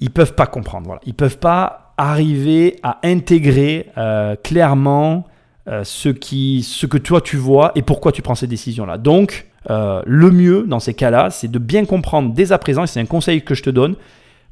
Ils 0.00 0.10
peuvent 0.10 0.34
pas 0.34 0.44
comprendre. 0.44 0.84
Voilà, 0.84 1.00
ils 1.06 1.14
peuvent 1.14 1.38
pas 1.38 1.94
arriver 1.96 2.76
à 2.82 2.98
intégrer 3.02 3.86
euh, 3.96 4.36
clairement 4.36 5.26
euh, 5.68 5.84
ce 5.84 6.10
qui, 6.10 6.62
ce 6.62 6.84
que 6.84 6.98
toi 6.98 7.22
tu 7.22 7.38
vois 7.38 7.72
et 7.74 7.80
pourquoi 7.80 8.12
tu 8.12 8.20
prends 8.20 8.34
ces 8.34 8.46
décisions-là. 8.46 8.98
Donc, 8.98 9.46
euh, 9.70 10.02
le 10.04 10.30
mieux 10.30 10.66
dans 10.68 10.80
ces 10.80 10.92
cas-là, 10.92 11.30
c'est 11.30 11.50
de 11.50 11.58
bien 11.58 11.86
comprendre 11.86 12.34
dès 12.34 12.52
à 12.52 12.58
présent. 12.58 12.84
Et 12.84 12.86
c'est 12.86 13.00
un 13.00 13.06
conseil 13.06 13.40
que 13.40 13.54
je 13.54 13.62
te 13.62 13.70
donne 13.70 13.94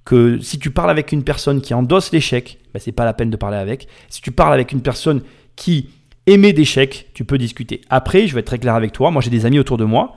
que 0.04 0.40
si 0.40 0.58
tu 0.58 0.70
parles 0.70 0.90
avec 0.90 1.12
une 1.12 1.24
personne 1.24 1.60
qui 1.60 1.74
endosse 1.74 2.12
l'échec, 2.12 2.58
ben 2.72 2.80
c'est 2.80 2.92
pas 2.92 3.04
la 3.04 3.12
peine 3.12 3.30
de 3.30 3.36
parler 3.36 3.58
avec. 3.58 3.88
Si 4.08 4.20
tu 4.22 4.32
parles 4.32 4.54
avec 4.54 4.72
une 4.72 4.82
personne 4.82 5.22
qui 5.56 5.90
émet 6.26 6.64
chèques, 6.64 7.08
tu 7.14 7.24
peux 7.24 7.38
discuter. 7.38 7.80
Après, 7.90 8.26
je 8.26 8.34
vais 8.34 8.40
être 8.40 8.46
très 8.46 8.58
clair 8.58 8.74
avec 8.74 8.92
toi. 8.92 9.10
Moi, 9.10 9.22
j'ai 9.22 9.30
des 9.30 9.46
amis 9.46 9.58
autour 9.58 9.76
de 9.76 9.84
moi 9.84 10.14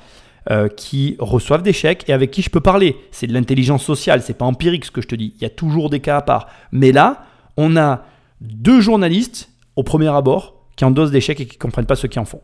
euh, 0.52 0.68
qui 0.68 1.16
reçoivent 1.20 1.64
des 1.64 1.74
chèques 1.74 2.06
et 2.08 2.14
avec 2.14 2.32
qui 2.32 2.42
je 2.42 2.50
peux 2.50 2.60
parler. 2.60 2.96
C'est 3.12 3.28
de 3.28 3.34
l'intelligence 3.34 3.84
sociale, 3.84 4.22
c'est 4.22 4.38
pas 4.38 4.46
empirique 4.46 4.86
ce 4.86 4.92
que 4.92 5.02
je 5.02 5.08
te 5.08 5.16
dis. 5.16 5.34
Il 5.38 5.42
y 5.42 5.46
a 5.46 5.50
toujours 5.50 5.90
des 5.90 6.00
cas 6.00 6.18
à 6.18 6.22
part. 6.22 6.48
Mais 6.72 6.92
là, 6.92 7.26
on 7.58 7.76
a 7.78 8.06
deux 8.42 8.82
journalistes 8.82 9.50
au 9.76 9.84
premier 9.84 10.10
abord 10.10 10.56
qui 10.76 10.86
endossent 10.86 11.12
des 11.12 11.22
chèques 11.22 11.40
et 11.40 11.46
qui 11.46 11.58
comprennent 11.58 11.86
pas 11.86 11.96
ce 11.96 12.08
qu'ils 12.08 12.22
en 12.22 12.26
font. 12.26 12.42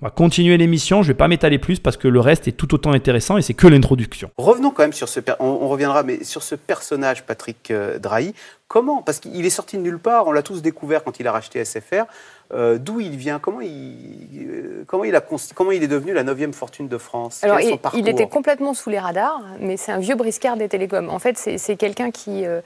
On 0.00 0.06
va 0.06 0.10
continuer 0.12 0.56
l'émission, 0.56 1.02
je 1.02 1.08
vais 1.08 1.14
pas 1.14 1.26
m'étaler 1.26 1.58
plus 1.58 1.80
parce 1.80 1.96
que 1.96 2.06
le 2.06 2.20
reste 2.20 2.46
est 2.46 2.52
tout 2.52 2.72
autant 2.72 2.92
intéressant 2.92 3.36
et 3.36 3.42
c'est 3.42 3.54
que 3.54 3.66
l'introduction. 3.66 4.30
Revenons 4.38 4.70
quand 4.70 4.84
même 4.84 4.92
sur 4.92 5.08
ce, 5.08 5.18
per- 5.18 5.34
on, 5.40 5.46
on 5.46 5.68
reviendra, 5.68 6.04
mais 6.04 6.22
sur 6.22 6.44
ce 6.44 6.54
personnage, 6.54 7.24
Patrick 7.24 7.72
euh, 7.72 7.98
Drahi. 7.98 8.32
Comment 8.68 9.02
Parce 9.02 9.18
qu'il 9.18 9.44
est 9.44 9.50
sorti 9.50 9.76
de 9.76 9.82
nulle 9.82 9.98
part. 9.98 10.28
On 10.28 10.32
l'a 10.32 10.42
tous 10.42 10.62
découvert 10.62 11.02
quand 11.02 11.18
il 11.18 11.26
a 11.26 11.32
racheté 11.32 11.64
SFR. 11.64 12.04
Euh, 12.54 12.78
D'où 12.78 13.00
il 13.00 13.16
vient 13.16 13.40
Comment 13.40 13.60
il, 13.60 14.46
euh, 14.48 14.84
comment 14.86 15.02
il 15.02 15.16
a 15.16 15.20
comment 15.54 15.72
il 15.72 15.82
est 15.82 15.88
devenu 15.88 16.12
la 16.12 16.22
neuvième 16.22 16.52
fortune 16.52 16.86
de 16.86 16.96
France? 16.98 17.42
Alors, 17.42 17.56
Quel 17.56 17.66
est 17.66 17.70
son 17.70 17.74
il, 17.76 17.80
parcours? 17.80 18.00
il 18.00 18.08
était 18.08 18.28
complètement 18.28 18.74
sous 18.74 18.90
les 18.90 19.00
radars, 19.00 19.42
mais 19.60 19.76
c'est 19.76 19.90
un 19.90 19.98
vieux 19.98 20.14
briscard 20.14 20.56
des 20.56 20.68
télécoms. 20.68 21.08
En 21.10 21.18
fait, 21.18 21.36
c'est 21.36 21.76
quelqu'un 21.76 22.12
qui, 22.12 22.44
euh, 22.46 22.60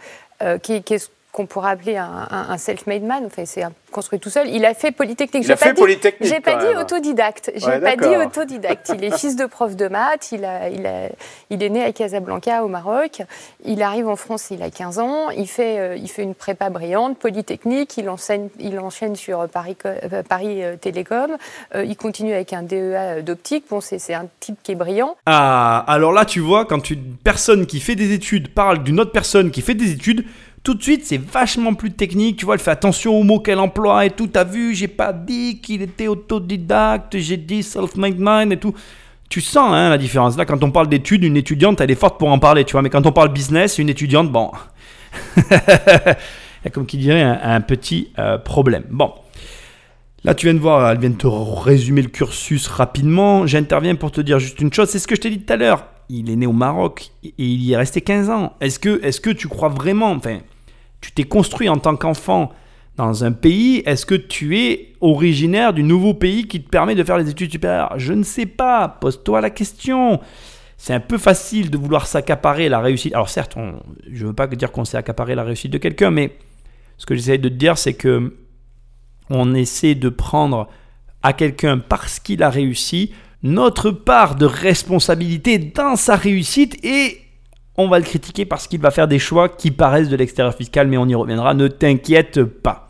qui, 0.59 0.83
qui 0.83 0.95
est 0.95 1.11
qu'on 1.33 1.47
pourrait 1.47 1.71
appeler 1.71 1.97
un, 1.97 2.29
un- 2.31 2.51
un 2.51 2.59
self-made 2.59 3.03
man. 3.05 3.23
Enfin, 3.27 3.45
c'est 3.47 3.63
un- 3.63 3.73
construit 3.91 4.21
tout 4.21 4.29
seul. 4.31 4.49
Il 4.51 4.65
a 4.67 4.75
fait 4.75 4.91
Polytechnique. 4.93 5.45
Il 5.45 5.47
J'ai 5.47 5.53
a 5.55 5.57
pas 5.57 5.67
fait 5.67 5.73
dit- 5.73 5.81
Polytechnique, 5.81 6.31
J'ai 6.31 6.41
pas 6.41 6.57
dit 6.57 6.77
autodidacte. 6.79 7.53
J'ai 7.57 7.67
Ouais, 7.67 7.81
pas 7.81 7.97
dit 7.97 8.17
autodidacte. 8.17 8.93
Il 8.95 9.03
est 9.05 9.17
fils 9.19 9.35
de 9.37 9.47
prof 9.47 9.75
de 9.75 9.89
maths. 9.89 10.31
Il, 10.33 10.45
a, 10.45 10.69
il, 10.69 10.87
a- 10.87 11.09
il 11.51 11.63
est 11.63 11.69
né 11.71 11.83
à 11.85 11.93
Casablanca, 11.93 12.65
au 12.65 12.69
Maroc. 12.69 13.23
Il 13.65 13.83
arrive 13.83 14.09
en 14.09 14.17
France, 14.17 14.49
il 14.51 14.63
a 14.63 14.71
15 14.71 14.99
ans. 14.99 15.31
Il 15.31 15.47
fait, 15.49 15.79
euh, 15.79 15.97
il 15.97 16.09
fait 16.09 16.23
une 16.23 16.35
prépa 16.35 16.69
brillante, 16.71 17.17
Polytechnique. 17.19 17.97
Il, 17.97 18.11
enseigne, 18.11 18.49
il 18.61 18.79
enchaîne 18.79 19.17
sur 19.17 19.49
Paris, 19.49 19.77
euh, 19.87 20.23
Paris 20.29 20.63
euh, 20.63 20.77
Télécom. 20.77 21.37
Euh, 21.75 21.85
il 21.85 21.97
continue 21.97 22.35
avec 22.35 22.53
un 22.53 22.63
DEA 22.63 23.23
d'optique. 23.23 23.65
Bon, 23.71 23.81
c'est 23.81 23.99
c'est 23.99 24.15
un 24.15 24.27
type 24.41 24.57
qui 24.63 24.73
est 24.73 24.75
brillant. 24.77 25.17
Ah, 25.27 25.83
alors 25.87 26.13
là, 26.13 26.25
tu 26.27 26.41
vois, 26.41 26.67
quand 26.67 26.91
une 26.91 27.17
personne 27.25 27.65
qui 27.67 27.81
fait 27.81 27.95
des 27.95 28.13
études 28.13 28.53
parle 28.53 28.83
d'une 28.83 29.01
autre 29.01 29.13
personne 29.13 29.51
qui 29.51 29.63
fait 29.63 29.75
des 29.75 29.93
études, 29.93 30.25
tout 30.63 30.75
de 30.75 30.83
suite, 30.83 31.05
c'est 31.05 31.21
vachement 31.21 31.75
plus 31.75 31.91
technique. 31.91 32.37
Tu 32.37 32.45
vois, 32.45 32.55
elle 32.55 32.61
fait 32.61 32.71
attention 32.71 33.19
aux 33.19 33.25
mots 33.25 33.41
qu'elle 33.41 33.59
emploie 33.59 34.07
et 34.07 34.11
tout. 34.11 34.29
T'as 34.29 34.45
vu, 34.45 34.75
j'ai 34.75 34.89
pas 34.89 35.13
dit 35.13 35.61
qu'il 35.61 35.83
était 35.83 36.07
autodidacte, 36.07 37.19
j'ai 37.19 37.37
dit 37.37 37.63
self-made 37.63 38.19
man 38.19 38.53
et 38.53 38.57
tout. 38.57 38.75
Tu 39.29 39.41
sens 39.41 39.73
hein, 39.73 39.89
la 39.89 39.99
différence. 39.99 40.37
Là, 40.37 40.45
quand 40.45 40.63
on 40.63 40.71
parle 40.71 40.89
d'études, 40.89 41.25
une 41.25 41.37
étudiante, 41.37 41.81
elle 41.81 41.91
est 41.91 41.97
forte 41.97 42.19
pour 42.19 42.29
en 42.29 42.39
parler, 42.39 42.65
tu 42.65 42.73
vois. 42.73 42.83
Mais 42.83 42.91
quand 42.91 43.07
on 43.07 43.13
parle 43.13 43.33
business, 43.33 43.79
une 43.79 43.89
étudiante, 43.89 44.31
bon. 44.31 44.53
Il 45.51 46.69
a 46.69 46.71
comme 46.71 46.87
qui 46.87 46.97
dirait 46.97 47.23
un, 47.23 47.61
petit 47.61 48.13
euh, 48.19 48.39
problème. 48.39 48.85
Bon. 48.91 49.13
Là, 50.23 50.35
tu 50.37 50.47
viens 50.47 50.55
de 50.55 50.61
voir, 50.61 50.93
elle 50.93 50.99
vient 50.99 51.11
de 51.11 51.17
te 51.17 51.27
résumer 51.27 52.03
le 52.03 52.09
cursus 52.09 52.69
rapidement. 52.69 53.49
J'interviens 53.49 53.97
pour 53.97 54.13
te 54.13 54.21
dire 54.21 54.39
juste 54.39 54.61
une 54.61 54.73
chose. 54.73 54.89
C'est 54.89 55.01
ce 55.01 55.09
que 55.09 55.17
je 55.17 55.23
t'ai 55.23 55.31
dit 55.31 55.41
tout 55.41 55.53
à 55.53 55.57
l'heure. 55.57 55.87
Il 56.09 56.31
est 56.31 56.37
né 56.37 56.47
au 56.47 56.53
Maroc 56.53 57.11
et 57.25 57.33
il 57.39 57.63
y 57.63 57.73
est 57.73 57.77
resté 57.77 58.01
15 58.01 58.31
ans. 58.31 58.53
Est-ce 58.61 58.79
que, 58.79 59.05
est 59.05 59.21
que 59.21 59.31
tu 59.31 59.49
crois 59.49 59.71
vraiment, 59.71 60.13
enfin, 60.13 60.39
tu 61.03 61.13
t'es 61.13 61.25
construit 61.25 61.69
en 61.69 61.77
tant 61.77 61.97
qu'enfant 61.97 62.53
dans 62.97 63.25
un 63.25 63.33
pays, 63.33 63.83
est-ce 63.85 64.07
que 64.07 64.15
tu 64.15 64.59
es 64.59 64.93
originaire 65.01 65.73
du 65.73 65.83
nouveau 65.83 66.15
pays 66.15 66.47
qui 66.47 66.63
te 66.63 66.69
permet 66.69 66.95
de 66.95 67.03
faire 67.05 67.19
les 67.19 67.29
études 67.29 67.51
supérieures? 67.51 67.93
Je 67.99 68.13
ne 68.13 68.23
sais 68.23 68.47
pas. 68.47 68.89
Pose-toi 68.89 69.41
la 69.41 69.51
question. 69.51 70.21
C'est 70.77 70.95
un 70.95 71.01
peu 71.01 71.19
facile 71.19 71.71
de 71.71 71.79
vouloir 71.79 72.07
s'accaparer 72.07 72.69
la 72.69 72.81
réussite. 72.81 73.15
Alors 73.15 73.29
certes, 73.29 73.57
je 74.11 74.23
ne 74.23 74.29
veux 74.29 74.35
pas 74.35 74.47
dire 74.47 74.73
qu'on 74.73 74.85
s'est 74.85 74.97
accaparé 74.97 75.35
la 75.35 75.45
réussite 75.45 75.73
de 75.73 75.79
quelqu'un, 75.79 76.11
mais 76.11 76.37
ce 76.99 77.07
que 77.07 77.15
j'essaie 77.15 77.39
de 77.39 77.49
te 77.49 77.55
dire, 77.55 77.79
c'est 77.79 77.95
que 77.95 78.37
on 79.31 79.55
essaie 79.55 79.95
de 79.95 80.09
prendre 80.09 80.69
à 81.23 81.33
quelqu'un 81.33 81.79
parce 81.79 82.21
qu'il 82.21 82.43
a 82.43 82.51
réussi 82.51 83.13
notre 83.43 83.91
part 83.91 84.37
de 84.37 84.45
responsabilité 84.45 85.59
dans 85.59 85.97
sa 85.97 86.17
réussite 86.17 86.85
et 86.85 87.22
on 87.77 87.89
va 87.89 87.99
le 87.99 88.05
critiquer 88.05 88.45
parce 88.45 88.67
qu'il 88.67 88.81
va 88.81 88.91
faire 88.91 89.09
des 89.09 89.19
choix 89.19 89.49
qui 89.49 89.71
paraissent 89.71 90.09
de 90.09 90.17
l'extérieur 90.17 90.55
fiscal, 90.55 90.89
mais 90.89 90.97
on 90.99 91.07
y 91.09 91.15
reviendra, 91.15 91.55
ne 91.55 91.69
t'inquiète 91.69 92.43
pas. 92.45 92.89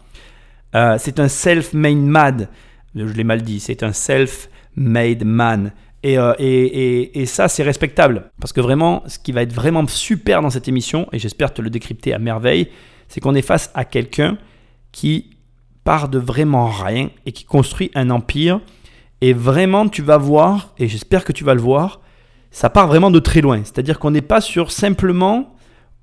Euh, 0.74 0.96
c'est 0.98 1.20
un 1.20 1.28
self-made 1.28 1.96
man, 1.98 2.48
je 2.94 3.04
l'ai 3.04 3.24
mal 3.24 3.42
dit, 3.42 3.60
c'est 3.60 3.82
un 3.82 3.92
self-made 3.92 5.24
man. 5.24 5.72
Euh, 6.04 6.34
et- 6.40 7.20
et 7.22 7.26
ça, 7.26 7.46
c'est 7.46 7.62
respectable. 7.62 8.30
Parce 8.40 8.52
que 8.52 8.60
vraiment, 8.60 9.04
ce 9.06 9.18
qui 9.20 9.30
va 9.30 9.42
être 9.42 9.52
vraiment 9.52 9.86
super 9.86 10.42
dans 10.42 10.50
cette 10.50 10.66
émission, 10.66 11.06
et 11.12 11.18
j'espère 11.20 11.54
te 11.54 11.62
le 11.62 11.70
décrypter 11.70 12.12
à 12.12 12.18
merveille, 12.18 12.68
c'est 13.06 13.20
qu'on 13.20 13.34
est 13.36 13.42
face 13.42 13.70
à 13.74 13.84
quelqu'un 13.84 14.36
qui 14.90 15.30
part 15.84 16.08
de 16.08 16.18
vraiment 16.18 16.66
rien 16.66 17.10
et 17.24 17.30
qui 17.32 17.44
construit 17.44 17.90
un 17.94 18.10
empire. 18.10 18.60
Et 19.20 19.32
vraiment, 19.32 19.88
tu 19.88 20.02
vas 20.02 20.16
voir, 20.18 20.74
et 20.78 20.88
j'espère 20.88 21.24
que 21.24 21.30
tu 21.32 21.44
vas 21.44 21.54
le 21.54 21.60
voir, 21.60 22.00
ça 22.52 22.70
part 22.70 22.86
vraiment 22.86 23.10
de 23.10 23.18
très 23.18 23.40
loin. 23.40 23.60
C'est-à-dire 23.64 23.98
qu'on 23.98 24.10
n'est 24.12 24.20
pas 24.22 24.40
sur 24.40 24.70
simplement, 24.70 25.54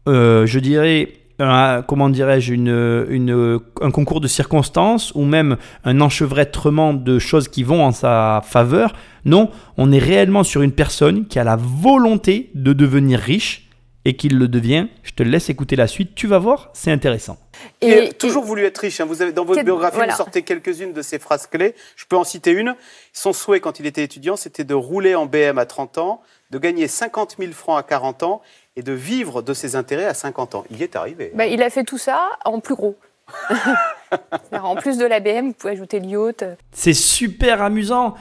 euh, 0.08 0.46
je 0.46 0.60
dirais, 0.60 1.14
un- 1.40 1.82
comment 1.84 2.10
dirais-je, 2.10 2.54
une, 2.54 3.06
une- 3.10 3.60
un 3.82 3.92
concours 3.92 4.20
de 4.20 4.28
circonstances 4.28 5.14
ou 5.16 5.24
même 5.24 5.56
un 5.86 6.02
enchevêtrement 6.02 6.94
de 6.94 7.18
choses 7.18 7.48
qui 7.48 7.64
vont 7.64 7.82
en 7.84 7.92
sa 7.94 8.42
faveur. 8.46 8.94
Non, 9.26 9.50
on 9.78 9.92
est 9.94 10.00
réellement 10.00 10.44
sur 10.44 10.62
une 10.62 10.74
personne 10.74 11.26
qui 11.28 11.40
a 11.40 11.44
la 11.46 11.56
volonté 11.56 12.50
de 12.56 12.74
devenir 12.74 13.20
riche 13.20 13.70
et 14.06 14.16
qui 14.16 14.28
le 14.30 14.48
devient. 14.48 14.88
Je 15.04 15.12
te 15.12 15.24
laisse 15.24 15.50
écouter 15.50 15.76
la 15.76 15.88
suite, 15.88 16.16
tu 16.16 16.26
vas 16.28 16.40
voir, 16.40 16.70
c'est 16.74 16.92
intéressant. 16.92 17.38
Il 17.82 17.94
a 17.94 18.12
toujours 18.14 18.44
voulu 18.44 18.64
être 18.64 18.78
riche. 18.80 19.00
hein. 19.02 19.06
Vous 19.06 19.22
avez, 19.22 19.34
dans 19.34 19.44
votre 19.46 19.62
biographie, 19.64 19.98
voilà. 19.98 20.14
vous 20.14 20.18
sortez 20.18 20.42
quelques-unes 20.44 20.94
de 20.94 21.02
ses 21.02 21.20
phrases 21.20 21.48
clés. 21.48 21.76
Je 21.98 22.06
peux 22.08 22.16
en 22.16 22.24
citer 22.24 22.52
une. 22.52 22.76
Son 23.14 23.34
souhait 23.34 23.60
quand 23.60 23.80
il 23.82 23.86
était 23.86 24.04
étudiant, 24.04 24.38
c'était 24.38 24.64
de 24.64 24.74
rouler 24.74 25.16
en 25.16 25.26
BM 25.26 25.58
à 25.58 25.66
30 25.66 25.98
ans, 25.98 26.22
de 26.52 26.58
gagner 26.58 26.88
50 26.88 27.36
000 27.40 27.52
francs 27.52 27.80
à 27.80 27.84
40 27.84 28.24
ans 28.24 28.42
et 28.76 28.82
de 28.82 28.92
vivre 28.94 29.42
de 29.42 29.54
ses 29.54 29.76
intérêts 29.76 30.06
à 30.06 30.14
50 30.14 30.56
ans. 30.56 30.64
Il 30.72 30.78
y 30.78 30.84
est 30.84 30.96
arrivé. 30.96 31.32
Bah, 31.36 31.46
il 31.46 31.62
a 31.62 31.70
fait 31.70 31.84
tout 31.84 31.98
ça 31.98 32.22
en 32.46 32.60
plus 32.60 32.76
gros. 32.76 32.96
En 34.52 34.76
plus 34.76 34.98
de 34.98 35.06
l'ABM, 35.06 35.48
vous 35.50 35.54
pouvez 35.54 35.74
ajouter 35.74 36.00
le 36.00 36.08
yacht. 36.08 36.44
C'est 36.72 36.94
super 36.96 37.62
amusant 37.62 38.16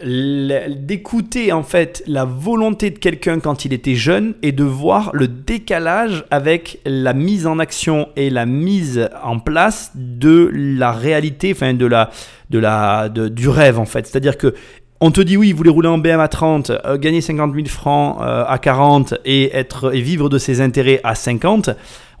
d'écouter 0.00 1.52
en 1.52 1.62
fait 1.62 2.02
la 2.06 2.24
volonté 2.24 2.90
de 2.90 2.98
quelqu'un 2.98 3.40
quand 3.40 3.64
il 3.64 3.72
était 3.72 3.94
jeune 3.94 4.34
et 4.42 4.52
de 4.52 4.64
voir 4.64 5.10
le 5.14 5.28
décalage 5.28 6.24
avec 6.30 6.80
la 6.84 7.12
mise 7.12 7.46
en 7.46 7.58
action 7.58 8.08
et 8.16 8.30
la 8.30 8.46
mise 8.46 9.08
en 9.22 9.38
place 9.38 9.92
de 9.94 10.50
la 10.54 10.92
réalité, 10.92 11.52
enfin 11.52 11.74
de 11.74 11.86
la, 11.86 12.10
de 12.50 12.58
la, 12.58 13.08
de- 13.08 13.28
du 13.28 13.48
rêve 13.48 13.78
en 13.78 13.86
fait. 13.86 14.06
C'est-à-dire 14.06 14.36
que 14.38 14.54
on 15.00 15.10
te 15.10 15.20
dit 15.20 15.36
oui, 15.36 15.48
il 15.48 15.54
voulait 15.54 15.70
rouler 15.70 15.88
en 15.88 15.98
BM 15.98 16.20
à 16.20 16.28
30, 16.28 16.70
euh, 16.70 16.98
gagner 16.98 17.20
50 17.20 17.54
000 17.54 17.66
francs 17.66 18.18
euh, 18.20 18.44
à 18.46 18.58
40 18.58 19.14
et, 19.24 19.54
être, 19.56 19.94
et 19.94 20.00
vivre 20.00 20.28
de 20.28 20.38
ses 20.38 20.60
intérêts 20.60 21.00
à 21.04 21.14
50. 21.14 21.70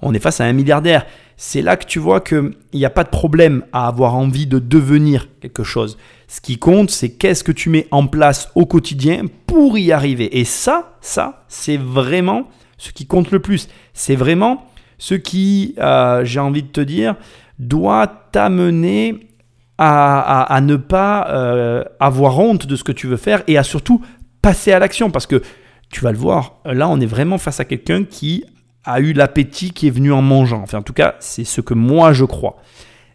On 0.02 0.12
est 0.12 0.18
face 0.18 0.40
à 0.40 0.44
un 0.44 0.52
milliardaire. 0.52 1.06
C'est 1.38 1.62
là 1.62 1.76
que 1.76 1.86
tu 1.86 1.98
vois 1.98 2.20
qu'il 2.20 2.52
n'y 2.74 2.84
a 2.84 2.90
pas 2.90 3.04
de 3.04 3.08
problème 3.08 3.64
à 3.72 3.86
avoir 3.86 4.14
envie 4.14 4.46
de 4.46 4.58
devenir 4.58 5.28
quelque 5.40 5.64
chose. 5.64 5.98
Ce 6.28 6.40
qui 6.40 6.58
compte, 6.58 6.90
c'est 6.90 7.10
qu'est-ce 7.10 7.44
que 7.44 7.52
tu 7.52 7.70
mets 7.70 7.86
en 7.90 8.06
place 8.06 8.50
au 8.54 8.66
quotidien 8.66 9.24
pour 9.46 9.78
y 9.78 9.92
arriver. 9.92 10.38
Et 10.38 10.44
ça, 10.44 10.96
ça, 11.00 11.44
c'est 11.48 11.76
vraiment 11.76 12.48
ce 12.78 12.90
qui 12.90 13.06
compte 13.06 13.30
le 13.30 13.40
plus. 13.40 13.68
C'est 13.94 14.16
vraiment 14.16 14.66
ce 14.98 15.14
qui, 15.14 15.74
euh, 15.78 16.24
j'ai 16.24 16.40
envie 16.40 16.62
de 16.62 16.68
te 16.68 16.80
dire, 16.80 17.16
doit 17.58 18.06
t'amener 18.32 19.28
à, 19.78 20.58
ne 20.62 20.76
pas 20.76 21.28
euh, 21.30 21.84
avoir 22.00 22.38
honte 22.38 22.66
de 22.66 22.76
ce 22.76 22.84
que 22.84 22.92
tu 22.92 23.06
veux 23.06 23.16
faire 23.16 23.42
et 23.46 23.58
à 23.58 23.62
surtout 23.62 24.02
passer 24.42 24.72
à 24.72 24.78
l'action. 24.78 25.10
Parce 25.10 25.26
que 25.26 25.42
tu 25.90 26.00
vas 26.00 26.12
le 26.12 26.18
voir, 26.18 26.60
là, 26.64 26.88
on 26.88 27.00
est 27.00 27.06
vraiment 27.06 27.38
face 27.38 27.60
à 27.60 27.64
quelqu'un 27.64 28.04
qui 28.04 28.44
a 28.84 29.00
eu 29.00 29.12
l'appétit 29.12 29.72
qui 29.72 29.88
est 29.88 29.90
venu 29.90 30.12
en 30.12 30.22
mangeant. 30.22 30.62
Enfin, 30.62 30.78
en 30.78 30.82
tout 30.82 30.92
cas, 30.92 31.16
c'est 31.20 31.44
ce 31.44 31.60
que 31.60 31.74
moi 31.74 32.12
je 32.12 32.24
crois. 32.24 32.56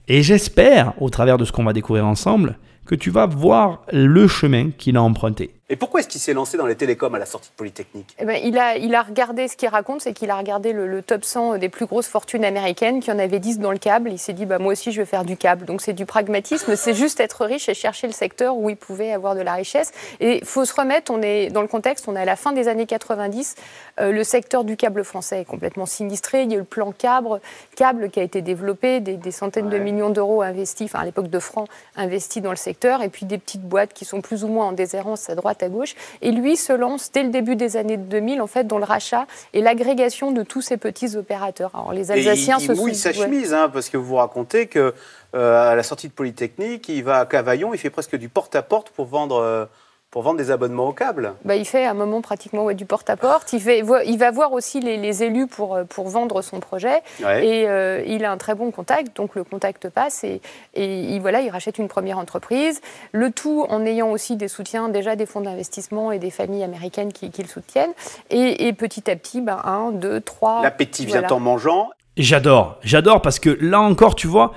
Et 0.07 0.23
j'espère, 0.23 0.93
au 1.01 1.09
travers 1.09 1.37
de 1.37 1.45
ce 1.45 1.51
qu'on 1.51 1.63
va 1.63 1.73
découvrir 1.73 2.05
ensemble, 2.05 2.57
que 2.85 2.95
tu 2.95 3.09
vas 3.09 3.25
voir 3.25 3.83
le 3.93 4.27
chemin 4.27 4.71
qu'il 4.77 4.97
a 4.97 5.01
emprunté. 5.01 5.55
Et 5.71 5.77
pourquoi 5.77 6.01
est-ce 6.01 6.09
qu'il 6.09 6.19
s'est 6.19 6.33
lancé 6.33 6.57
dans 6.57 6.65
les 6.65 6.75
télécoms 6.75 7.15
à 7.15 7.17
la 7.17 7.25
sortie 7.25 7.49
de 7.49 7.55
Polytechnique 7.55 8.13
Eh 8.19 8.25
ben, 8.25 8.37
il, 8.43 8.57
a, 8.57 8.75
il 8.75 8.93
a 8.93 9.01
regardé, 9.01 9.47
ce 9.47 9.55
qu'il 9.55 9.69
raconte, 9.69 10.01
c'est 10.01 10.11
qu'il 10.11 10.29
a 10.29 10.35
regardé 10.35 10.73
le, 10.73 10.85
le 10.85 11.01
top 11.01 11.23
100 11.23 11.59
des 11.59 11.69
plus 11.69 11.85
grosses 11.85 12.09
fortunes 12.09 12.43
américaines, 12.43 12.99
qui 12.99 13.09
en 13.09 13.17
avait 13.17 13.39
10 13.39 13.59
dans 13.59 13.71
le 13.71 13.77
câble. 13.77 14.11
Il 14.11 14.19
s'est 14.19 14.33
dit, 14.33 14.45
bah, 14.45 14.59
moi 14.59 14.73
aussi, 14.73 14.91
je 14.91 14.99
vais 14.99 15.05
faire 15.05 15.23
du 15.23 15.37
câble. 15.37 15.63
Donc, 15.63 15.81
c'est 15.81 15.93
du 15.93 16.05
pragmatisme, 16.05 16.75
c'est 16.75 16.93
juste 16.93 17.21
être 17.21 17.45
riche 17.45 17.69
et 17.69 17.73
chercher 17.73 18.07
le 18.07 18.11
secteur 18.11 18.57
où 18.57 18.69
il 18.69 18.75
pouvait 18.75 19.13
avoir 19.13 19.33
de 19.33 19.39
la 19.39 19.53
richesse. 19.53 19.93
Et 20.19 20.39
il 20.39 20.45
faut 20.45 20.65
se 20.65 20.73
remettre, 20.73 21.09
on 21.09 21.21
est 21.21 21.49
dans 21.51 21.61
le 21.61 21.69
contexte, 21.69 22.05
on 22.09 22.17
est 22.17 22.21
à 22.21 22.25
la 22.25 22.35
fin 22.35 22.51
des 22.51 22.67
années 22.67 22.85
90. 22.85 23.55
Euh, 24.01 24.11
le 24.11 24.25
secteur 24.25 24.65
du 24.65 24.75
câble 24.75 25.05
français 25.05 25.39
est 25.39 25.45
complètement 25.45 25.85
sinistré. 25.85 26.43
Il 26.43 26.51
y 26.51 26.55
a 26.55 26.57
eu 26.57 26.59
le 26.59 26.65
plan 26.65 26.91
câble, 26.91 27.39
câble 27.77 28.09
qui 28.09 28.19
a 28.19 28.23
été 28.23 28.41
développé, 28.41 28.99
des, 28.99 29.15
des 29.15 29.31
centaines 29.31 29.69
de 29.69 29.77
millions 29.77 30.09
d'euros 30.09 30.41
investis, 30.41 30.89
enfin, 30.91 30.99
à 30.99 31.05
l'époque 31.05 31.29
de 31.29 31.39
francs, 31.39 31.69
investis 31.95 32.43
dans 32.43 32.51
le 32.51 32.57
secteur, 32.57 33.01
et 33.03 33.07
puis 33.07 33.25
des 33.25 33.37
petites 33.37 33.63
boîtes 33.63 33.93
qui 33.93 34.03
sont 34.03 34.19
plus 34.19 34.43
ou 34.43 34.49
moins 34.49 34.65
en 34.65 34.71
déshérence 34.73 35.29
à 35.29 35.35
droite, 35.35 35.60
à 35.63 35.69
gauche. 35.69 35.95
Et 36.21 36.31
lui 36.31 36.57
se 36.57 36.73
lance 36.73 37.11
dès 37.11 37.23
le 37.23 37.29
début 37.29 37.55
des 37.55 37.77
années 37.77 37.97
2000, 37.97 38.41
en 38.41 38.47
fait, 38.47 38.65
dans 38.67 38.77
le 38.77 38.83
rachat 38.85 39.25
et 39.53 39.61
l'agrégation 39.61 40.31
de 40.31 40.43
tous 40.43 40.61
ces 40.61 40.77
petits 40.77 41.15
opérateurs. 41.15 41.71
Alors, 41.73 41.93
les 41.93 42.11
Et 42.11 42.21
il, 42.21 42.27
Alsaciens 42.29 42.57
il 42.59 42.67
se 42.67 42.71
mouille 42.73 42.95
sont- 42.95 43.01
sa 43.01 43.13
chemise, 43.13 43.53
hein, 43.53 43.69
parce 43.71 43.89
que 43.89 43.97
vous 43.97 44.15
racontez 44.15 44.67
que 44.67 44.93
euh, 45.33 45.71
à 45.71 45.75
la 45.75 45.83
sortie 45.83 46.07
de 46.07 46.13
Polytechnique, 46.13 46.89
il 46.89 47.03
va 47.03 47.19
à 47.19 47.25
Cavaillon, 47.25 47.73
il 47.73 47.77
fait 47.77 47.89
presque 47.89 48.15
du 48.17 48.27
porte-à-porte 48.29 48.89
pour 48.89 49.05
vendre, 49.05 49.37
euh, 49.37 49.65
pour 50.11 50.23
vendre 50.23 50.37
des 50.37 50.51
abonnements 50.51 50.87
au 50.89 50.91
câble. 50.91 51.33
Bah, 51.45 51.55
il 51.55 51.65
fait 51.65 51.85
à 51.85 51.91
un 51.91 51.93
moment 51.93 52.21
pratiquement 52.21 52.65
ouais, 52.65 52.75
du 52.75 52.85
porte-à-porte. 52.85 53.53
Il, 53.53 53.61
fait- 53.61 53.81
il 54.05 54.17
va 54.17 54.29
voir 54.29 54.51
aussi 54.51 54.81
les, 54.81 54.97
les 54.97 55.23
élus 55.23 55.47
pour, 55.47 55.73
euh, 55.75 55.83
pour 55.85 56.09
vendre 56.09 56.41
son 56.41 56.59
projet. 56.59 57.01
Ouais. 57.23 57.47
Et 57.47 57.69
euh, 57.69 58.03
il 58.05 58.25
a 58.25 58.31
un 58.31 58.37
très 58.37 58.53
bon 58.53 58.71
contact, 58.71 59.15
donc 59.15 59.35
le 59.35 59.45
contact 59.45 59.89
passe. 59.89 60.25
Et, 60.25 60.41
et 60.73 60.99
il, 61.15 61.21
voilà, 61.21 61.39
il 61.39 61.49
rachète 61.49 61.77
une 61.77 61.87
première 61.87 62.19
entreprise. 62.19 62.81
Le 63.13 63.31
tout 63.31 63.65
en 63.69 63.85
ayant 63.85 64.11
aussi 64.11 64.35
des 64.35 64.49
soutiens, 64.49 64.89
déjà 64.89 65.15
des 65.15 65.25
fonds 65.25 65.41
d'investissement 65.41 66.11
et 66.11 66.19
des 66.19 66.29
familles 66.29 66.63
américaines 66.63 67.13
qui, 67.13 67.31
qui 67.31 67.41
le 67.41 67.47
soutiennent. 67.47 67.93
Et, 68.29 68.67
et 68.67 68.73
petit 68.73 69.09
à 69.09 69.15
petit, 69.15 69.39
ben, 69.39 69.61
un, 69.63 69.91
deux, 69.91 70.19
trois. 70.19 70.61
L'appétit 70.61 71.05
vient 71.05 71.25
en 71.29 71.39
mangeant. 71.39 71.89
J'adore, 72.17 72.77
j'adore 72.83 73.21
parce 73.21 73.39
que 73.39 73.49
là 73.61 73.79
encore, 73.79 74.15
tu 74.15 74.27
vois, 74.27 74.51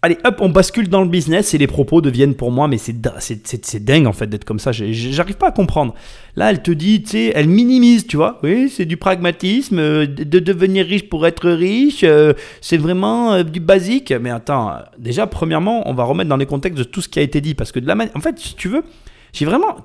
Allez, 0.00 0.16
hop, 0.24 0.36
on 0.40 0.48
bascule 0.48 0.88
dans 0.88 1.02
le 1.02 1.08
business 1.08 1.54
et 1.54 1.58
les 1.58 1.66
propos 1.66 2.00
deviennent 2.00 2.36
pour 2.36 2.52
moi, 2.52 2.68
mais 2.68 2.78
c'est 2.78 2.94
c'est- 3.18 3.84
dingue 3.84 4.06
en 4.06 4.12
fait 4.12 4.28
d'être 4.28 4.44
comme 4.44 4.60
ça. 4.60 4.70
J'arrive 4.70 5.34
pas 5.36 5.48
à 5.48 5.50
comprendre. 5.50 5.92
Là, 6.36 6.50
elle 6.50 6.62
te 6.62 6.70
dit, 6.70 7.02
tu 7.02 7.10
sais, 7.10 7.32
elle 7.34 7.48
minimise, 7.48 8.06
tu 8.06 8.16
vois. 8.16 8.38
Oui, 8.44 8.68
c'est 8.72 8.84
du 8.84 8.96
pragmatisme, 8.96 9.80
euh, 9.80 10.06
de 10.06 10.22
de 10.22 10.38
devenir 10.38 10.86
riche 10.86 11.08
pour 11.08 11.26
être 11.26 11.50
riche, 11.50 12.04
euh, 12.04 12.32
c'est 12.60 12.76
vraiment 12.76 13.32
euh, 13.32 13.42
du 13.42 13.58
basique. 13.58 14.12
Mais 14.12 14.30
attends, 14.30 14.70
déjà, 14.98 15.26
premièrement, 15.26 15.82
on 15.90 15.94
va 15.94 16.04
remettre 16.04 16.28
dans 16.30 16.36
les 16.36 16.46
contextes 16.46 16.78
de 16.78 16.84
tout 16.84 17.00
ce 17.00 17.08
qui 17.08 17.18
a 17.18 17.22
été 17.22 17.40
dit. 17.40 17.54
Parce 17.54 17.72
que 17.72 17.80
de 17.80 17.88
la 17.88 17.96
manière. 17.96 18.14
En 18.16 18.20
fait, 18.20 18.38
si 18.38 18.54
tu 18.54 18.68
veux, 18.68 18.84
j'ai 19.38 19.46
vraiment. 19.46 19.76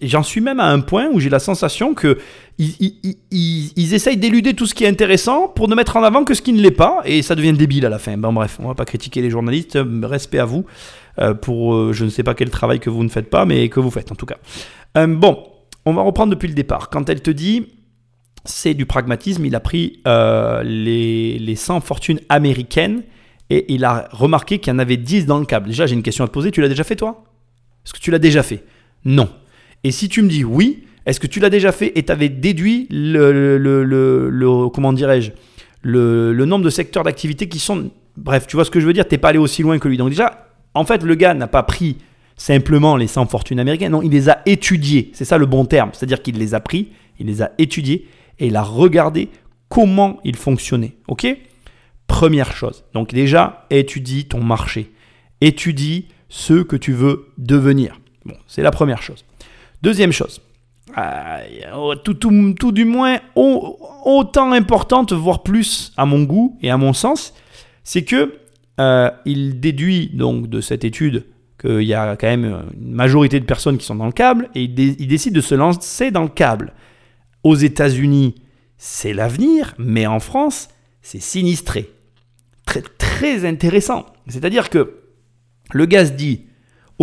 J'en 0.00 0.22
suis 0.22 0.40
même 0.40 0.58
à 0.58 0.68
un 0.68 0.80
point 0.80 1.08
où 1.08 1.20
j'ai 1.20 1.28
la 1.28 1.38
sensation 1.38 1.92
que 1.92 2.18
ils, 2.58 3.94
essayent 3.94 4.16
d'éluder 4.16 4.54
tout 4.54 4.66
ce 4.66 4.74
qui 4.74 4.84
est 4.84 4.88
intéressant 4.88 5.48
pour 5.48 5.68
ne 5.68 5.74
mettre 5.74 5.96
en 5.96 6.02
avant 6.02 6.24
que 6.24 6.32
ce 6.32 6.40
qui 6.40 6.52
ne 6.54 6.62
l'est 6.62 6.70
pas. 6.70 7.02
Et 7.04 7.20
ça 7.20 7.34
devient 7.34 7.52
débile 7.52 7.84
à 7.84 7.90
la 7.90 7.98
fin. 7.98 8.16
Bon, 8.16 8.32
bref, 8.32 8.58
on 8.60 8.68
va 8.68 8.74
pas 8.74 8.86
critiquer 8.86 9.20
les 9.20 9.28
journalistes. 9.28 9.76
euh, 9.76 10.00
Respect 10.04 10.38
à 10.38 10.46
vous 10.46 10.64
euh, 11.18 11.34
pour 11.34 11.74
euh, 11.74 11.92
je 11.92 12.04
ne 12.04 12.10
sais 12.10 12.22
pas 12.22 12.34
quel 12.34 12.48
travail 12.48 12.80
que 12.80 12.88
vous 12.88 13.04
ne 13.04 13.10
faites 13.10 13.28
pas, 13.28 13.44
mais 13.44 13.68
que 13.68 13.80
vous 13.80 13.90
faites 13.90 14.10
en 14.12 14.14
tout 14.14 14.26
cas. 14.26 14.38
Bon, 15.06 15.46
on 15.84 15.92
va 15.92 16.02
reprendre 16.02 16.30
depuis 16.30 16.48
le 16.48 16.54
départ. 16.54 16.88
Quand 16.88 17.08
elle 17.10 17.20
te 17.20 17.30
dit 17.30 17.66
c'est 18.44 18.74
du 18.74 18.86
pragmatisme, 18.86 19.44
il 19.44 19.54
a 19.54 19.60
pris 19.60 20.00
les, 20.06 21.38
les 21.38 21.56
100 21.56 21.80
fortunes 21.82 22.20
américaines 22.30 23.02
et 23.50 23.72
il 23.72 23.84
a 23.84 24.08
remarqué 24.12 24.58
qu'il 24.58 24.72
y 24.72 24.76
en 24.76 24.78
avait 24.78 24.96
10 24.96 25.26
dans 25.26 25.38
le 25.38 25.44
câble. 25.44 25.68
Déjà, 25.68 25.86
j'ai 25.86 25.94
une 25.94 26.02
question 26.02 26.24
à 26.24 26.28
te 26.28 26.32
poser. 26.32 26.50
Tu 26.50 26.62
l'as 26.62 26.68
déjà 26.68 26.84
fait, 26.84 26.96
toi? 26.96 27.24
Est-ce 27.84 27.92
que 27.92 27.98
tu 27.98 28.10
l'as 28.10 28.18
déjà 28.18 28.42
fait? 28.42 28.64
Non. 29.04 29.28
Et 29.84 29.90
si 29.90 30.08
tu 30.08 30.22
me 30.22 30.28
dis 30.28 30.44
oui, 30.44 30.84
est-ce 31.06 31.18
que 31.20 31.26
tu 31.26 31.40
l'as 31.40 31.50
déjà 31.50 31.72
fait 31.72 31.92
et 31.98 32.02
tu 32.04 32.12
avais 32.12 32.28
déduit 32.28 32.86
le, 32.90 33.58
le- 33.58 33.82
le- 33.84 34.68
comment 34.68 34.92
dirais-je, 34.92 35.32
le, 35.82 36.32
nombre 36.44 36.64
de 36.64 36.70
secteurs 36.70 37.02
d'activité 37.02 37.48
qui 37.48 37.58
sont... 37.58 37.90
Bref, 38.16 38.46
tu 38.46 38.56
vois 38.56 38.64
ce 38.64 38.70
que 38.70 38.78
je 38.78 38.86
veux 38.86 38.92
dire 38.92 39.08
T'es 39.08 39.18
pas 39.18 39.30
allé 39.30 39.38
aussi 39.38 39.62
loin 39.62 39.78
que 39.78 39.88
lui. 39.88 39.96
Donc 39.96 40.10
déjà, 40.10 40.48
en 40.74 40.84
fait, 40.84 41.02
le 41.02 41.14
gars 41.14 41.34
n'a 41.34 41.48
pas 41.48 41.62
pris 41.62 41.96
simplement 42.36 42.96
les 42.96 43.06
100 43.06 43.26
fortunes 43.26 43.58
américaines. 43.58 43.92
Non, 43.92 44.02
il 44.02 44.10
les 44.10 44.28
a 44.28 44.42
étudiées. 44.46 45.10
C'est 45.14 45.24
ça 45.24 45.38
le 45.38 45.46
bon 45.46 45.64
terme. 45.64 45.90
C'est-à-dire 45.92 46.22
qu'il 46.22 46.38
les 46.38 46.54
a 46.54 46.60
pris, 46.60 46.88
il 47.18 47.26
les 47.26 47.42
a 47.42 47.52
étudiées 47.58 48.06
et 48.38 48.46
il 48.48 48.56
a 48.56 48.62
regardé 48.62 49.28
comment 49.68 50.20
ils 50.24 50.36
fonctionnaient. 50.36 50.92
Ok? 51.08 51.26
Première 52.06 52.54
chose. 52.54 52.84
Donc 52.94 53.12
déjà, 53.12 53.66
étudie 53.70 54.26
ton 54.26 54.42
marché. 54.42 54.92
Étudie 55.40 56.06
ce 56.28 56.62
que 56.62 56.76
tu 56.76 56.92
veux 56.92 57.26
devenir. 57.38 57.98
Bon, 58.24 58.34
c'est 58.46 58.62
la 58.62 58.70
première 58.70 59.02
chose. 59.02 59.24
Deuxième 59.82 60.12
chose. 60.12 60.40
Euh, 60.98 61.94
tout, 62.04 62.14
tout- 62.14 62.54
tout 62.58 62.72
du 62.72 62.84
moins 62.84 63.18
au- 63.34 63.78
autant 64.04 64.52
importante, 64.52 65.12
voire 65.12 65.42
plus 65.42 65.92
à 65.96 66.04
mon 66.06 66.22
goût 66.22 66.58
et 66.60 66.70
à 66.70 66.76
mon 66.76 66.92
sens, 66.92 67.34
c'est 67.84 68.04
que 68.04 68.34
euh, 68.80 69.10
il 69.24 69.60
déduit 69.60 70.10
donc 70.14 70.48
de 70.48 70.60
cette 70.60 70.84
étude 70.84 71.24
qu'il 71.60 71.82
y 71.82 71.94
a 71.94 72.16
quand 72.16 72.26
même 72.26 72.64
une 72.80 72.92
majorité 72.92 73.38
de 73.40 73.44
personnes 73.44 73.78
qui 73.78 73.86
sont 73.86 73.94
dans 73.94 74.06
le 74.06 74.12
câble 74.12 74.50
et 74.54 74.64
il, 74.64 74.74
dé- 74.74 74.96
il 74.98 75.06
décide 75.08 75.34
de 75.34 75.40
se 75.40 75.54
lancer 75.54 76.10
dans 76.10 76.22
le 76.22 76.28
câble. 76.28 76.72
Aux 77.44 77.54
États-Unis, 77.56 78.34
c'est 78.78 79.12
l'avenir, 79.12 79.74
mais 79.78 80.06
en 80.06 80.20
France, 80.20 80.68
c'est 81.00 81.20
sinistré. 81.20 81.90
Très, 82.66 82.82
intéressant. 83.44 84.06
C'est-à-dire 84.28 84.70
que 84.70 84.98
le 85.72 85.86
se 86.06 86.12
dit 86.12 86.46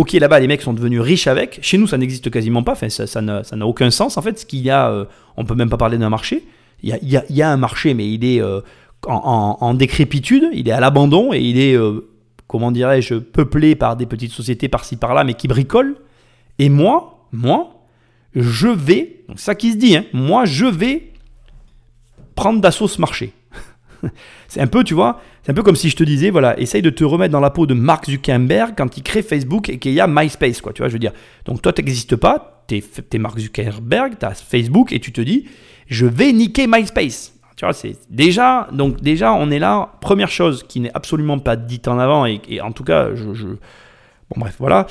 Ok, 0.00 0.12
là-bas, 0.12 0.40
les 0.40 0.46
mecs 0.46 0.62
sont 0.62 0.72
devenus 0.72 1.02
riches 1.02 1.26
avec. 1.26 1.58
Chez 1.60 1.76
nous, 1.76 1.86
ça 1.86 1.98
n'existe 1.98 2.30
quasiment 2.30 2.62
pas. 2.62 2.72
Enfin, 2.72 2.88
ça 2.88 3.20
n'a 3.20 3.66
aucun 3.66 3.90
sens. 3.90 4.16
En 4.16 4.22
fait, 4.22 4.38
ce 4.38 4.46
qu'il 4.46 4.60
y 4.60 4.70
a, 4.70 4.88
euh, 4.88 5.04
on 5.36 5.44
peut 5.44 5.54
même 5.54 5.68
pas 5.68 5.76
parler 5.76 5.98
d'un 5.98 6.08
marché. 6.08 6.46
Il 6.82 6.96
y 7.02 7.42
a, 7.42 7.50
un 7.50 7.58
marché, 7.58 7.92
mais 7.92 8.10
il 8.10 8.24
est 8.24 8.40
euh, 8.40 8.62
en 9.06 9.74
décrépitude. 9.74 10.44
Il 10.54 10.70
est 10.70 10.72
à 10.72 10.80
l'abandon 10.80 11.34
et 11.34 11.40
il 11.40 11.60
est, 11.60 11.76
euh, 11.76 12.08
comment 12.46 12.72
dirais-je, 12.72 13.16
peuplé 13.16 13.74
par 13.74 13.94
des 13.94 14.06
petites 14.06 14.32
sociétés 14.32 14.68
par-ci 14.68 14.96
par-là, 14.96 15.22
mais 15.22 15.34
qui 15.34 15.48
bricolent. 15.48 15.96
Et 16.58 16.70
moi, 16.70 17.26
moi, 17.30 17.84
je 18.34 18.68
vais, 18.68 19.24
donc 19.28 19.38
ça 19.38 19.54
qui 19.54 19.72
se 19.72 19.76
dit, 19.76 19.98
hein, 19.98 20.06
moi, 20.14 20.46
je 20.46 20.64
vais 20.64 21.12
prendre 22.36 22.62
d'assaut 22.62 22.88
ce 22.88 23.02
marché. 23.02 23.34
C'est 24.48 24.60
un 24.60 24.66
peu, 24.66 24.84
tu 24.84 24.94
vois, 24.94 25.20
c'est 25.42 25.52
un 25.52 25.54
peu 25.54 25.62
comme 25.62 25.76
si 25.76 25.88
je 25.90 25.96
te 25.96 26.04
disais, 26.04 26.30
voilà, 26.30 26.58
essaye 26.58 26.82
de 26.82 26.90
te 26.90 27.04
remettre 27.04 27.32
dans 27.32 27.40
la 27.40 27.50
peau 27.50 27.66
de 27.66 27.74
Mark 27.74 28.06
Zuckerberg 28.10 28.74
quand 28.76 28.96
il 28.96 29.02
crée 29.02 29.22
Facebook 29.22 29.68
et 29.68 29.78
qu'il 29.78 29.92
y 29.92 30.00
a 30.00 30.06
MySpace, 30.06 30.60
quoi, 30.60 30.72
tu 30.72 30.82
vois, 30.82 30.88
je 30.88 30.94
veux 30.94 30.98
dire. 30.98 31.12
Donc 31.44 31.62
toi, 31.62 31.72
tu 31.72 31.82
n'existes 31.82 32.16
pas, 32.16 32.64
tu 32.68 32.76
es, 32.76 33.18
Mark 33.18 33.38
Zuckerberg, 33.38 34.14
tu 34.18 34.26
as 34.26 34.34
Facebook 34.34 34.92
et 34.92 35.00
tu 35.00 35.12
te 35.12 35.20
dis, 35.20 35.46
je 35.86 36.06
vais 36.06 36.32
niquer 36.32 36.66
MySpace. 36.66 37.34
Tu 37.56 37.64
vois, 37.64 37.72
c'est 37.74 37.96
déjà, 38.08 38.68
donc 38.72 39.00
déjà, 39.00 39.32
on 39.34 39.50
est 39.50 39.58
là, 39.58 39.92
première 40.00 40.30
chose 40.30 40.64
qui 40.66 40.80
n'est 40.80 40.92
absolument 40.94 41.38
pas 41.38 41.56
dite 41.56 41.88
en 41.88 41.98
avant 41.98 42.26
et, 42.26 42.40
en 42.62 42.72
tout 42.72 42.84
cas, 42.84 43.14
je, 43.14 43.24
bon 43.46 44.36
bref, 44.36 44.56
voilà, 44.58 44.86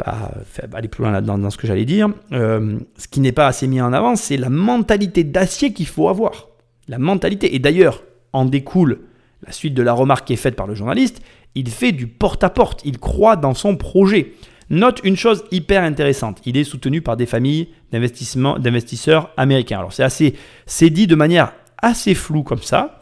pas 0.00 0.30
faire- 0.46 0.68
aller 0.72 0.88
plus 0.88 1.02
loin 1.02 1.12
là-dedans 1.12 1.38
dans 1.38 1.50
ce 1.50 1.58
que 1.58 1.66
j'allais 1.66 1.84
dire. 1.84 2.08
Euh, 2.32 2.78
ce 2.96 3.06
qui 3.06 3.20
n'est 3.20 3.32
pas 3.32 3.46
assez 3.46 3.66
mis 3.66 3.80
en 3.80 3.92
avant, 3.92 4.16
c'est 4.16 4.36
la 4.36 4.48
mentalité 4.48 5.24
d'acier 5.24 5.72
qu'il 5.72 5.86
faut 5.86 6.08
avoir. 6.08 6.48
La 6.88 6.98
mentalité. 6.98 7.54
Et 7.54 7.58
d'ailleurs, 7.58 8.02
en 8.32 8.44
découle 8.44 9.00
la 9.46 9.52
suite 9.52 9.74
de 9.74 9.82
la 9.82 9.92
remarque 9.92 10.26
qui 10.26 10.34
est 10.34 10.36
faite 10.36 10.56
par 10.56 10.66
le 10.66 10.74
journaliste. 10.74 11.22
Il 11.54 11.68
fait 11.70 11.92
du 11.92 12.06
porte-à-porte. 12.06 12.82
Il 12.84 12.98
croit 12.98 13.36
dans 13.36 13.54
son 13.54 13.76
projet. 13.76 14.34
Note 14.68 15.00
une 15.02 15.16
chose 15.16 15.44
hyper 15.50 15.82
intéressante. 15.82 16.40
Il 16.44 16.56
est 16.56 16.64
soutenu 16.64 17.02
par 17.02 17.16
des 17.16 17.26
familles 17.26 17.68
d'investisseurs 17.92 19.30
américains. 19.36 19.78
Alors 19.78 19.92
c'est 19.92 20.04
assez, 20.04 20.34
c'est 20.66 20.90
dit 20.90 21.06
de 21.06 21.16
manière 21.16 21.52
assez 21.78 22.14
floue 22.14 22.44
comme 22.44 22.62
ça. 22.62 23.00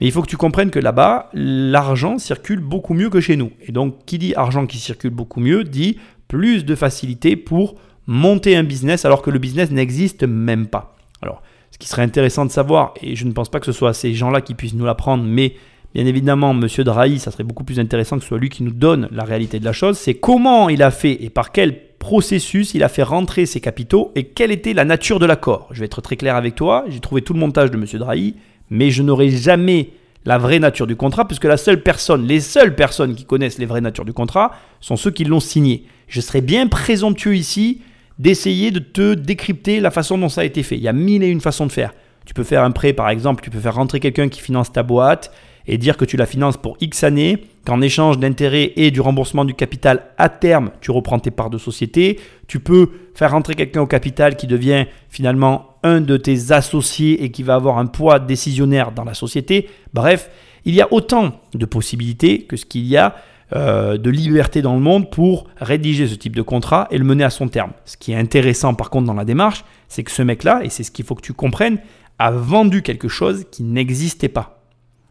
Mais 0.00 0.06
il 0.06 0.12
faut 0.12 0.22
que 0.22 0.28
tu 0.28 0.38
comprennes 0.38 0.70
que 0.70 0.78
là-bas, 0.78 1.28
l'argent 1.34 2.18
circule 2.18 2.60
beaucoup 2.60 2.94
mieux 2.94 3.10
que 3.10 3.20
chez 3.20 3.36
nous. 3.36 3.52
Et 3.66 3.72
donc, 3.72 4.06
qui 4.06 4.16
dit 4.16 4.34
argent 4.34 4.66
qui 4.66 4.78
circule 4.78 5.10
beaucoup 5.10 5.40
mieux, 5.40 5.62
dit 5.62 5.98
plus 6.26 6.64
de 6.64 6.74
facilité 6.74 7.36
pour 7.36 7.74
monter 8.06 8.56
un 8.56 8.62
business 8.62 9.04
alors 9.04 9.20
que 9.20 9.28
le 9.28 9.38
business 9.38 9.70
n'existe 9.70 10.24
même 10.24 10.68
pas. 10.68 10.96
Alors, 11.20 11.42
qui 11.80 11.88
serait 11.88 12.02
intéressant 12.02 12.44
de 12.44 12.52
savoir, 12.52 12.94
et 13.02 13.16
je 13.16 13.24
ne 13.24 13.32
pense 13.32 13.48
pas 13.48 13.58
que 13.58 13.66
ce 13.66 13.72
soit 13.72 13.92
ces 13.94 14.14
gens-là 14.14 14.42
qui 14.42 14.54
puissent 14.54 14.74
nous 14.74 14.84
l'apprendre, 14.84 15.24
mais 15.24 15.54
bien 15.94 16.06
évidemment, 16.06 16.54
Monsieur 16.54 16.84
Drahi, 16.84 17.18
ça 17.18 17.32
serait 17.32 17.42
beaucoup 17.42 17.64
plus 17.64 17.80
intéressant 17.80 18.16
que 18.16 18.22
ce 18.22 18.28
soit 18.28 18.38
lui 18.38 18.50
qui 18.50 18.62
nous 18.62 18.70
donne 18.70 19.08
la 19.10 19.24
réalité 19.24 19.58
de 19.58 19.64
la 19.64 19.72
chose, 19.72 19.98
c'est 19.98 20.14
comment 20.14 20.68
il 20.68 20.82
a 20.82 20.92
fait 20.92 21.24
et 21.24 21.30
par 21.30 21.50
quel 21.50 21.96
processus 21.98 22.74
il 22.74 22.84
a 22.84 22.88
fait 22.88 23.02
rentrer 23.02 23.46
ses 23.46 23.60
capitaux 23.60 24.12
et 24.14 24.24
quelle 24.24 24.52
était 24.52 24.74
la 24.74 24.84
nature 24.84 25.18
de 25.18 25.26
l'accord. 25.26 25.68
Je 25.72 25.80
vais 25.80 25.86
être 25.86 26.00
très 26.00 26.16
clair 26.16 26.36
avec 26.36 26.54
toi, 26.54 26.84
j'ai 26.88 27.00
trouvé 27.00 27.22
tout 27.22 27.32
le 27.32 27.40
montage 27.40 27.70
de 27.70 27.76
Monsieur 27.76 27.98
Drahi, 27.98 28.36
mais 28.68 28.90
je 28.90 29.02
n'aurai 29.02 29.30
jamais 29.30 29.90
la 30.26 30.36
vraie 30.36 30.58
nature 30.58 30.86
du 30.86 30.96
contrat, 30.96 31.26
puisque 31.26 31.44
la 31.44 31.56
seule 31.56 31.82
personne, 31.82 32.26
les 32.26 32.40
seules 32.40 32.74
personnes 32.74 33.14
qui 33.14 33.24
connaissent 33.24 33.58
les 33.58 33.66
vraies 33.66 33.80
natures 33.80 34.04
du 34.04 34.12
contrat 34.12 34.52
sont 34.80 34.96
ceux 34.96 35.10
qui 35.10 35.24
l'ont 35.24 35.40
signé. 35.40 35.86
Je 36.08 36.20
serais 36.20 36.42
bien 36.42 36.66
présomptueux 36.66 37.36
ici 37.36 37.80
d'essayer 38.20 38.70
de 38.70 38.80
te 38.80 39.14
décrypter 39.14 39.80
la 39.80 39.90
façon 39.90 40.18
dont 40.18 40.28
ça 40.28 40.42
a 40.42 40.44
été 40.44 40.62
fait. 40.62 40.76
Il 40.76 40.82
y 40.82 40.88
a 40.88 40.92
mille 40.92 41.22
et 41.22 41.28
une 41.28 41.40
façons 41.40 41.66
de 41.66 41.72
faire. 41.72 41.94
Tu 42.26 42.34
peux 42.34 42.44
faire 42.44 42.62
un 42.62 42.70
prêt, 42.70 42.92
par 42.92 43.08
exemple, 43.08 43.42
tu 43.42 43.48
peux 43.48 43.58
faire 43.58 43.74
rentrer 43.74 43.98
quelqu'un 43.98 44.28
qui 44.28 44.42
finance 44.42 44.70
ta 44.70 44.82
boîte 44.82 45.32
et 45.66 45.78
dire 45.78 45.96
que 45.96 46.04
tu 46.04 46.18
la 46.18 46.26
finances 46.26 46.58
pour 46.58 46.76
X 46.80 47.02
années, 47.02 47.42
qu'en 47.64 47.80
échange 47.80 48.18
d'intérêts 48.18 48.72
et 48.76 48.90
du 48.90 49.00
remboursement 49.00 49.46
du 49.46 49.54
capital 49.54 50.02
à 50.18 50.28
terme, 50.28 50.70
tu 50.82 50.90
reprends 50.90 51.18
tes 51.18 51.30
parts 51.30 51.48
de 51.48 51.56
société. 51.56 52.20
Tu 52.46 52.60
peux 52.60 52.90
faire 53.14 53.30
rentrer 53.30 53.54
quelqu'un 53.54 53.80
au 53.80 53.86
capital 53.86 54.36
qui 54.36 54.46
devient 54.46 54.84
finalement 55.08 55.78
un 55.82 56.02
de 56.02 56.18
tes 56.18 56.52
associés 56.52 57.24
et 57.24 57.30
qui 57.30 57.42
va 57.42 57.54
avoir 57.54 57.78
un 57.78 57.86
poids 57.86 58.18
décisionnaire 58.18 58.92
dans 58.92 59.04
la 59.04 59.14
société. 59.14 59.66
Bref, 59.94 60.28
il 60.66 60.74
y 60.74 60.82
a 60.82 60.92
autant 60.92 61.40
de 61.54 61.64
possibilités 61.64 62.42
que 62.42 62.56
ce 62.56 62.66
qu'il 62.66 62.84
y 62.86 62.98
a 62.98 63.14
euh, 63.54 63.96
de 63.98 64.10
liberté 64.10 64.62
dans 64.62 64.74
le 64.74 64.80
monde 64.80 65.10
pour 65.10 65.46
rédiger 65.56 66.06
ce 66.06 66.14
type 66.14 66.36
de 66.36 66.42
contrat 66.42 66.86
et 66.90 66.98
le 66.98 67.04
mener 67.04 67.24
à 67.24 67.30
son 67.30 67.48
terme. 67.48 67.72
Ce 67.84 67.96
qui 67.96 68.12
est 68.12 68.16
intéressant 68.16 68.74
par 68.74 68.90
contre 68.90 69.06
dans 69.06 69.14
la 69.14 69.24
démarche, 69.24 69.64
c'est 69.88 70.04
que 70.04 70.10
ce 70.10 70.22
mec-là, 70.22 70.60
et 70.64 70.68
c'est 70.68 70.82
ce 70.84 70.90
qu'il 70.90 71.04
faut 71.04 71.14
que 71.14 71.22
tu 71.22 71.32
comprennes, 71.32 71.78
a 72.18 72.30
vendu 72.30 72.82
quelque 72.82 73.08
chose 73.08 73.46
qui 73.50 73.62
n'existait 73.62 74.28
pas. 74.28 74.62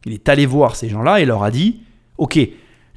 Il 0.06 0.14
est 0.14 0.30
allé 0.30 0.46
voir 0.46 0.76
ces 0.76 0.88
gens-là 0.90 1.20
et 1.20 1.26
leur 1.26 1.44
a 1.44 1.52
dit, 1.52 1.82
OK, 2.18 2.40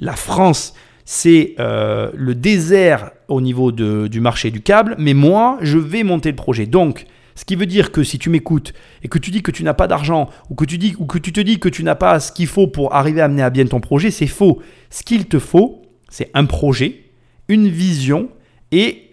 la 0.01 0.13
France, 0.15 0.75
c'est 1.05 1.55
euh, 1.59 2.11
le 2.15 2.35
désert 2.35 3.11
au 3.29 3.41
niveau 3.41 3.73
de- 3.73 4.07
du 4.07 4.21
marché 4.21 4.51
du 4.51 4.61
câble, 4.61 4.95
mais 4.99 5.15
moi, 5.15 5.59
je 5.61 5.79
vais 5.79 6.05
monter 6.05 6.31
le 6.31 6.37
projet. 6.37 6.67
Donc, 6.67 7.07
ce 7.43 7.45
qui 7.45 7.57
veut 7.57 7.67
dire 7.67 7.91
que 7.91 8.05
si 8.05 8.21
tu 8.21 8.31
m'écoutes 8.31 8.73
et 9.03 9.09
que 9.09 9.19
tu 9.19 9.33
dis 9.33 9.43
que 9.43 9.51
tu 9.51 9.65
n'as 9.65 9.75
pas 9.75 9.89
d'argent 9.89 10.31
ou 10.49 10.55
que 10.55 10.65
tu 10.65 10.79
dis 10.79 10.95
ou 11.01 11.07
que 11.07 11.19
tu 11.19 11.33
te 11.33 11.41
dis 11.41 11.59
que 11.59 11.69
tu 11.69 11.83
n'as 11.83 11.97
pas 11.97 12.21
ce 12.21 12.31
qu'il 12.31 12.47
faut 12.47 12.69
pour 12.69 12.95
arriver 12.95 13.21
à 13.21 13.27
mener 13.27 13.43
à 13.43 13.51
bien 13.51 13.67
ton 13.67 13.81
projet, 13.81 14.13
c'est 14.13 14.29
faux. 14.29 14.63
Ce 14.91 15.03
qu'il 15.03 15.27
te 15.27 15.41
faut, 15.41 15.83
c'est 16.09 16.31
un 16.35 16.45
projet, 16.45 17.01
une 17.49 17.67
vision 17.67 18.29
et 18.71 19.11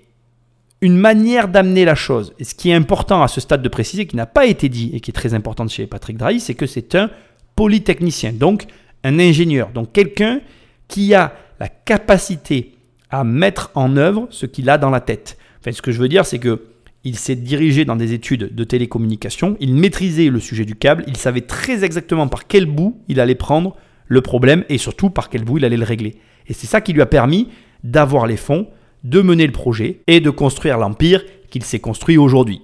une 0.80 0.96
manière 0.96 1.48
d'amener 1.48 1.86
la 1.86 1.96
chose. 1.96 2.36
Et 2.38 2.44
ce 2.44 2.54
qui 2.54 2.70
est 2.70 2.76
important 2.76 3.24
à 3.24 3.28
ce 3.28 3.42
stade 3.42 3.64
de 3.64 3.68
préciser, 3.68 4.06
qui 4.06 4.16
n'a 4.16 4.28
pas 4.28 4.46
été 4.46 4.70
dit 4.70 4.92
et 4.94 5.00
qui 5.00 5.10
est 5.10 5.12
très 5.12 5.34
important 5.34 5.68
chez 5.68 5.88
Patrick 5.88 6.16
Drahi, 6.16 6.40
c'est 6.40 6.54
que 6.54 6.68
c'est 6.68 6.94
un 6.94 7.10
polytechnicien, 7.56 8.34
donc 8.34 8.68
un 9.04 9.18
ingénieur, 9.18 9.72
donc 9.72 9.92
quelqu'un 9.92 10.42
qui 10.88 11.16
a 11.16 11.34
la 11.60 11.68
capacité 11.68 12.76
à 13.10 13.24
mettre 13.24 13.72
en 13.74 13.98
œuvre 13.98 14.28
ce 14.30 14.46
qu'il 14.46 14.70
a 14.70 14.78
dans 14.78 14.92
la 14.92 15.02
tête. 15.02 15.40
Enfin, 15.60 15.72
ce 15.72 15.82
que 15.82 15.92
je 15.92 16.00
veux 16.00 16.10
dire, 16.10 16.28
c'est 16.28 16.38
que 16.38 16.62
il 17.10 17.18
s'est 17.18 17.36
dirigé 17.36 17.86
dans 17.86 17.96
des 17.96 18.14
études 18.14 18.54
de 18.54 18.64
télécommunication, 18.64 19.58
il 19.60 19.74
maîtrisait 19.74 20.30
le 20.30 20.40
sujet 20.40 20.64
du 20.64 20.76
câble, 20.76 21.04
il 21.08 21.18
savait 21.18 21.42
très 21.42 21.84
exactement 21.84 22.28
par 22.28 22.46
quel 22.46 22.68
bout 22.68 23.02
il 23.08 23.20
allait 23.20 23.34
prendre 23.34 23.76
le 24.06 24.22
problème 24.22 24.64
et 24.70 24.78
surtout 24.78 25.10
par 25.10 25.30
quel 25.30 25.44
bout 25.44 25.58
il 25.58 25.66
allait 25.66 25.76
le 25.76 25.84
régler. 25.84 26.18
Et 26.48 26.54
c'est 26.54 26.68
ça 26.68 26.82
qui 26.82 26.94
lui 26.94 27.02
a 27.02 27.08
permis 27.08 27.48
d'avoir 27.84 28.28
les 28.28 28.38
fonds, 28.38 28.68
de 29.04 29.22
mener 29.22 29.48
le 29.48 29.52
projet 29.52 30.02
et 30.06 30.20
de 30.20 30.30
construire 30.30 30.78
l'empire 30.78 31.24
qu'il 31.50 31.64
s'est 31.64 31.80
construit 31.80 32.20
aujourd'hui. 32.20 32.62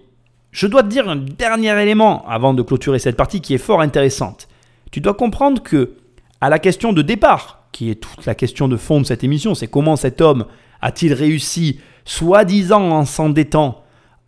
Je 0.52 0.68
dois 0.68 0.84
te 0.84 0.90
dire 0.90 1.10
un 1.10 1.16
dernier 1.16 1.82
élément 1.82 2.24
avant 2.28 2.54
de 2.54 2.62
clôturer 2.62 3.00
cette 3.00 3.18
partie 3.18 3.42
qui 3.42 3.56
est 3.56 3.58
fort 3.58 3.82
intéressante. 3.82 4.48
Tu 4.92 5.02
dois 5.02 5.16
comprendre 5.16 5.64
que, 5.64 5.96
à 6.40 6.52
la 6.52 6.60
question 6.60 6.94
de 6.94 7.02
départ, 7.02 7.64
qui 7.72 7.90
est 7.90 7.96
toute 7.96 8.28
la 8.28 8.36
question 8.36 8.68
de 8.68 8.78
fond 8.78 9.02
de 9.02 9.08
cette 9.08 9.24
émission, 9.24 9.56
c'est 9.56 9.68
comment 9.68 9.96
cet 9.96 10.22
homme 10.22 10.46
a-t-il 10.82 11.14
réussi, 11.14 11.80
soi-disant 12.06 12.92
en 12.92 13.06
s'endettant, 13.06 13.85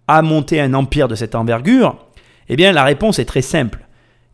à 0.08 0.22
monter 0.22 0.60
un 0.60 0.74
empire 0.74 1.08
de 1.08 1.16
cette 1.16 1.36
envergure 1.36 1.98
Eh 2.50 2.56
bien, 2.56 2.72
la 2.72 2.84
réponse 2.84 3.20
est 3.20 3.26
très 3.26 3.42
simple. 3.42 3.86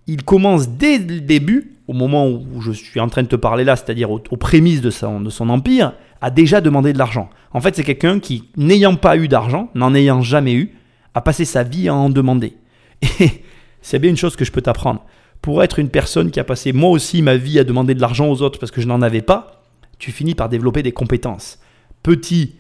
Il 0.08 0.24
commence 0.24 0.70
dès 0.70 0.98
le 1.00 1.22
début, 1.22 1.72
au 1.88 1.94
moment 1.94 2.30
où 2.30 2.62
je 2.62 2.72
suis 2.72 3.00
en 3.00 3.08
train 3.08 3.24
de 3.24 3.28
te 3.28 3.36
parler 3.36 3.64
là, 3.64 3.76
c'est-à-dire 3.76 4.12
aux, 4.12 4.20
prémices 4.20 4.82
de 4.82 4.90
son, 4.90 5.50
empire, 5.50 5.94
à 6.22 6.30
déjà 6.30 6.62
demander 6.62 6.94
de 6.94 6.98
l'argent. 6.98 7.30
En 7.52 7.62
fait, 7.62 7.76
c'est 7.76 7.84
quelqu'un 7.84 8.20
qui, 8.20 8.50
n'ayant 8.58 8.96
pas 8.96 9.18
eu 9.18 9.28
d'argent, 9.28 9.70
n'en 9.76 9.94
ayant 9.94 10.22
jamais 10.22 10.54
eu, 10.54 10.76
a 11.14 11.22
passé 11.22 11.46
sa 11.46 11.64
vie 11.64 11.90
à 11.90 11.96
en 11.96 12.10
demander. 12.10 12.54
Et 13.02 13.44
c'est 13.82 14.00
bien 14.00 14.10
une 14.10 14.18
chose 14.18 14.36
que 14.36 14.46
je 14.46 14.52
peux 14.52 14.62
t'apprendre. 14.62 15.04
Pour 15.42 15.62
être 15.62 15.80
une 15.80 15.90
personne 15.90 16.32
qui 16.32 16.40
a 16.40 16.46
passé 16.46 16.72
moi 16.72 16.90
aussi 16.90 17.22
ma 17.22 17.36
vie 17.36 17.60
à 17.60 17.66
demander 17.66 17.94
de 17.94 18.02
l'argent 18.02 18.30
aux 18.30 18.42
autres 18.42 18.60
parce 18.60 18.72
que 18.72 18.82
je 18.82 18.88
n'en 18.88 19.02
avais 19.02 19.22
pas, 19.22 19.64
tu 20.00 20.12
finis 20.12 20.36
par 20.36 20.50
développer 20.50 20.84
des 20.84 20.94
compétences. 20.94 21.60
Petit 22.02 22.56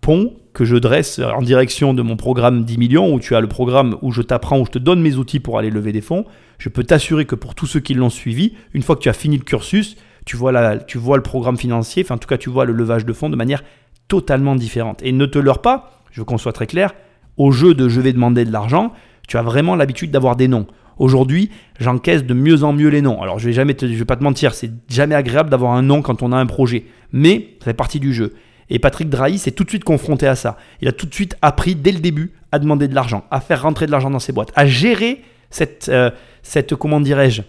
pont 0.00 0.34
que 0.52 0.64
je 0.64 0.76
dresse 0.76 1.20
en 1.20 1.42
direction 1.42 1.94
de 1.94 2.02
mon 2.02 2.16
programme 2.16 2.64
10 2.64 2.78
millions, 2.78 3.14
où 3.14 3.20
tu 3.20 3.34
as 3.34 3.40
le 3.40 3.46
programme 3.46 3.96
où 4.02 4.10
je 4.10 4.22
t'apprends, 4.22 4.58
où 4.58 4.66
je 4.66 4.72
te 4.72 4.78
donne 4.78 5.00
mes 5.00 5.16
outils 5.16 5.40
pour 5.40 5.58
aller 5.58 5.70
lever 5.70 5.92
des 5.92 6.00
fonds, 6.00 6.24
je 6.58 6.68
peux 6.68 6.84
t'assurer 6.84 7.24
que 7.24 7.34
pour 7.34 7.54
tous 7.54 7.66
ceux 7.66 7.80
qui 7.80 7.94
l'ont 7.94 8.10
suivi, 8.10 8.54
une 8.74 8.82
fois 8.82 8.96
que 8.96 9.02
tu 9.02 9.08
as 9.08 9.14
fini 9.14 9.36
le 9.36 9.44
cursus, 9.44 9.96
tu 10.26 10.36
vois, 10.36 10.52
la, 10.52 10.78
tu 10.78 10.98
vois 10.98 11.16
le 11.16 11.22
programme 11.22 11.56
financier, 11.56 12.02
enfin 12.04 12.16
en 12.16 12.18
tout 12.18 12.28
cas 12.28 12.38
tu 12.38 12.50
vois 12.50 12.64
le 12.64 12.72
levage 12.72 13.06
de 13.06 13.12
fonds 13.12 13.30
de 13.30 13.36
manière 13.36 13.62
totalement 14.08 14.56
différente. 14.56 15.00
Et 15.02 15.12
ne 15.12 15.26
te 15.26 15.38
leurre 15.38 15.62
pas, 15.62 16.02
je 16.10 16.20
veux 16.20 16.24
qu'on 16.24 16.38
soit 16.38 16.52
très 16.52 16.66
clair, 16.66 16.94
au 17.36 17.52
jeu 17.52 17.74
de 17.74 17.88
je 17.88 18.00
vais 18.00 18.12
demander 18.12 18.44
de 18.44 18.52
l'argent, 18.52 18.92
tu 19.28 19.36
as 19.36 19.42
vraiment 19.42 19.76
l'habitude 19.76 20.10
d'avoir 20.10 20.36
des 20.36 20.48
noms. 20.48 20.66
Aujourd'hui, 20.98 21.50
j'encaisse 21.78 22.24
de 22.24 22.34
mieux 22.34 22.62
en 22.62 22.74
mieux 22.74 22.88
les 22.88 23.00
noms. 23.00 23.22
Alors 23.22 23.38
je 23.38 23.46
vais 23.46 23.54
jamais 23.54 23.74
vais 23.80 24.04
pas 24.04 24.16
te 24.16 24.24
mentir, 24.24 24.52
c'est 24.52 24.70
jamais 24.88 25.14
agréable 25.14 25.48
d'avoir 25.48 25.72
un 25.72 25.82
nom 25.82 26.02
quand 26.02 26.22
on 26.22 26.32
a 26.32 26.36
un 26.36 26.46
projet, 26.46 26.84
mais 27.12 27.56
ça 27.60 27.66
fait 27.66 27.74
partie 27.74 28.00
du 28.00 28.12
jeu. 28.12 28.34
Et 28.70 28.78
Patrick 28.78 29.08
Drahi 29.08 29.38
s'est 29.38 29.50
tout 29.50 29.64
de 29.64 29.68
suite 29.68 29.84
confronté 29.84 30.26
à 30.26 30.36
ça. 30.36 30.56
Il 30.80 30.88
a 30.88 30.92
tout 30.92 31.06
de 31.06 31.14
suite 31.14 31.36
appris 31.42 31.74
dès 31.74 31.92
le 31.92 31.98
début 31.98 32.32
à 32.52 32.58
demander 32.58 32.88
de 32.88 32.94
l'argent, 32.94 33.24
à 33.30 33.40
faire 33.40 33.62
rentrer 33.62 33.86
de 33.86 33.90
l'argent 33.90 34.10
dans 34.10 34.18
ses 34.18 34.32
boîtes, 34.32 34.52
à 34.54 34.66
gérer 34.66 35.22
cette, 35.50 35.88
euh, 35.88 36.10
cette 36.42 36.74
comment 36.76 37.00
dirais-je, 37.00 37.42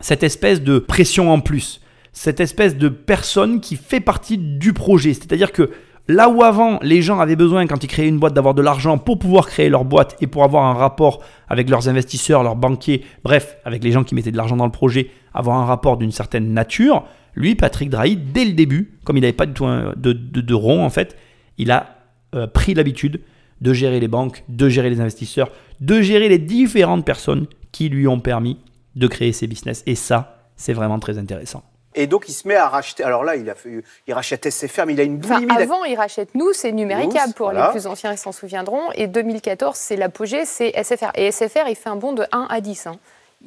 cette 0.00 0.22
espèce 0.22 0.62
de 0.62 0.78
pression 0.78 1.32
en 1.32 1.40
plus, 1.40 1.80
cette 2.12 2.40
espèce 2.40 2.76
de 2.76 2.88
personne 2.88 3.60
qui 3.60 3.76
fait 3.76 4.00
partie 4.00 4.38
du 4.38 4.72
projet. 4.72 5.14
C'est-à-dire 5.14 5.52
que 5.52 5.70
là 6.08 6.28
où 6.28 6.42
avant 6.42 6.78
les 6.82 7.02
gens 7.02 7.18
avaient 7.18 7.36
besoin 7.36 7.66
quand 7.66 7.82
ils 7.82 7.88
créaient 7.88 8.08
une 8.08 8.18
boîte 8.18 8.34
d'avoir 8.34 8.54
de 8.54 8.62
l'argent 8.62 8.98
pour 8.98 9.18
pouvoir 9.18 9.46
créer 9.48 9.68
leur 9.68 9.84
boîte 9.84 10.16
et 10.20 10.26
pour 10.26 10.44
avoir 10.44 10.64
un 10.64 10.74
rapport 10.74 11.22
avec 11.48 11.68
leurs 11.68 11.88
investisseurs, 11.88 12.42
leurs 12.42 12.56
banquiers, 12.56 13.04
bref, 13.24 13.56
avec 13.64 13.82
les 13.82 13.90
gens 13.92 14.04
qui 14.04 14.14
mettaient 14.14 14.30
de 14.30 14.36
l'argent 14.36 14.56
dans 14.56 14.64
le 14.64 14.72
projet, 14.72 15.10
avoir 15.34 15.58
un 15.58 15.64
rapport 15.64 15.96
d'une 15.96 16.12
certaine 16.12 16.52
nature, 16.52 17.04
lui, 17.36 17.54
Patrick 17.54 17.90
Drahi, 17.90 18.16
dès 18.16 18.44
le 18.44 18.52
début, 18.52 18.98
comme 19.04 19.16
il 19.16 19.20
n'avait 19.20 19.32
pas 19.32 19.46
du 19.46 19.52
tout 19.52 19.66
de, 19.66 20.12
de, 20.12 20.54
rond, 20.54 20.84
en 20.84 20.90
fait, 20.90 21.16
il 21.58 21.70
a 21.70 21.98
euh, 22.34 22.46
pris 22.46 22.74
l'habitude 22.74 23.20
de 23.60 23.72
gérer 23.72 24.00
les 24.00 24.08
banques, 24.08 24.42
de 24.48 24.68
gérer 24.68 24.90
les 24.90 25.00
investisseurs, 25.00 25.50
de 25.80 26.00
gérer 26.00 26.28
les 26.28 26.38
différentes 26.38 27.04
personnes 27.04 27.46
qui 27.72 27.88
lui 27.88 28.08
ont 28.08 28.20
permis 28.20 28.58
de 28.96 29.06
créer 29.06 29.32
ses 29.32 29.46
business. 29.46 29.82
Et 29.86 29.94
ça, 29.94 30.38
c'est 30.56 30.72
vraiment 30.72 30.98
très 30.98 31.18
intéressant. 31.18 31.62
Et 31.94 32.06
donc, 32.06 32.28
il 32.28 32.32
se 32.32 32.46
met 32.46 32.56
à 32.56 32.68
racheter. 32.68 33.04
Alors 33.04 33.24
là, 33.24 33.36
il, 33.36 33.48
a 33.48 33.54
fait, 33.54 33.82
il 34.06 34.14
rachète 34.14 34.50
SFR, 34.50 34.84
mais 34.86 34.94
il 34.94 35.00
a 35.00 35.04
une 35.04 35.18
boulimie. 35.18 35.50
avant, 35.50 35.84
il 35.84 35.96
rachète 35.96 36.34
nous, 36.34 36.52
c'est 36.52 36.72
numéricable 36.72 37.32
pour 37.34 37.52
les 37.52 37.62
plus 37.70 37.86
anciens, 37.86 38.12
ils 38.12 38.18
s'en 38.18 38.32
souviendront. 38.32 38.92
Et 38.94 39.06
2014, 39.06 39.76
c'est 39.76 39.96
l'apogée, 39.96 40.44
c'est 40.44 40.72
SFR. 40.82 41.10
Et 41.14 41.30
SFR, 41.30 41.68
il 41.68 41.76
fait 41.76 41.88
un 41.88 41.96
bond 41.96 42.12
de 42.12 42.24
1 42.32 42.46
à 42.50 42.60
10. 42.60 42.86
Hein. 42.86 42.96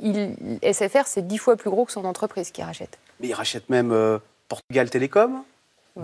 Il, 0.01 0.35
SFR, 0.63 1.05
c'est 1.05 1.27
10 1.27 1.37
fois 1.37 1.55
plus 1.57 1.69
gros 1.69 1.85
que 1.85 1.91
son 1.91 2.05
entreprise 2.05 2.51
qui 2.51 2.63
rachète 2.63 2.97
mais 3.19 3.27
il 3.27 3.33
rachète 3.33 3.69
même 3.69 3.91
euh, 3.91 4.19
Portugal 4.47 4.89
Télécom, 4.89 5.43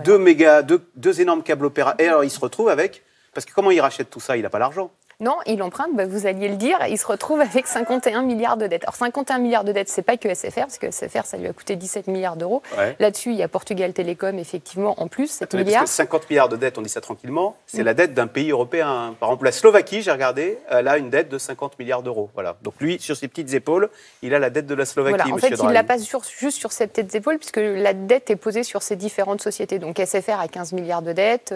deux, 0.04 0.18
méga, 0.18 0.62
deux, 0.62 0.86
deux 0.96 1.22
énormes 1.22 1.44
câbles 1.44 1.66
opérateurs. 1.66 2.02
Et 2.02 2.08
alors, 2.08 2.24
il 2.24 2.30
se 2.30 2.40
retrouve 2.40 2.70
avec. 2.70 3.04
Parce 3.34 3.46
que 3.46 3.54
comment 3.54 3.72
il 3.72 3.80
rachète 3.82 4.10
tout 4.10 4.20
ça? 4.20 4.38
Il 4.38 4.44
n'a 4.44 4.50
pas 4.50 4.60
l'argent. 4.60 4.92
Non, 5.22 5.38
il 5.46 5.64
emprunte, 5.64 5.96
bah, 5.96 6.06
vous 6.06 6.28
alliez 6.28 6.50
le 6.50 6.58
dire, 6.58 6.78
il 6.90 6.98
se 6.98 7.08
retrouve 7.08 7.40
avec 7.40 7.68
51 7.68 8.22
milliards 8.22 8.58
de 8.58 8.68
dettes. 8.68 8.84
Alors 8.84 8.96
51 8.96 9.40
milliards 9.40 9.64
de 9.64 9.72
dettes, 9.72 9.88
c'est 9.88 10.02
pas 10.02 10.18
que 10.18 10.34
SFR, 10.34 10.62
parce 10.62 10.78
que 10.78 10.92
SFR, 10.92 11.26
ça 11.26 11.38
lui 11.38 11.48
a 11.48 11.54
coûté 11.54 11.76
17 11.76 12.08
milliards 12.08 12.36
d'euros. 12.36 12.62
Là-dessus, 13.00 13.30
il 13.30 13.38
y 13.38 13.44
a 13.44 13.48
Portugal 13.48 13.94
Télécom, 13.94 14.38
effectivement, 14.38 14.96
en 15.02 15.08
plus, 15.08 15.28
7 15.28 15.54
milliards. 15.54 15.82
Parce 15.82 15.92
que 15.92 15.98
50 15.98 16.30
milliards 16.30 16.50
de 16.50 16.58
dettes, 16.58 16.78
on 16.78 16.82
dit 16.82 16.90
ça 16.90 17.02
tranquillement, 17.02 17.56
c'est 17.66 17.84
la 17.84 17.94
dette 17.94 18.14
d'un 18.14 18.28
pays 18.28 18.52
européen. 18.52 19.16
Par 19.20 19.30
exemple, 19.30 19.46
la 19.46 19.52
Slovaquie, 19.52 20.02
j'ai 20.02 20.12
regardé, 20.12 20.60
elle 20.70 20.88
a 20.88 20.98
une 20.98 21.10
dette 21.10 21.30
de 21.30 21.38
50 21.38 21.80
milliards 21.80 22.04
d'euros. 22.04 22.30
Voilà. 22.34 22.58
Donc 22.62 22.74
lui, 22.80 23.00
sur 23.00 23.16
ses 23.16 23.28
petites 23.28 23.54
épaules, 23.54 23.90
il 24.22 24.34
a 24.34 24.40
la 24.40 24.50
dette 24.50 24.68
de 24.68 24.76
la 24.76 24.86
Slovaquie. 24.86 25.18
Voilà. 25.18 25.34
En 25.34 25.38
fait, 25.38 25.50
il 25.50 25.66
ne 25.66 25.72
l'a 25.72 25.84
pas 25.84 25.98
juste 25.98 26.58
sur 26.58 26.72
ses 26.72 26.88
petites 26.88 27.16
épaules, 27.16 27.38
puisque 27.38 27.58
la 27.58 27.94
dette 27.94 28.30
est 28.30 28.36
posée 28.36 28.64
sur 28.64 28.82
ses 28.82 28.96
différentes 28.96 29.42
sociétés. 29.42 29.80
Donc 29.80 29.98
SFR 29.98 30.40
a 30.40 30.48
15 30.48 30.74
milliards 30.74 31.02
de 31.02 31.14
dettes, 31.14 31.54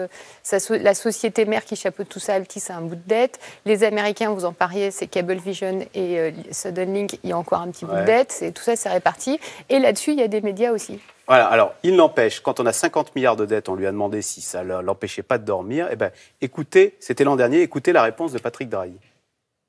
la 0.70 0.94
société 0.94 1.44
mère 1.44 1.64
qui 1.64 1.76
chapeaute 1.76 2.08
tout 2.08 2.20
ça, 2.20 2.34
Altis, 2.34 2.64
a 2.70 2.76
un 2.76 2.80
bout 2.80 2.96
de 2.96 3.02
dette. 3.06 3.38
Les 3.64 3.84
Américains 3.84 4.30
vous 4.30 4.44
en 4.44 4.52
pariez, 4.52 4.90
c'est 4.90 5.06
Cablevision 5.06 5.80
et 5.94 6.18
euh, 6.18 6.30
Suddenlink, 6.50 7.18
il 7.22 7.30
y 7.30 7.32
a 7.32 7.38
encore 7.38 7.60
un 7.60 7.70
petit 7.70 7.84
bout 7.84 7.94
de 7.94 8.04
dette, 8.04 8.52
tout 8.54 8.62
ça 8.62 8.76
c'est 8.76 8.88
réparti. 8.88 9.38
Et 9.68 9.78
là-dessus, 9.78 10.12
il 10.12 10.18
y 10.18 10.22
a 10.22 10.28
des 10.28 10.40
médias 10.40 10.72
aussi. 10.72 10.98
Voilà, 11.26 11.46
alors 11.46 11.74
il 11.82 11.94
n'empêche, 11.94 12.40
quand 12.40 12.58
on 12.58 12.66
a 12.66 12.72
50 12.72 13.14
milliards 13.14 13.36
de 13.36 13.46
dettes, 13.46 13.68
on 13.68 13.74
lui 13.74 13.86
a 13.86 13.92
demandé 13.92 14.20
si 14.20 14.40
ça 14.40 14.64
ne 14.64 14.80
l'empêchait 14.80 15.22
pas 15.22 15.38
de 15.38 15.44
dormir. 15.44 15.88
Eh 15.92 15.96
ben, 15.96 16.10
écoutez, 16.40 16.96
c'était 16.98 17.24
l'an 17.24 17.36
dernier, 17.36 17.60
écoutez 17.60 17.92
la 17.92 18.02
réponse 18.02 18.32
de 18.32 18.38
Patrick 18.38 18.68
Drahi. 18.68 18.94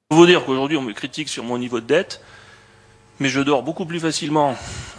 Je 0.10 0.16
vous 0.16 0.26
dire 0.26 0.44
qu'aujourd'hui 0.44 0.78
on 0.78 0.82
me 0.82 0.94
critique 0.94 1.30
sur 1.30 1.44
mon 1.44 1.58
niveau 1.58 1.80
de 1.80 1.86
dette, 1.86 2.22
mais 3.20 3.30
je 3.30 3.40
dors 3.40 3.64
beaucoup 3.64 3.86
plus 3.86 4.00
facilement 4.00 4.56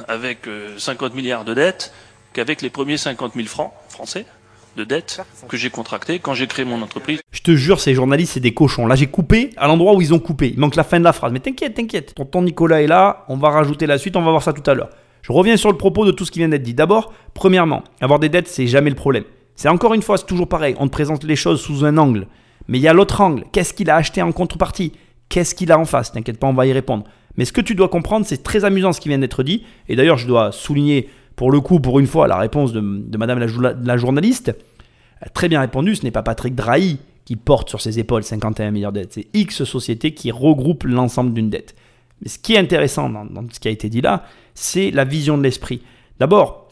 avec 0.08 0.48
50 0.78 1.12
euh, 1.12 1.14
milliards 1.16 1.44
de 1.44 1.54
dettes 1.54 1.92
qu'avec 2.32 2.62
les 2.62 2.70
premiers 2.70 2.96
50 2.96 3.34
000 3.34 3.46
francs 3.46 3.72
français 3.88 4.24
de 4.76 4.84
dettes 4.84 5.20
que 5.48 5.56
j'ai 5.56 5.70
contractées 5.70 6.18
quand 6.18 6.34
j'ai 6.34 6.46
créé 6.46 6.64
mon 6.64 6.80
entreprise. 6.82 7.20
Je 7.30 7.40
te 7.40 7.54
jure, 7.54 7.80
ces 7.80 7.94
journalistes, 7.94 8.34
c'est 8.34 8.40
des 8.40 8.54
cochons. 8.54 8.86
Là, 8.86 8.94
j'ai 8.94 9.06
coupé 9.06 9.50
à 9.56 9.66
l'endroit 9.66 9.94
où 9.94 10.00
ils 10.00 10.14
ont 10.14 10.18
coupé. 10.18 10.50
Il 10.52 10.58
manque 10.58 10.76
la 10.76 10.84
fin 10.84 10.98
de 10.98 11.04
la 11.04 11.12
phrase. 11.12 11.32
Mais 11.32 11.40
t'inquiète, 11.40 11.74
t'inquiète. 11.74 12.14
Tonton 12.14 12.42
Nicolas 12.42 12.82
est 12.82 12.86
là. 12.86 13.24
On 13.28 13.36
va 13.36 13.50
rajouter 13.50 13.86
la 13.86 13.98
suite. 13.98 14.16
On 14.16 14.22
va 14.22 14.30
voir 14.30 14.42
ça 14.42 14.52
tout 14.52 14.68
à 14.70 14.74
l'heure. 14.74 14.90
Je 15.22 15.32
reviens 15.32 15.56
sur 15.56 15.70
le 15.70 15.76
propos 15.76 16.04
de 16.04 16.10
tout 16.10 16.24
ce 16.24 16.30
qui 16.30 16.40
vient 16.40 16.48
d'être 16.48 16.62
dit. 16.62 16.74
D'abord, 16.74 17.12
premièrement, 17.34 17.84
avoir 18.00 18.18
des 18.18 18.28
dettes, 18.28 18.48
c'est 18.48 18.66
jamais 18.66 18.90
le 18.90 18.96
problème. 18.96 19.24
C'est 19.54 19.68
encore 19.68 19.94
une 19.94 20.02
fois, 20.02 20.18
c'est 20.18 20.26
toujours 20.26 20.48
pareil. 20.48 20.74
On 20.78 20.86
te 20.86 20.92
présente 20.92 21.24
les 21.24 21.36
choses 21.36 21.60
sous 21.60 21.84
un 21.84 21.96
angle. 21.96 22.26
Mais 22.68 22.78
il 22.78 22.82
y 22.82 22.88
a 22.88 22.92
l'autre 22.92 23.20
angle. 23.20 23.44
Qu'est-ce 23.52 23.74
qu'il 23.74 23.90
a 23.90 23.96
acheté 23.96 24.22
en 24.22 24.32
contrepartie? 24.32 24.92
Qu'est-ce 25.28 25.54
qu'il 25.54 25.70
a 25.70 25.78
en 25.78 25.84
face? 25.84 26.12
T'inquiète 26.12 26.38
pas, 26.38 26.46
on 26.46 26.54
va 26.54 26.66
y 26.66 26.72
répondre. 26.72 27.04
Mais 27.36 27.44
ce 27.44 27.52
que 27.52 27.60
tu 27.60 27.74
dois 27.74 27.88
comprendre, 27.88 28.26
c'est 28.26 28.42
très 28.42 28.64
amusant 28.64 28.92
ce 28.92 29.00
qui 29.00 29.08
vient 29.08 29.18
d'être 29.18 29.42
dit. 29.42 29.64
Et 29.88 29.96
d'ailleurs, 29.96 30.18
je 30.18 30.26
dois 30.26 30.52
souligner 30.52 31.08
pour 31.42 31.50
le 31.50 31.60
coup, 31.60 31.80
pour 31.80 31.98
une 31.98 32.06
fois, 32.06 32.28
la 32.28 32.36
réponse 32.36 32.72
de, 32.72 32.78
Madame 33.18 33.40
la, 33.40 33.96
journaliste 33.96 34.54
très 35.34 35.48
bien 35.48 35.60
répondu, 35.60 35.96
ce 35.96 36.04
n'est 36.04 36.12
pas 36.12 36.22
Patrick 36.22 36.54
Drahi 36.54 37.00
qui 37.24 37.34
porte 37.34 37.68
sur 37.68 37.80
ses 37.80 37.98
épaules 37.98 38.22
51 38.22 38.70
milliards 38.70 38.92
de 38.92 39.00
dettes, 39.00 39.14
c'est 39.14 39.26
X 39.34 39.64
sociétés 39.64 40.14
qui 40.14 40.30
regroupent 40.30 40.84
l'ensemble 40.84 41.34
d'une 41.34 41.50
dette. 41.50 41.74
Mais 42.20 42.28
ce 42.28 42.38
qui 42.38 42.54
est 42.54 42.58
intéressant 42.58 43.10
dans, 43.10 43.26
ce 43.52 43.58
qui 43.58 43.66
a 43.66 43.72
été 43.72 43.88
dit 43.88 44.00
là, 44.00 44.22
c'est 44.54 44.92
la 44.92 45.02
vision 45.02 45.36
de 45.36 45.42
l'esprit. 45.42 45.82
D'abord, 46.20 46.68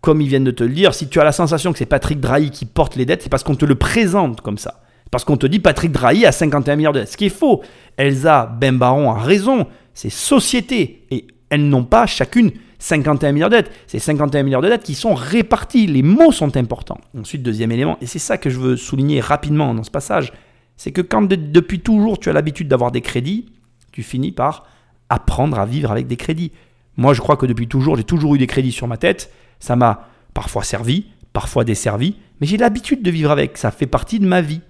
comme 0.00 0.20
ils 0.20 0.28
viennent 0.28 0.44
de 0.44 0.52
te 0.52 0.62
le 0.62 0.72
dire, 0.72 0.94
si 0.94 1.08
tu 1.08 1.18
as 1.18 1.24
la 1.24 1.32
sensation 1.32 1.72
que 1.72 1.78
c'est 1.78 1.84
Patrick 1.84 2.20
Drahi 2.20 2.50
qui 2.50 2.64
porte 2.64 2.94
les 2.94 3.04
dettes, 3.04 3.24
c'est 3.24 3.28
parce 3.28 3.42
qu'on 3.42 3.56
te 3.56 3.64
le 3.64 3.74
présente 3.74 4.40
comme 4.40 4.56
ça. 4.56 4.84
Parce 5.10 5.24
qu'on 5.24 5.36
te 5.36 5.48
dit 5.48 5.58
Patrick 5.58 5.90
Drahi 5.90 6.26
a 6.26 6.30
51 6.30 6.76
milliards 6.76 6.92
de 6.92 7.00
dettes. 7.00 7.10
Ce 7.10 7.16
qui 7.16 7.26
est 7.26 7.28
faux. 7.28 7.64
Elsa 7.96 8.46
Bembaron 8.46 9.10
a 9.10 9.18
raison. 9.18 9.66
Ces 9.94 10.10
sociétés, 10.10 11.06
et 11.10 11.26
elles 11.50 11.68
n'ont 11.68 11.82
pas 11.82 12.06
chacune 12.06 12.52
51 12.82 13.30
milliards 13.30 13.50
de 13.50 13.56
dettes. 13.56 13.70
C'est 13.86 14.00
51 14.00 14.42
milliards 14.42 14.60
de 14.60 14.68
dettes 14.68 14.82
qui 14.82 14.94
sont 14.94 15.14
répartis. 15.14 15.86
Les 15.86 16.02
mots 16.02 16.32
sont 16.32 16.56
importants. 16.56 17.00
Ensuite, 17.16 17.42
deuxième 17.42 17.70
élément, 17.70 17.96
et 18.00 18.06
c'est 18.06 18.18
ça 18.18 18.38
que 18.38 18.50
je 18.50 18.58
veux 18.58 18.76
souligner 18.76 19.20
rapidement 19.20 19.72
dans 19.72 19.84
ce 19.84 19.90
passage, 19.90 20.32
c'est 20.76 20.90
que 20.90 21.00
quand 21.00 21.22
depuis 21.22 21.80
toujours 21.80 22.18
tu 22.18 22.28
as 22.28 22.32
l'habitude 22.32 22.66
d'avoir 22.66 22.90
des 22.90 23.00
crédits, 23.00 23.46
tu 23.92 24.02
finis 24.02 24.32
par 24.32 24.66
apprendre 25.08 25.60
à 25.60 25.66
vivre 25.66 25.92
avec 25.92 26.08
des 26.08 26.16
crédits. 26.16 26.50
Moi, 26.96 27.14
je 27.14 27.20
crois 27.20 27.36
que 27.36 27.46
depuis 27.46 27.68
toujours, 27.68 27.96
j'ai 27.96 28.04
toujours 28.04 28.34
eu 28.34 28.38
des 28.38 28.48
crédits 28.48 28.72
sur 28.72 28.88
ma 28.88 28.96
tête. 28.96 29.32
Ça 29.60 29.76
m'a 29.76 30.08
parfois 30.34 30.64
servi, 30.64 31.06
parfois 31.32 31.62
desservi, 31.62 32.16
mais 32.40 32.48
j'ai 32.48 32.56
l'habitude 32.56 33.02
de 33.02 33.10
vivre 33.12 33.30
avec. 33.30 33.58
Ça 33.58 33.70
fait 33.70 33.86
partie 33.86 34.18
de 34.18 34.26
ma 34.26 34.40
vie. 34.40 34.60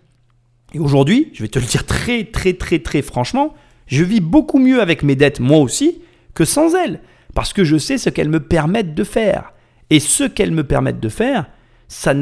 Et 0.74 0.78
aujourd'hui, 0.78 1.30
je 1.32 1.42
vais 1.42 1.48
te 1.48 1.58
le 1.58 1.64
dire 1.64 1.86
très, 1.86 2.24
très, 2.24 2.52
très, 2.52 2.78
très 2.80 3.00
franchement, 3.00 3.54
je 3.86 4.04
vis 4.04 4.20
beaucoup 4.20 4.58
mieux 4.58 4.82
avec 4.82 5.02
mes 5.02 5.16
dettes, 5.16 5.40
moi 5.40 5.58
aussi, 5.58 6.02
que 6.34 6.44
sans 6.44 6.74
elles 6.74 7.00
parce 7.34 7.52
que 7.52 7.64
je 7.64 7.76
sais 7.76 7.98
ce 7.98 8.10
qu'elles 8.10 8.28
me 8.28 8.40
permettent 8.40 8.94
de 8.94 9.04
faire. 9.04 9.52
Et 9.90 10.00
ce 10.00 10.24
qu'elles 10.24 10.52
me 10.52 10.64
permettent 10.64 11.00
de 11.00 11.08
faire, 11.08 11.46
ça 11.92 12.14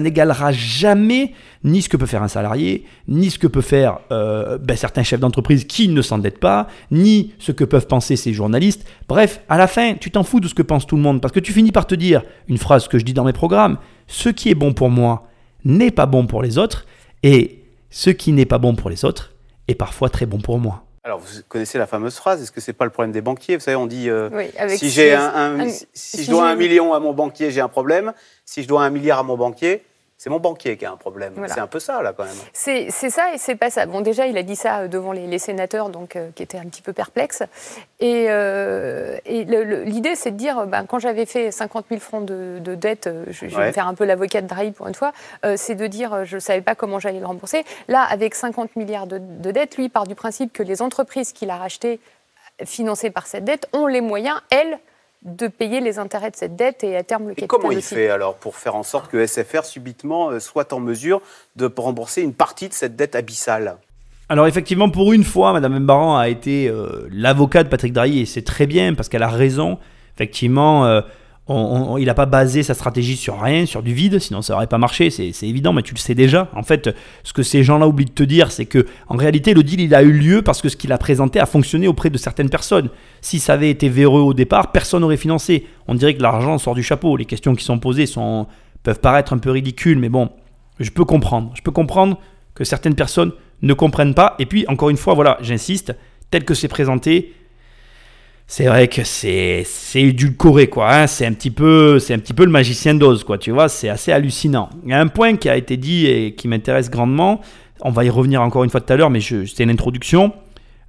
n'égalera 0.00 0.50
jamais 0.50 1.32
ni 1.62 1.80
ce 1.80 1.88
que 1.88 1.96
peut 1.96 2.06
faire 2.06 2.24
un 2.24 2.28
salarié, 2.28 2.84
ni 3.06 3.30
ce 3.30 3.38
que 3.38 3.46
peut 3.46 3.60
faire 3.60 4.00
euh, 4.10 4.58
ben, 4.58 4.76
certains 4.76 5.04
chefs 5.04 5.20
d'entreprise 5.20 5.64
qui 5.64 5.88
ne 5.88 6.02
s'endettent 6.02 6.40
pas, 6.40 6.66
ni 6.90 7.32
ce 7.38 7.52
que 7.52 7.62
peuvent 7.62 7.86
penser 7.86 8.16
ces 8.16 8.32
journalistes. 8.32 8.84
Bref, 9.08 9.40
à 9.48 9.58
la 9.58 9.68
fin, 9.68 9.94
tu 9.94 10.10
t'en 10.10 10.24
fous 10.24 10.40
de 10.40 10.48
ce 10.48 10.54
que 10.54 10.62
pense 10.62 10.86
tout 10.86 10.96
le 10.96 11.02
monde, 11.02 11.20
parce 11.20 11.32
que 11.32 11.38
tu 11.38 11.52
finis 11.52 11.70
par 11.70 11.86
te 11.86 11.94
dire, 11.94 12.22
une 12.48 12.58
phrase 12.58 12.88
que 12.88 12.98
je 12.98 13.04
dis 13.04 13.14
dans 13.14 13.24
mes 13.24 13.32
programmes, 13.32 13.78
ce 14.08 14.28
qui 14.28 14.50
est 14.50 14.56
bon 14.56 14.72
pour 14.72 14.90
moi 14.90 15.28
n'est 15.64 15.92
pas 15.92 16.06
bon 16.06 16.26
pour 16.26 16.42
les 16.42 16.58
autres, 16.58 16.86
et 17.22 17.62
ce 17.90 18.10
qui 18.10 18.32
n'est 18.32 18.46
pas 18.46 18.58
bon 18.58 18.74
pour 18.74 18.90
les 18.90 19.04
autres 19.04 19.34
est 19.68 19.76
parfois 19.76 20.08
très 20.08 20.26
bon 20.26 20.38
pour 20.38 20.58
moi. 20.58 20.84
Alors, 21.04 21.18
vous 21.18 21.40
connaissez 21.48 21.78
la 21.78 21.86
fameuse 21.88 22.14
phrase, 22.14 22.40
est-ce 22.42 22.52
que 22.52 22.60
c'est 22.60 22.72
pas 22.72 22.84
le 22.84 22.90
problème 22.92 23.10
des 23.10 23.22
banquiers? 23.22 23.56
Vous 23.56 23.62
savez, 23.62 23.76
on 23.76 23.86
dit, 23.86 24.08
euh, 24.08 24.28
Oui, 24.32 24.50
si, 24.78 24.88
j'ai 24.88 25.14
un, 25.14 25.34
un- 25.34 25.60
un- 25.60 25.68
si, 25.92 26.22
je 26.24 26.30
dois 26.30 26.46
un 26.48 26.54
million 26.54 26.94
à 26.94 27.00
mon 27.00 27.12
banquier, 27.12 27.50
j'ai 27.50 27.60
un 27.60 27.68
problème. 27.68 28.12
Si 28.44 28.62
je 28.62 28.68
dois 28.68 28.84
un 28.84 28.90
milliard 28.90 29.18
à 29.18 29.22
mon 29.24 29.36
banquier, 29.36 29.82
c'est 30.22 30.30
mon 30.30 30.38
banquier 30.38 30.76
qui 30.76 30.86
a 30.86 30.92
un 30.92 30.96
problème. 30.96 31.32
Voilà. 31.34 31.52
C'est 31.52 31.58
un 31.58 31.66
peu 31.66 31.80
ça, 31.80 32.00
là, 32.00 32.12
quand 32.12 32.22
même. 32.22 32.32
C'est 32.52 32.90
ça 32.92 33.34
et 33.34 33.38
c'est 33.38 33.56
pas 33.56 33.70
ça. 33.70 33.86
Bon, 33.86 34.02
déjà, 34.02 34.28
il 34.28 34.38
a 34.38 34.44
dit 34.44 34.54
ça 34.54 34.86
devant 34.86 35.10
les, 35.10 35.26
les 35.26 35.40
sénateurs, 35.40 35.88
donc 35.88 36.14
euh, 36.14 36.30
qui 36.36 36.44
étaient 36.44 36.58
un 36.58 36.66
petit 36.66 36.80
peu 36.80 36.92
perplexes. 36.92 37.42
Et, 37.98 38.26
euh, 38.28 39.18
et 39.26 39.42
l'idée, 39.42 40.14
c'est 40.14 40.30
de 40.30 40.36
dire, 40.36 40.60
euh, 40.60 40.66
ben, 40.66 40.86
quand 40.86 41.00
j'avais 41.00 41.26
fait 41.26 41.50
50 41.50 41.86
000 41.88 42.00
francs 42.00 42.24
de, 42.24 42.60
de 42.60 42.76
dette, 42.76 43.10
je, 43.30 43.46
vais 43.46 43.66
me 43.66 43.72
faire 43.72 43.88
un 43.88 43.94
peu 43.94 44.04
l'avocat 44.04 44.42
de 44.42 44.46
Drahi 44.46 44.70
pour 44.70 44.86
une 44.86 44.94
fois, 44.94 45.10
euh, 45.44 45.56
c'est 45.56 45.74
de 45.74 45.88
dire, 45.88 46.24
je 46.24 46.36
ne 46.36 46.40
savais 46.40 46.62
pas 46.62 46.76
comment 46.76 47.00
j'allais 47.00 47.18
le 47.18 47.26
rembourser. 47.26 47.64
Là, 47.88 48.04
avec 48.04 48.36
50 48.36 48.76
milliards 48.76 49.08
de, 49.08 49.18
de 49.18 49.50
dettes, 49.50 49.76
lui 49.76 49.88
part 49.88 50.06
du 50.06 50.14
principe 50.14 50.52
que 50.52 50.62
les 50.62 50.82
entreprises 50.82 51.32
qu'il 51.32 51.50
a 51.50 51.56
rachetées, 51.56 51.98
financées 52.64 53.10
par 53.10 53.26
cette 53.26 53.42
dette, 53.42 53.68
ont 53.72 53.88
les 53.88 54.00
moyens, 54.00 54.40
elles, 54.50 54.78
de 55.24 55.46
payer 55.46 55.80
les 55.80 55.98
intérêts 55.98 56.30
de 56.30 56.36
cette 56.36 56.56
dette 56.56 56.82
et 56.82 56.96
à 56.96 57.02
terme 57.02 57.24
le 57.24 57.32
Et 57.32 57.34
capital 57.34 57.48
comment 57.48 57.70
il 57.70 57.78
aussi. 57.78 57.94
fait, 57.94 58.08
alors, 58.08 58.34
pour 58.34 58.56
faire 58.56 58.74
en 58.74 58.82
sorte 58.82 59.10
que 59.10 59.24
SFR, 59.24 59.64
subitement, 59.64 60.30
euh, 60.30 60.40
soit 60.40 60.72
en 60.72 60.80
mesure 60.80 61.20
de 61.56 61.70
rembourser 61.76 62.22
une 62.22 62.34
partie 62.34 62.68
de 62.68 62.74
cette 62.74 62.96
dette 62.96 63.14
abyssale? 63.14 63.76
Alors 64.28 64.46
effectivement, 64.46 64.88
pour 64.88 65.12
une 65.12 65.24
fois, 65.24 65.52
Madame 65.52 65.78
Mbaran 65.80 66.16
a 66.16 66.28
été 66.28 66.68
euh, 66.68 67.06
l'avocat 67.10 67.64
de 67.64 67.68
Patrick 67.68 67.92
Drahi 67.92 68.20
et 68.20 68.26
c'est 68.26 68.42
très 68.42 68.66
bien 68.66 68.94
parce 68.94 69.08
qu'elle 69.08 69.22
a 69.22 69.28
raison. 69.28 69.78
Effectivement, 70.14 70.86
euh, 70.86 71.02
on- 71.48 71.98
il 71.98 72.06
n'a 72.06 72.14
pas 72.14 72.26
basé 72.26 72.62
sa 72.62 72.72
stratégie 72.74 73.16
sur 73.16 73.40
rien, 73.40 73.66
sur 73.66 73.82
du 73.82 73.92
vide, 73.92 74.18
sinon 74.20 74.42
ça 74.42 74.52
n'aurait 74.52 74.68
pas 74.68 74.78
marché, 74.78 75.10
c'est 75.10 75.32
c'est 75.32 75.48
évident, 75.48 75.72
mais 75.72 75.82
tu 75.82 75.92
le 75.92 75.98
sais 75.98 76.14
déjà. 76.14 76.48
En 76.54 76.62
fait, 76.62 76.94
ce 77.24 77.32
que 77.32 77.42
ces 77.42 77.64
gens-là 77.64 77.88
oublient 77.88 78.04
de 78.06 78.10
te 78.12 78.22
dire, 78.22 78.52
c'est 78.52 78.66
que 78.66 78.86
en 79.08 79.16
réalité, 79.16 79.52
le 79.52 79.62
deal, 79.62 79.80
il 79.80 79.94
a 79.94 80.02
eu 80.02 80.12
lieu 80.12 80.42
parce 80.42 80.62
que 80.62 80.68
ce 80.68 80.76
qu'il 80.76 80.92
a 80.92 80.98
présenté 80.98 81.40
a 81.40 81.46
fonctionné 81.46 81.88
auprès 81.88 82.10
de 82.10 82.18
certaines 82.18 82.48
personnes. 82.48 82.90
Si 83.20 83.40
ça 83.40 83.54
avait 83.54 83.70
été 83.70 83.88
véreux 83.88 84.20
au 84.22 84.34
départ, 84.34 84.70
personne 84.72 85.00
n'aurait 85.02 85.16
financé. 85.16 85.66
On 85.88 85.94
dirait 85.96 86.14
que 86.14 86.22
l'argent 86.22 86.58
sort 86.58 86.74
du 86.74 86.82
chapeau. 86.84 87.16
Les 87.16 87.24
questions 87.24 87.54
qui 87.56 87.64
sont 87.64 87.78
posées 87.80 88.06
sont, 88.06 88.46
peuvent 88.84 89.00
paraître 89.00 89.32
un 89.32 89.38
peu 89.38 89.50
ridicules, 89.50 89.98
mais 89.98 90.08
bon, 90.08 90.30
je 90.78 90.90
peux 90.90 91.04
comprendre. 91.04 91.50
Je 91.54 91.62
peux 91.62 91.72
comprendre 91.72 92.18
que 92.54 92.62
certaines 92.64 92.94
personnes 92.94 93.32
ne 93.62 93.74
comprennent 93.74 94.14
pas. 94.14 94.36
Et 94.38 94.46
puis, 94.46 94.64
encore 94.68 94.90
une 94.90 94.96
fois, 94.96 95.14
voilà, 95.14 95.38
j'insiste, 95.40 95.94
tel 96.30 96.44
que 96.44 96.54
c'est 96.54 96.68
présenté, 96.68 97.32
c'est 98.46 98.66
vrai 98.66 98.88
que 98.88 99.02
c'est 99.04 99.62
c'est 99.66 100.02
édulcoré, 100.02 100.66
quoi. 100.68 100.92
hein. 100.94 101.06
C'est 101.06 101.24
un, 101.26 101.32
petit 101.32 101.50
peu- 101.50 101.98
c'est 101.98 102.12
un 102.14 102.18
petit 102.18 102.34
peu 102.34 102.44
le 102.44 102.50
magicien 102.50 102.94
d'Oz, 102.94 103.24
quoi. 103.24 103.38
Tu 103.38 103.50
vois, 103.50 103.68
c'est 103.68 103.88
assez 103.88 104.12
hallucinant. 104.12 104.68
Il 104.84 104.90
y 104.90 104.92
a 104.92 105.00
un 105.00 105.06
point 105.08 105.36
qui 105.36 105.48
a 105.48 105.56
été 105.56 105.76
dit 105.76 106.06
et 106.06 106.34
qui 106.34 106.48
m'intéresse 106.48 106.90
grandement. 106.90 107.40
On 107.80 107.90
va 107.90 108.04
y 108.04 108.10
revenir 108.10 108.42
encore 108.42 108.64
une 108.64 108.70
fois 108.70 108.80
tout 108.80 108.92
à 108.92 108.96
l'heure, 108.96 109.10
mais 109.10 109.20
c'était 109.20 109.64
l'introduction. 109.64 110.32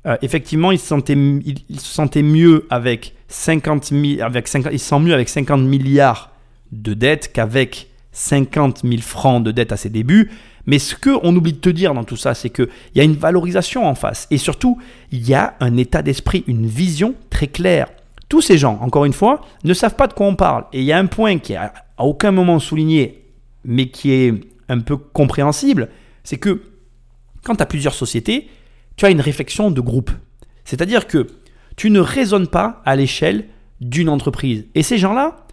Euh, 0.05 0.17
effectivement, 0.21 0.71
il 0.73 0.79
se, 0.79 0.85
sentait, 0.87 1.13
il, 1.13 1.79
se 1.79 1.93
sentait 1.93 2.21
mieux 2.23 2.65
avec 2.69 3.15
50 3.29 3.91
mi- 3.91 4.19
avec 4.19 4.47
50 4.49 4.73
il 4.73 4.79
se 4.79 4.85
sent 4.89 4.99
mieux 4.99 5.13
avec 5.13 5.29
50 5.29 5.61
milliards 5.61 6.31
de 6.73 6.93
dettes 6.93 7.31
qu'avec 7.33 7.87
50 8.11 8.81
000 8.83 9.01
francs 9.01 9.41
de 9.43 9.51
dettes 9.51 9.71
à 9.71 9.77
ses 9.77 9.89
débuts. 9.89 10.29
Mais 10.65 10.79
ce 10.79 10.95
qu'on 10.95 11.35
oublie 11.35 11.53
de 11.53 11.57
te 11.57 11.69
dire 11.69 11.93
dans 11.93 12.03
tout 12.03 12.15
ça, 12.15 12.33
c'est 12.33 12.49
qu'il 12.49 12.69
y 12.95 13.01
a 13.01 13.03
une 13.03 13.15
valorisation 13.15 13.85
en 13.85 13.95
face. 13.95 14.27
Et 14.31 14.37
surtout, 14.37 14.77
il 15.11 15.27
y 15.27 15.33
a 15.33 15.55
un 15.59 15.77
état 15.77 16.01
d'esprit, 16.01 16.43
une 16.47 16.65
vision 16.65 17.15
très 17.29 17.47
claire. 17.47 17.87
Tous 18.29 18.41
ces 18.41 18.57
gens, 18.57 18.79
encore 18.81 19.05
une 19.05 19.13
fois, 19.13 19.41
ne 19.63 19.73
savent 19.73 19.95
pas 19.95 20.07
de 20.07 20.13
quoi 20.13 20.27
on 20.27 20.35
parle. 20.35 20.65
Et 20.73 20.79
il 20.79 20.85
y 20.85 20.93
a 20.93 20.97
un 20.97 21.05
point 21.05 21.37
qui 21.39 21.53
est 21.53 21.57
à 21.57 21.73
aucun 21.99 22.31
moment 22.31 22.59
souligné, 22.59 23.25
mais 23.65 23.89
qui 23.89 24.11
est 24.11 24.33
un 24.69 24.79
peu 24.79 24.97
compréhensible, 24.97 25.89
c'est 26.23 26.37
que 26.37 26.61
quand 27.43 27.55
tu 27.55 27.63
as 27.63 27.67
plusieurs 27.67 27.93
sociétés, 27.93 28.47
tu 28.95 29.05
as 29.05 29.09
une 29.09 29.21
réflexion 29.21 29.71
de 29.71 29.81
groupe. 29.81 30.11
C'est-à-dire 30.63 31.07
que 31.07 31.27
tu 31.75 31.89
ne 31.89 31.99
raisonnes 31.99 32.47
pas 32.47 32.81
à 32.85 32.95
l'échelle 32.95 33.45
d'une 33.81 34.09
entreprise. 34.09 34.65
Et 34.75 34.83
ces 34.83 34.97
gens-là 34.97 35.45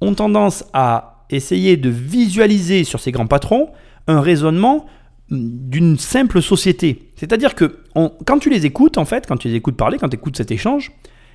ont 0.00 0.14
tendance 0.14 0.64
à 0.72 1.24
essayer 1.30 1.76
de 1.76 1.88
visualiser 1.88 2.84
sur 2.84 3.00
ces 3.00 3.10
grands 3.10 3.26
patrons 3.26 3.70
un 4.06 4.20
raisonnement 4.20 4.86
d'une 5.30 5.98
simple 5.98 6.40
société. 6.40 7.10
C'est-à-dire 7.16 7.54
que 7.54 7.80
quand 7.94 8.38
tu 8.38 8.50
les 8.50 8.64
écoutes, 8.64 8.98
en 8.98 9.04
fait, 9.04 9.26
quand 9.26 9.36
tu 9.36 9.48
les 9.48 9.54
écoutes 9.54 9.76
parler, 9.76 9.98
quand 9.98 10.08
tu 10.08 10.16
écoutes 10.16 10.36
cet 10.36 10.50
échange, 10.50 10.92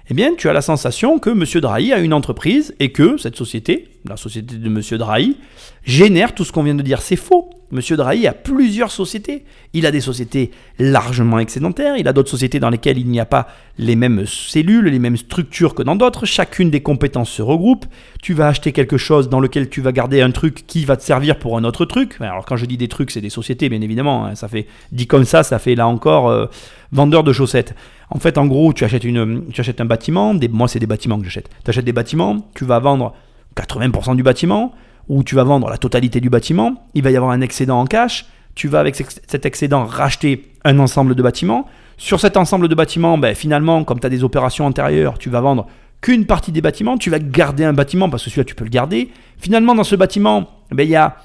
eh 0.10 0.14
bien, 0.14 0.34
tu 0.38 0.50
as 0.50 0.54
la 0.54 0.62
sensation 0.62 1.20
que 1.20 1.30
M. 1.30 1.46
Drahi 1.62 1.94
a 1.94 2.00
une 2.00 2.14
entreprise 2.14 2.76
et 2.80 2.92
que 2.92 3.18
cette 3.18 3.36
société, 3.36 3.90
la 4.06 4.18
société 4.18 4.56
de 4.56 4.68
M. 4.68 4.82
Drahi, 4.98 5.38
génère 5.84 6.34
tout 6.34 6.44
ce 6.44 6.52
qu'on 6.52 6.64
vient 6.64 6.76
de 6.76 6.82
dire. 6.82 7.02
C'est 7.02 7.16
faux. 7.16 7.50
M. 7.74 7.80
Drahi 7.98 8.28
a 8.28 8.34
plusieurs 8.34 8.92
sociétés. 8.92 9.46
Il 9.74 9.86
a 9.86 9.92
des 9.92 10.02
sociétés 10.02 10.52
largement 10.80 11.40
excédentaires, 11.40 11.96
il 11.98 12.08
a 12.08 12.14
d'autres 12.14 12.30
sociétés 12.30 12.60
dans 12.60 12.70
lesquelles 12.70 12.98
il 12.98 13.08
n'y 13.08 13.20
a 13.20 13.26
pas 13.26 13.48
les 13.78 13.96
mêmes 13.96 14.26
cellules, 14.26 14.86
les 14.86 15.00
mêmes 15.00 15.18
structures 15.18 15.74
que 15.74 15.84
dans 15.84 15.96
d'autres. 15.96 16.26
Chacune 16.26 16.70
des 16.70 16.82
compétences 16.82 17.30
se 17.30 17.42
regroupe. 17.42 17.86
Tu 18.22 18.34
vas 18.34 18.48
acheter 18.48 18.72
quelque 18.72 18.98
chose 18.98 19.30
dans 19.30 19.40
lequel 19.40 19.70
tu 19.70 19.82
vas 19.82 19.92
garder 19.92 20.22
un 20.22 20.32
truc 20.32 20.66
qui 20.68 20.86
va 20.86 20.98
te 20.98 21.04
servir 21.04 21.40
pour 21.40 21.58
un 21.58 21.64
autre 21.64 21.86
truc. 21.86 22.18
Alors 22.20 22.46
quand 22.46 22.58
je 22.58 22.66
dis 22.66 22.78
des 22.78 22.88
trucs, 22.88 23.12
c'est 23.12 23.22
des 23.22 23.30
sociétés, 23.30 23.70
bien 23.70 23.82
évidemment. 23.82 24.26
hein. 24.26 24.36
Ça 24.36 24.48
fait 24.48 24.68
dit 24.92 25.08
comme 25.08 25.26
ça, 25.26 25.44
ça 25.44 25.60
fait 25.60 25.76
là 25.76 25.88
encore 25.88 26.30
euh, 26.30 26.48
vendeur 26.92 27.24
de 27.24 27.32
chaussettes. 27.34 27.76
En 28.10 28.20
fait, 28.20 28.38
en 28.38 28.46
gros, 28.46 28.74
tu 28.74 28.84
achètes, 28.84 29.06
une, 29.06 29.46
tu 29.54 29.62
achètes 29.62 29.80
un 29.80 29.86
bâtiment. 29.86 30.34
Des, 30.34 30.50
moi, 30.50 30.68
c'est 30.68 30.80
des 30.80 30.88
bâtiments 30.88 31.18
que 31.18 31.24
j'achète. 31.24 31.50
Tu 31.64 31.70
achètes 31.70 31.86
des 31.86 31.94
bâtiments, 31.94 32.46
tu 32.56 32.66
vas 32.66 32.80
vendre 32.80 33.14
80% 33.56 34.16
du 34.18 34.24
bâtiment 34.24 34.74
ou 35.12 35.24
tu 35.24 35.36
vas 35.36 35.44
vendre 35.44 35.70
la 35.70 35.78
totalité 35.78 36.22
du 36.22 36.30
bâtiment. 36.30 36.88
Il 36.94 37.04
va 37.04 37.12
y 37.12 37.18
avoir 37.18 37.32
un 37.34 37.42
excédent 37.42 37.82
en 37.82 37.86
cash. 37.86 38.26
Tu 38.56 38.70
vas 38.70 38.80
avec 38.80 38.96
ce- 38.96 39.04
cet 39.28 39.46
excédent 39.46 39.84
racheter 39.86 40.54
un 40.64 40.80
ensemble 40.80 41.16
de 41.16 41.22
bâtiments. 41.22 41.68
Sur 41.98 42.22
cet 42.22 42.38
ensemble 42.38 42.70
de 42.70 42.76
bâtiments, 42.76 43.18
ben, 43.18 43.36
finalement, 43.36 43.84
comme 43.84 44.00
tu 44.00 44.08
as 44.08 44.10
des 44.10 44.24
opérations 44.24 44.66
antérieures, 44.66 45.18
tu 45.18 45.30
vas 45.30 45.42
vendre 45.42 45.68
qu'une 46.00 46.26
partie 46.26 46.54
des 46.54 46.62
bâtiments. 46.62 46.98
Tu 46.98 47.10
vas 47.10 47.20
garder 47.20 47.66
un 47.66 47.74
bâtiment 47.74 48.10
parce 48.10 48.24
que 48.24 48.30
celui-là, 48.30 48.46
tu 48.46 48.56
peux 48.56 48.64
le 48.64 48.70
garder. 48.70 49.10
Finalement, 49.38 49.76
dans 49.76 49.84
ce 49.84 49.98
bâtiment, 49.98 50.48
ben, 50.72 50.84
il 50.84 50.90
y 50.92 50.96
a 50.96 51.18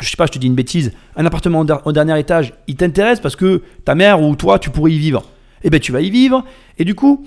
je 0.00 0.08
sais 0.10 0.16
pas, 0.16 0.26
je 0.26 0.32
te 0.32 0.38
dis 0.40 0.48
une 0.48 0.56
bêtise, 0.56 0.92
un 1.16 1.24
appartement 1.24 1.64
au 1.84 1.92
dernier 1.92 2.18
étage, 2.18 2.52
il 2.66 2.74
t'intéresse 2.74 3.20
parce 3.20 3.36
que 3.36 3.62
ta 3.84 3.94
mère 3.94 4.20
ou 4.20 4.34
toi, 4.34 4.58
tu 4.58 4.68
pourrais 4.70 4.90
y 4.90 4.98
vivre. 4.98 5.22
Eh 5.62 5.70
bien, 5.70 5.78
tu 5.78 5.92
vas 5.92 6.00
y 6.00 6.10
vivre. 6.10 6.44
Et 6.78 6.84
du 6.84 6.96
coup, 6.96 7.24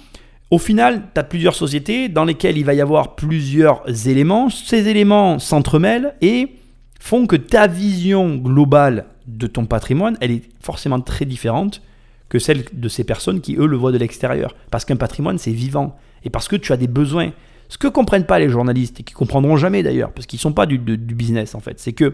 au 0.50 0.60
final, 0.60 1.04
tu 1.14 1.20
as 1.20 1.24
plusieurs 1.24 1.56
sociétés 1.56 2.08
dans 2.08 2.24
lesquelles 2.24 2.58
il 2.58 2.66
va 2.66 2.74
y 2.74 2.82
avoir 2.82 3.16
plusieurs 3.16 3.84
éléments. 4.08 4.50
Ces 4.50 4.88
éléments 4.88 5.39
s'entremêlent 5.39 6.16
et 6.22 6.54
font 7.00 7.28
que 7.28 7.36
ta 7.36 7.68
vision 7.68 8.36
globale 8.36 9.06
de 9.28 9.48
ton 9.48 9.66
patrimoine, 9.66 10.18
elle 10.22 10.32
est 10.32 10.43
forcément 10.62 11.02
très 11.02 11.26
différente 11.26 11.82
que 12.30 12.39
celle 12.39 12.64
de 12.72 12.89
ces 12.89 13.04
personnes 13.04 13.41
qui, 13.41 13.56
eux, 13.56 13.68
le 13.68 13.78
voient 13.78 13.91
de 13.91 13.98
l'extérieur. 13.98 14.56
Parce 14.72 14.86
qu'un 14.86 14.95
patrimoine, 14.95 15.38
c'est 15.38 15.52
vivant. 15.52 15.98
Et 16.24 16.30
parce 16.30 16.48
que 16.48 16.56
tu 16.56 16.72
as 16.72 16.78
des 16.78 16.88
besoins. 16.88 17.32
Ce 17.70 17.78
que 17.78 17.88
comprennent 17.88 18.26
pas 18.26 18.39
les 18.39 18.50
journalistes, 18.50 19.02
et 19.02 19.04
qui 19.04 19.14
comprendront 19.14 19.58
jamais 19.58 19.84
d'ailleurs, 19.84 20.12
parce 20.12 20.26
qu'ils 20.26 20.39
sont 20.39 20.54
pas 20.54 20.66
du, 20.66 20.78
du 20.78 21.16
business 21.16 21.54
en 21.54 21.60
fait, 21.60 21.80
c'est 21.80 21.91
que 21.91 22.14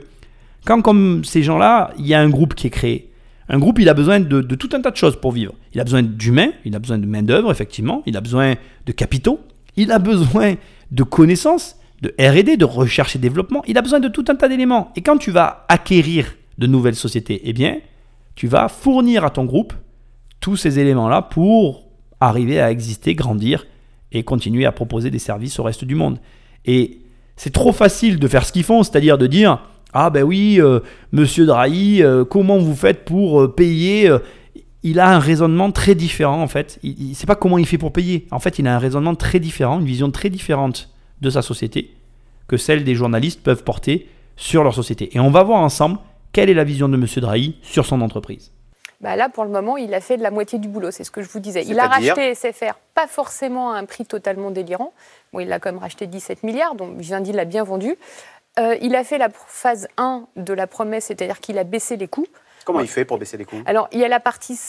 quand, 0.65 0.81
comme 0.81 1.23
ces 1.23 1.43
gens-là, 1.43 1.91
il 1.99 2.07
y 2.07 2.13
a 2.13 2.19
un 2.19 2.29
groupe 2.29 2.55
qui 2.55 2.67
est 2.67 2.71
créé. 2.71 3.11
Un 3.53 3.59
groupe, 3.59 3.77
il 3.77 3.87
a 3.87 3.93
besoin 3.93 4.19
de, 4.19 4.41
de 4.41 4.55
tout 4.55 4.69
un 4.73 4.81
tas 4.81 4.89
de 4.89 4.95
choses 4.95 5.15
pour 5.15 5.31
vivre. 5.31 5.53
Il 5.75 5.79
a 5.79 5.83
besoin 5.83 6.01
d'humains, 6.01 6.49
il 6.65 6.75
a 6.75 6.79
besoin 6.79 6.97
de 6.97 7.05
main-d'œuvre, 7.05 7.51
effectivement, 7.51 8.01
il 8.07 8.17
a 8.17 8.21
besoin 8.21 8.55
de 8.87 8.91
capitaux, 8.91 9.41
il 9.75 9.91
a 9.91 9.99
besoin 9.99 10.55
de 10.89 11.03
connaissances, 11.03 11.75
de 12.01 12.15
RD, 12.19 12.57
de 12.57 12.65
recherche 12.65 13.15
et 13.15 13.19
développement, 13.19 13.63
il 13.67 13.77
a 13.77 13.83
besoin 13.83 13.99
de 13.99 14.07
tout 14.07 14.25
un 14.29 14.35
tas 14.35 14.47
d'éléments. 14.47 14.91
Et 14.95 15.01
quand 15.01 15.19
tu 15.19 15.29
vas 15.29 15.67
acquérir 15.69 16.33
de 16.57 16.65
nouvelles 16.65 16.95
sociétés, 16.95 17.41
eh 17.43 17.53
bien, 17.53 17.77
tu 18.33 18.47
vas 18.47 18.69
fournir 18.69 19.23
à 19.23 19.29
ton 19.29 19.45
groupe 19.45 19.73
tous 20.39 20.57
ces 20.57 20.79
éléments-là 20.79 21.21
pour 21.21 21.85
arriver 22.19 22.59
à 22.59 22.71
exister, 22.71 23.13
grandir 23.13 23.67
et 24.11 24.23
continuer 24.23 24.65
à 24.65 24.71
proposer 24.71 25.11
des 25.11 25.19
services 25.19 25.59
au 25.59 25.63
reste 25.63 25.85
du 25.85 25.93
monde. 25.93 26.17
Et 26.65 27.01
c'est 27.35 27.53
trop 27.53 27.71
facile 27.71 28.17
de 28.17 28.27
faire 28.27 28.47
ce 28.47 28.51
qu'ils 28.51 28.63
font, 28.63 28.81
c'est-à-dire 28.81 29.19
de 29.19 29.27
dire 29.27 29.59
Ah 29.93 30.09
ben 30.09 30.23
oui, 30.23 30.59
euh, 30.59 30.79
monsieur 31.11 31.45
Drahi, 31.45 32.01
euh, 32.01 32.25
comment 32.25 32.57
vous 32.57 32.75
faites 32.75 33.05
pour 33.05 33.41
euh, 33.41 33.53
payer 33.53 34.11
Il 34.81 34.99
a 34.99 35.09
un 35.09 35.19
raisonnement 35.19 35.71
très 35.71 35.93
différent 35.93 36.41
en 36.41 36.47
fait. 36.47 36.79
Il 36.81 37.09
ne 37.09 37.13
sait 37.13 37.27
pas 37.27 37.35
comment 37.35 37.57
il 37.57 37.67
fait 37.67 37.77
pour 37.77 37.93
payer. 37.93 38.27
En 38.31 38.39
fait, 38.39 38.57
il 38.59 38.67
a 38.67 38.75
un 38.75 38.79
raisonnement 38.79 39.15
très 39.15 39.39
différent, 39.39 39.79
une 39.79 39.85
vision 39.85 40.09
très 40.09 40.29
différente 40.29 40.89
de 41.21 41.29
sa 41.29 41.41
société 41.41 41.93
que 42.47 42.57
celle 42.57 42.83
des 42.83 42.95
journalistes 42.95 43.41
peuvent 43.41 43.63
porter 43.63 44.09
sur 44.35 44.63
leur 44.63 44.73
société. 44.73 45.15
Et 45.15 45.19
on 45.19 45.29
va 45.29 45.43
voir 45.43 45.59
ensemble 45.59 45.99
quelle 46.31 46.49
est 46.49 46.55
la 46.55 46.63
vision 46.63 46.89
de 46.89 46.97
monsieur 46.97 47.21
Drahi 47.21 47.55
sur 47.61 47.85
son 47.85 48.01
entreprise. 48.01 48.51
Bah 49.03 49.17
là, 49.17 49.27
pour 49.27 49.43
le 49.43 49.49
moment, 49.49 49.75
il 49.75 49.93
a 49.93 49.99
fait 49.99 50.15
de 50.15 50.23
la 50.23 50.31
moitié 50.31 50.59
du 50.59 50.69
boulot, 50.69 50.89
c'est 50.89 51.03
ce 51.03 51.11
que 51.11 51.21
je 51.21 51.27
vous 51.27 51.41
disais. 51.41 51.63
Il 51.67 51.77
a 51.77 51.87
racheté 51.87 52.33
SFR, 52.33 52.75
pas 52.95 53.05
forcément 53.05 53.73
à 53.73 53.77
un 53.77 53.83
prix 53.83 54.05
totalement 54.05 54.49
délirant. 54.49 54.93
Bon, 55.33 55.41
il 55.41 55.49
l'a 55.49 55.59
quand 55.59 55.73
même 55.73 55.81
racheté 55.81 56.07
17 56.07 56.43
milliards, 56.43 56.75
donc 56.75 56.95
je 56.99 57.07
viens 57.07 57.19
de 57.19 57.25
dire, 57.25 57.33
il 57.33 57.37
l'a 57.37 57.43
bien 57.43 57.65
vendu. 57.65 57.97
Euh, 58.59 58.77
il 58.81 58.95
a 58.95 59.03
fait 59.03 59.17
la 59.17 59.29
phase 59.47 59.87
1 59.97 60.25
de 60.35 60.53
la 60.53 60.67
promesse, 60.67 61.05
c'est-à-dire 61.05 61.39
qu'il 61.39 61.57
a 61.57 61.63
baissé 61.63 61.97
les 61.97 62.07
coûts. 62.07 62.27
Comment 62.65 62.81
il 62.81 62.87
fait 62.87 63.05
pour 63.05 63.17
baisser 63.17 63.37
les 63.37 63.45
coûts? 63.45 63.61
Alors, 63.65 63.87
il 63.91 63.99
y 63.99 64.05
a 64.05 64.07
la 64.07 64.19
partie 64.19 64.59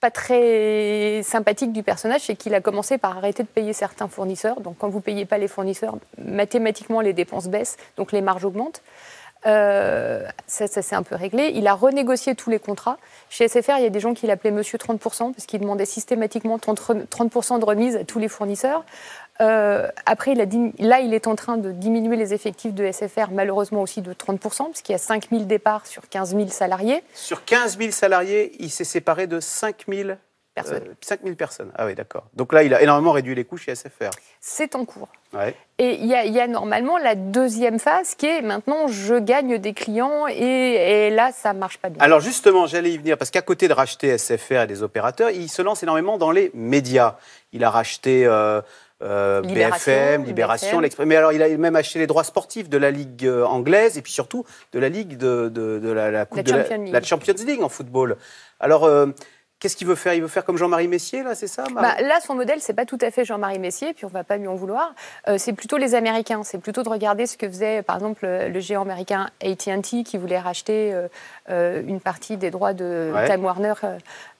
pas 0.00 0.10
très 0.10 1.20
sympathique 1.22 1.72
du 1.72 1.82
personnage, 1.82 2.22
c'est 2.22 2.36
qu'il 2.36 2.54
a 2.54 2.60
commencé 2.60 2.96
par 2.96 3.18
arrêter 3.18 3.42
de 3.42 3.48
payer 3.48 3.72
certains 3.74 4.08
fournisseurs. 4.08 4.60
Donc, 4.60 4.76
quand 4.78 4.88
vous 4.88 4.98
ne 4.98 5.02
payez 5.02 5.26
pas 5.26 5.36
les 5.38 5.48
fournisseurs, 5.48 5.96
mathématiquement, 6.18 7.00
les 7.02 7.12
dépenses 7.12 7.48
baissent, 7.48 7.76
donc 7.96 8.12
les 8.12 8.22
marges 8.22 8.44
augmentent. 8.44 8.82
Euh, 9.46 10.26
ça, 10.46 10.66
ça 10.66 10.82
s'est 10.82 10.94
un 10.94 11.02
peu 11.02 11.14
réglé. 11.16 11.50
Il 11.54 11.66
a 11.66 11.72
renégocié 11.74 12.34
tous 12.34 12.50
les 12.50 12.58
contrats. 12.58 12.98
Chez 13.30 13.48
SFR, 13.48 13.76
il 13.78 13.82
y 13.84 13.86
a 13.86 13.90
des 13.90 14.00
gens 14.00 14.12
qui 14.12 14.26
l'appelaient 14.26 14.50
Monsieur 14.50 14.76
30%, 14.78 15.32
parce 15.32 15.46
qu'il 15.46 15.60
demandait 15.60 15.86
systématiquement 15.86 16.58
30, 16.58 16.80
re- 16.80 17.06
30% 17.06 17.58
de 17.58 17.64
remise 17.64 17.96
à 17.96 18.04
tous 18.04 18.18
les 18.18 18.28
fournisseurs. 18.28 18.84
Euh, 19.40 19.88
après, 20.06 20.32
il 20.32 20.40
a 20.40 20.46
dim- 20.46 20.72
là, 20.78 21.00
il 21.00 21.14
est 21.14 21.26
en 21.26 21.34
train 21.36 21.56
de 21.56 21.72
diminuer 21.72 22.16
les 22.16 22.34
effectifs 22.34 22.74
de 22.74 22.84
SFR, 22.84 23.30
malheureusement 23.30 23.80
aussi 23.82 24.02
de 24.02 24.12
30%, 24.12 24.66
parce 24.66 24.82
qu'il 24.82 24.92
y 24.92 24.96
a 24.96 24.98
5000 24.98 25.46
départs 25.46 25.86
sur 25.86 26.08
15 26.08 26.34
000 26.34 26.48
salariés. 26.48 27.02
Sur 27.14 27.44
15 27.44 27.78
000 27.78 27.90
salariés, 27.90 28.52
il 28.58 28.70
s'est 28.70 28.84
séparé 28.84 29.26
de 29.26 29.40
5 29.40 29.84
000 29.88 30.10
Personnes. 30.52 30.82
euh, 30.88 30.94
5 31.00 31.20
000 31.22 31.36
personnes. 31.36 31.70
Ah 31.76 31.86
oui, 31.86 31.94
d'accord. 31.94 32.24
Donc 32.34 32.52
là, 32.52 32.64
il 32.64 32.74
a 32.74 32.82
énormément 32.82 33.12
réduit 33.12 33.36
les 33.36 33.44
coûts 33.44 33.56
chez 33.56 33.72
SFR. 33.74 34.10
C'est 34.40 34.74
en 34.74 34.84
cours. 34.84 35.08
Ouais. 35.32 35.54
Et 35.78 35.94
il 35.94 36.06
y, 36.06 36.14
a- 36.14 36.24
il 36.24 36.32
y 36.32 36.40
a 36.40 36.48
normalement 36.48 36.98
la 36.98 37.14
deuxième 37.14 37.78
phase 37.78 38.16
qui 38.16 38.26
est 38.26 38.42
maintenant 38.42 38.88
je 38.88 39.14
gagne 39.14 39.58
des 39.58 39.72
clients 39.74 40.26
et, 40.28 41.06
et 41.06 41.10
là 41.10 41.30
ça 41.32 41.52
marche 41.52 41.78
pas 41.78 41.88
bien. 41.88 42.02
Alors 42.02 42.18
justement, 42.20 42.66
j'allais 42.66 42.90
y 42.90 42.98
venir, 42.98 43.16
parce 43.16 43.30
qu'à 43.30 43.42
côté 43.42 43.68
de 43.68 43.72
racheter 43.72 44.18
SFR 44.18 44.62
et 44.62 44.66
des 44.66 44.82
opérateurs, 44.82 45.30
il 45.30 45.48
se 45.48 45.62
lance 45.62 45.84
énormément 45.84 46.18
dans 46.18 46.32
les 46.32 46.50
médias. 46.52 47.14
Il 47.52 47.62
a 47.62 47.70
racheté 47.70 48.26
euh, 48.26 48.60
euh, 49.02 49.40
Libération, 49.42 49.92
BFM, 49.92 50.24
Libération, 50.24 50.80
l'Express. 50.80 51.06
Mais 51.06 51.16
alors, 51.16 51.32
il 51.32 51.42
a 51.42 51.48
même 51.56 51.76
acheté 51.76 51.98
les 51.98 52.06
droits 52.06 52.24
sportifs 52.24 52.68
de 52.68 52.76
la 52.78 52.90
Ligue 52.90 53.26
euh, 53.26 53.44
anglaise 53.44 53.96
et 53.98 54.02
puis 54.02 54.12
surtout 54.12 54.44
de 54.72 54.78
la 54.78 54.88
Ligue 54.88 55.16
de, 55.16 55.48
de- 55.48 55.78
de 55.78 55.90
la, 55.90 56.10
la 56.10 56.26
Coupe 56.26 56.36
La 56.38 56.42
de 56.42 56.50
la, 56.52 56.62
Champions 56.64 56.82
League. 56.84 56.92
la 56.92 57.02
Champions 57.02 57.34
League 57.46 57.62
en 57.62 57.68
football. 57.68 58.16
Alors, 58.60 58.84
euh, 58.84 59.06
qu'est-ce 59.60 59.76
qu'il 59.76 59.86
veut 59.86 59.94
faire? 59.94 60.14
Il 60.14 60.22
veut 60.22 60.28
faire 60.28 60.44
comme 60.44 60.56
Jean-Marie 60.56 60.88
Messier, 60.88 61.22
là, 61.22 61.34
c'est 61.34 61.46
ça 61.46 61.64
Bah, 61.74 61.94
là, 62.00 62.18
son 62.26 62.34
modèle, 62.34 62.60
c'est 62.60 62.72
pas 62.74 62.86
tout 62.86 62.98
à 63.00 63.10
fait 63.10 63.24
Jean-Marie 63.24 63.58
Messier, 63.58 63.92
puis 63.92 64.04
on 64.06 64.08
va 64.08 64.24
pas 64.24 64.36
lui 64.38 64.48
en 64.48 64.54
vouloir. 64.56 64.94
Euh, 65.28 65.36
c'est 65.38 65.52
plutôt 65.52 65.76
les 65.76 65.94
Américains. 65.94 66.42
C'est 66.42 66.58
plutôt 66.58 66.82
de 66.82 66.88
regarder 66.88 67.26
ce 67.26 67.36
que 67.36 67.46
faisait, 67.48 67.82
par 67.82 67.96
exemple, 67.96 68.26
le, 68.26 68.58
géant 68.60 68.82
américain 68.82 69.28
AT&T 69.44 70.02
qui 70.02 70.16
voulait 70.18 70.38
racheter 70.38 70.92
euh, 70.92 71.06
euh, 71.50 71.82
une 71.86 72.00
partie 72.00 72.36
des 72.36 72.50
droits 72.50 72.72
de 72.72 73.12
Ouais. 73.14 73.28
Time 73.28 73.44
Warner. 73.44 73.74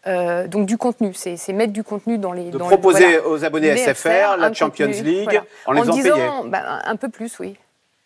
euh, 0.07 0.47
donc 0.49 0.67
du 0.67 0.79
contenu, 0.79 1.13
c'est 1.15 1.37
mettre 1.53 1.73
du 1.73 1.85
contenu 1.85 2.17
dans 2.19 2.33
les. 2.33 2.45
de 2.51 2.59
dans 2.59 2.69
le- 2.69 2.77
proposer 2.77 3.19
voilà. 3.19 3.29
aux 3.29 3.45
abonnés 3.45 3.77
SFR 3.77 4.37
la 4.39 4.53
Champions 4.53 4.87
contenu, 4.87 5.03
League 5.03 5.25
voilà. 5.25 5.45
en 5.67 5.73
les 5.73 5.81
faisant 5.81 5.93
disant, 5.95 6.45
bah, 6.47 6.81
un 6.85 6.97
peu 6.97 7.09
plus, 7.11 7.39
oui. 7.39 7.57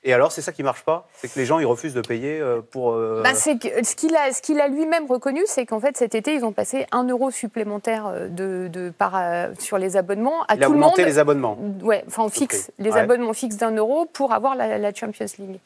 Et 0.07 0.13
alors, 0.13 0.31
c'est 0.33 0.43
ça 0.43 0.53
qui 0.53 0.63
marche 0.63 0.83
pas 0.85 1.09
C'est 1.15 1.33
que 1.33 1.39
les 1.39 1.47
gens, 1.47 1.59
ils 1.59 1.65
refusent 1.65 1.95
de 1.95 2.03
payer 2.03 2.39
euh, 2.39 2.61
pour... 2.61 2.93
euh, 2.93 3.23
Bah, 3.25 3.33
c'est 3.35 3.57
que, 3.59 3.69
ce 3.85 3.95
qu'il 3.97 4.15
a, 4.15 4.31
qu'il 4.31 4.61
a 4.61 4.69
lui-même 4.69 5.07
reconnu, 5.07 5.41
c'est 5.47 5.65
qu'en 5.65 5.81
fait 5.81 5.97
cet 5.97 6.15
été 6.15 6.35
ils 6.35 6.45
ont 6.45 6.53
passé 6.53 6.87
un 6.93 7.05
euro 7.05 7.31
supplémentaire 7.31 8.07
euh, 8.07 8.29
de, 8.29 8.69
de 8.69 8.91
par, 8.91 9.13
euh, 9.17 9.49
sur 9.59 9.79
les 9.79 9.97
abonnements 9.97 10.43
à 10.47 10.57
il 10.57 10.63
a 10.63 10.67
tout 10.67 10.73
le 10.73 10.79
monde. 10.79 10.89
augmenté 10.91 11.05
les 11.07 11.19
abonnements. 11.19 11.57
Ouais, 11.83 12.05
enfin 12.07 12.25
on 12.25 12.29
fixe 12.29 12.71
les 12.79 12.91
Ouais. 12.91 13.01
abonnements 13.01 13.33
fixes 13.33 13.57
d'un 13.57 13.71
euro 13.75 14.05
pour 14.05 14.33
avoir 14.35 14.55
la, 14.55 14.77
la 14.79 14.93
Champions 14.93 15.27
League. 15.39 15.59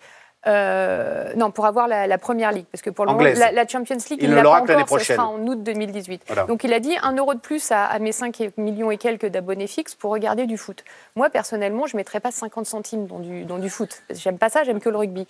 Euh, 0.47 1.33
non, 1.37 1.51
pour 1.51 1.67
avoir 1.67 1.89
la, 1.89 2.07
la 2.07 2.17
première 2.17 2.53
ligue, 2.53 2.67
parce 2.71 2.81
que 2.81 2.91
pour 2.91 3.05
le 3.05 3.13
moment, 3.13 3.25
la, 3.25 3.51
la 3.51 3.67
Champions 3.67 3.97
League, 4.09 4.21
Il 4.23 4.29
il 4.29 4.35
l'a 4.35 4.43
l'aura 4.43 4.65
pas 4.65 4.77
encore, 4.77 5.01
ce 5.01 5.13
sera 5.13 5.27
en 5.27 5.45
août 5.47 5.63
2018. 5.65 6.23
Voilà. 6.29 6.45
Donc 6.45 6.63
il 6.63 6.73
a 6.73 6.79
dit 6.79 6.95
un 7.03 7.13
euro 7.17 7.35
de 7.35 7.41
plus 7.41 7.73
à, 7.73 7.85
à 7.85 7.99
mes 7.99 8.13
5 8.13 8.53
millions 8.57 8.93
et 8.93 8.99
quelques 8.99 9.27
d'abonnés 9.27 9.67
fixes 9.67 9.97
pour 9.97 10.13
regarder 10.13 10.47
du 10.47 10.57
foot. 10.57 10.85
Moi, 11.17 11.29
personnellement, 11.29 11.87
je 11.87 11.97
ne 11.97 11.99
mettrais 11.99 12.21
pas 12.21 12.31
50 12.31 12.67
centimes 12.67 13.07
dans 13.07 13.19
du, 13.19 13.45
dans 13.45 13.59
du 13.59 13.69
foot. 13.69 14.03
J'aime 14.11 14.39
pas 14.39 14.49
ça, 14.49 14.63
j'aime 14.63 14.79
que 14.81 14.89
le 14.89 14.97
rugby. 14.97 15.27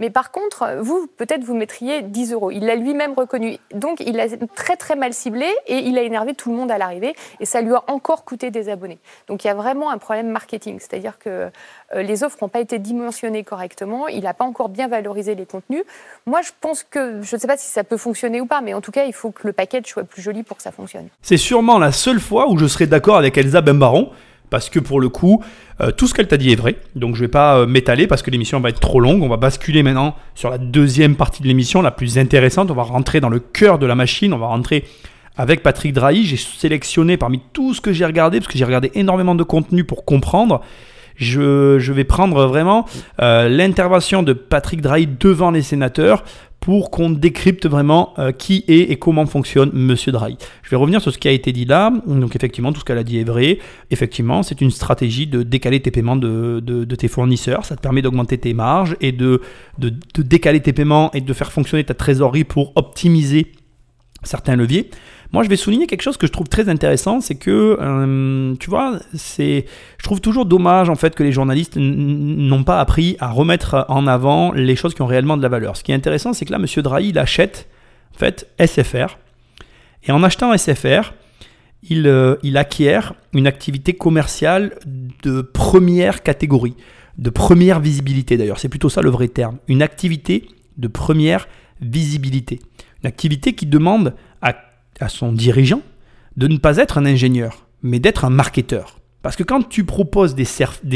Mais 0.00 0.10
par 0.10 0.32
contre, 0.32 0.78
vous, 0.80 1.06
peut-être, 1.16 1.44
vous 1.44 1.54
mettriez 1.54 2.02
10 2.02 2.32
euros. 2.32 2.50
Il 2.50 2.64
l'a 2.64 2.74
lui-même 2.74 3.12
reconnu. 3.16 3.58
Donc, 3.72 4.00
il 4.00 4.18
a 4.18 4.26
très, 4.56 4.76
très 4.76 4.96
mal 4.96 5.12
ciblé 5.12 5.46
et 5.66 5.78
il 5.78 5.98
a 5.98 6.02
énervé 6.02 6.34
tout 6.34 6.50
le 6.50 6.56
monde 6.56 6.70
à 6.70 6.78
l'arrivée. 6.78 7.14
Et 7.38 7.44
ça 7.44 7.60
lui 7.60 7.74
a 7.74 7.84
encore 7.86 8.24
coûté 8.24 8.50
des 8.50 8.68
abonnés. 8.70 8.98
Donc, 9.28 9.44
il 9.44 9.46
y 9.46 9.50
a 9.50 9.54
vraiment 9.54 9.90
un 9.90 9.98
problème 9.98 10.30
marketing. 10.30 10.78
C'est-à-dire 10.80 11.18
que 11.18 11.50
euh, 11.94 12.02
les 12.02 12.24
offres 12.24 12.38
n'ont 12.40 12.48
pas 12.48 12.60
été 12.60 12.78
dimensionnées 12.78 13.44
correctement. 13.44 14.08
Il 14.08 14.22
n'a 14.22 14.34
pas 14.34 14.44
encore 14.44 14.70
bien 14.70 14.88
valorisé 14.88 15.34
les 15.34 15.46
contenus. 15.46 15.84
Moi, 16.26 16.40
je 16.42 16.50
pense 16.60 16.82
que, 16.82 17.20
je 17.22 17.36
ne 17.36 17.40
sais 17.40 17.46
pas 17.46 17.58
si 17.58 17.70
ça 17.70 17.84
peut 17.84 17.98
fonctionner 17.98 18.40
ou 18.40 18.46
pas, 18.46 18.62
mais 18.62 18.72
en 18.72 18.80
tout 18.80 18.92
cas, 18.92 19.04
il 19.04 19.12
faut 19.12 19.30
que 19.30 19.46
le 19.46 19.52
package 19.52 19.84
soit 19.84 20.04
plus 20.04 20.22
joli 20.22 20.42
pour 20.42 20.56
que 20.56 20.62
ça 20.62 20.72
fonctionne. 20.72 21.08
C'est 21.20 21.36
sûrement 21.36 21.78
la 21.78 21.92
seule 21.92 22.20
fois 22.20 22.48
où 22.48 22.56
je 22.56 22.66
serai 22.66 22.86
d'accord 22.86 23.18
avec 23.18 23.36
Elsa 23.36 23.60
Bembaron. 23.60 24.10
Parce 24.50 24.68
que 24.68 24.80
pour 24.80 25.00
le 25.00 25.08
coup, 25.08 25.42
euh, 25.80 25.92
tout 25.92 26.06
ce 26.06 26.14
qu'elle 26.14 26.26
t'a 26.28 26.36
dit 26.36 26.52
est 26.52 26.56
vrai. 26.56 26.76
Donc 26.96 27.14
je 27.14 27.20
vais 27.20 27.28
pas 27.28 27.58
euh, 27.58 27.66
m'étaler 27.66 28.06
parce 28.06 28.22
que 28.22 28.30
l'émission 28.30 28.60
va 28.60 28.68
être 28.68 28.80
trop 28.80 29.00
longue. 29.00 29.22
On 29.22 29.28
va 29.28 29.36
basculer 29.36 29.82
maintenant 29.82 30.16
sur 30.34 30.50
la 30.50 30.58
deuxième 30.58 31.14
partie 31.16 31.42
de 31.42 31.48
l'émission, 31.48 31.80
la 31.80 31.92
plus 31.92 32.18
intéressante. 32.18 32.70
On 32.70 32.74
va 32.74 32.82
rentrer 32.82 33.20
dans 33.20 33.28
le 33.28 33.38
cœur 33.38 33.78
de 33.78 33.86
la 33.86 33.94
machine. 33.94 34.34
On 34.34 34.38
va 34.38 34.48
rentrer 34.48 34.84
avec 35.36 35.62
Patrick 35.62 35.92
Drahi. 35.92 36.24
J'ai 36.24 36.36
sélectionné 36.36 37.16
parmi 37.16 37.40
tout 37.52 37.72
ce 37.74 37.80
que 37.80 37.92
j'ai 37.92 38.04
regardé, 38.04 38.40
parce 38.40 38.52
que 38.52 38.58
j'ai 38.58 38.64
regardé 38.64 38.90
énormément 38.94 39.34
de 39.34 39.44
contenu 39.44 39.84
pour 39.84 40.04
comprendre. 40.04 40.60
Je, 41.16 41.78
je 41.78 41.92
vais 41.92 42.04
prendre 42.04 42.46
vraiment 42.46 42.86
euh, 43.20 43.48
l'intervention 43.48 44.22
de 44.22 44.32
Patrick 44.32 44.80
Drahi 44.80 45.06
devant 45.06 45.50
les 45.50 45.62
sénateurs 45.62 46.24
pour 46.60 46.90
qu'on 46.90 47.10
décrypte 47.10 47.66
vraiment 47.66 48.12
euh, 48.18 48.32
qui 48.32 48.64
est 48.68 48.90
et 48.90 48.96
comment 48.96 49.24
fonctionne 49.26 49.70
Monsieur 49.72 50.12
Drahi. 50.12 50.36
Je 50.62 50.70
vais 50.70 50.76
revenir 50.76 51.00
sur 51.00 51.12
ce 51.12 51.18
qui 51.18 51.26
a 51.26 51.32
été 51.32 51.52
dit 51.52 51.64
là. 51.64 51.90
Donc 52.06 52.36
effectivement, 52.36 52.72
tout 52.72 52.80
ce 52.80 52.84
qu'elle 52.84 52.98
a 52.98 53.04
dit 53.04 53.18
est 53.18 53.24
vrai. 53.24 53.58
Effectivement, 53.90 54.42
c'est 54.42 54.60
une 54.60 54.70
stratégie 54.70 55.26
de 55.26 55.42
décaler 55.42 55.80
tes 55.80 55.90
paiements 55.90 56.16
de, 56.16 56.84
tes 56.96 57.08
fournisseurs. 57.08 57.64
Ça 57.64 57.76
te 57.76 57.80
permet 57.80 58.02
d'augmenter 58.02 58.38
tes 58.38 58.52
marges 58.52 58.96
et 59.00 59.12
de 59.12 59.40
décaler 60.18 60.60
tes 60.60 60.72
paiements 60.72 61.10
et 61.12 61.22
de 61.22 61.32
faire 61.32 61.50
fonctionner 61.50 61.84
ta 61.84 61.94
trésorerie 61.94 62.44
pour 62.44 62.72
optimiser 62.76 63.52
certains 64.22 64.56
leviers. 64.56 64.90
Moi, 65.32 65.44
je 65.44 65.48
vais 65.48 65.56
souligner 65.56 65.86
quelque 65.86 66.02
chose 66.02 66.16
que 66.16 66.26
je 66.26 66.32
trouve 66.32 66.48
très 66.48 66.68
intéressant, 66.68 67.20
c'est 67.20 67.36
que, 67.36 67.78
euh, 67.80 68.54
tu 68.58 68.68
vois, 68.68 68.98
c'est, 69.14 69.64
je 69.98 70.04
trouve 70.04 70.20
toujours 70.20 70.44
dommage 70.44 70.90
en 70.90 70.96
fait 70.96 71.14
que 71.14 71.22
les 71.22 71.30
journalistes 71.30 71.76
n'ont 71.76 72.64
pas 72.64 72.80
appris 72.80 73.16
à 73.20 73.30
remettre 73.30 73.86
en 73.88 74.06
avant 74.08 74.52
les 74.52 74.74
choses 74.74 74.94
qui 74.94 75.02
ont 75.02 75.06
réellement 75.06 75.36
de 75.36 75.42
la 75.42 75.48
valeur. 75.48 75.76
Ce 75.76 75.84
qui 75.84 75.92
est 75.92 75.94
intéressant, 75.94 76.32
c'est 76.32 76.44
que 76.44 76.52
là, 76.52 76.58
Monsieur 76.58 76.82
Drahi, 76.82 77.10
il 77.10 77.18
achète 77.18 77.68
en 78.14 78.18
fait 78.18 78.48
SFR, 78.58 79.18
et 80.06 80.12
en 80.12 80.22
achetant 80.22 80.56
SFR, 80.56 81.12
euh, 81.90 82.36
il 82.42 82.56
acquiert 82.56 83.14
une 83.32 83.46
activité 83.46 83.94
commerciale 83.94 84.78
de 85.22 85.40
première 85.40 86.22
catégorie, 86.22 86.74
de 87.18 87.30
première 87.30 87.80
visibilité 87.80 88.36
d'ailleurs. 88.36 88.58
C'est 88.58 88.68
plutôt 88.68 88.88
ça 88.88 89.02
le 89.02 89.10
vrai 89.10 89.28
terme. 89.28 89.58
Une 89.68 89.82
activité 89.82 90.48
de 90.76 90.88
première 90.88 91.48
visibilité. 91.80 92.60
Une 93.02 93.08
activité 93.08 93.54
qui 93.54 93.66
demande 93.66 94.14
à, 95.00 95.08
son 95.08 95.32
dirigeant 95.32 95.82
de 96.36 96.46
ne 96.46 96.58
pas 96.58 96.76
être 96.76 96.98
un 96.98 97.06
ingénieur, 97.06 97.66
mais 97.82 97.98
d'être 97.98 98.24
un 98.24 98.30
marketeur. 98.30 98.98
Parce 99.22 99.36
que 99.36 99.42
quand 99.42 99.68
tu 99.68 99.84
proposes 99.84 100.34
des, 100.34 100.46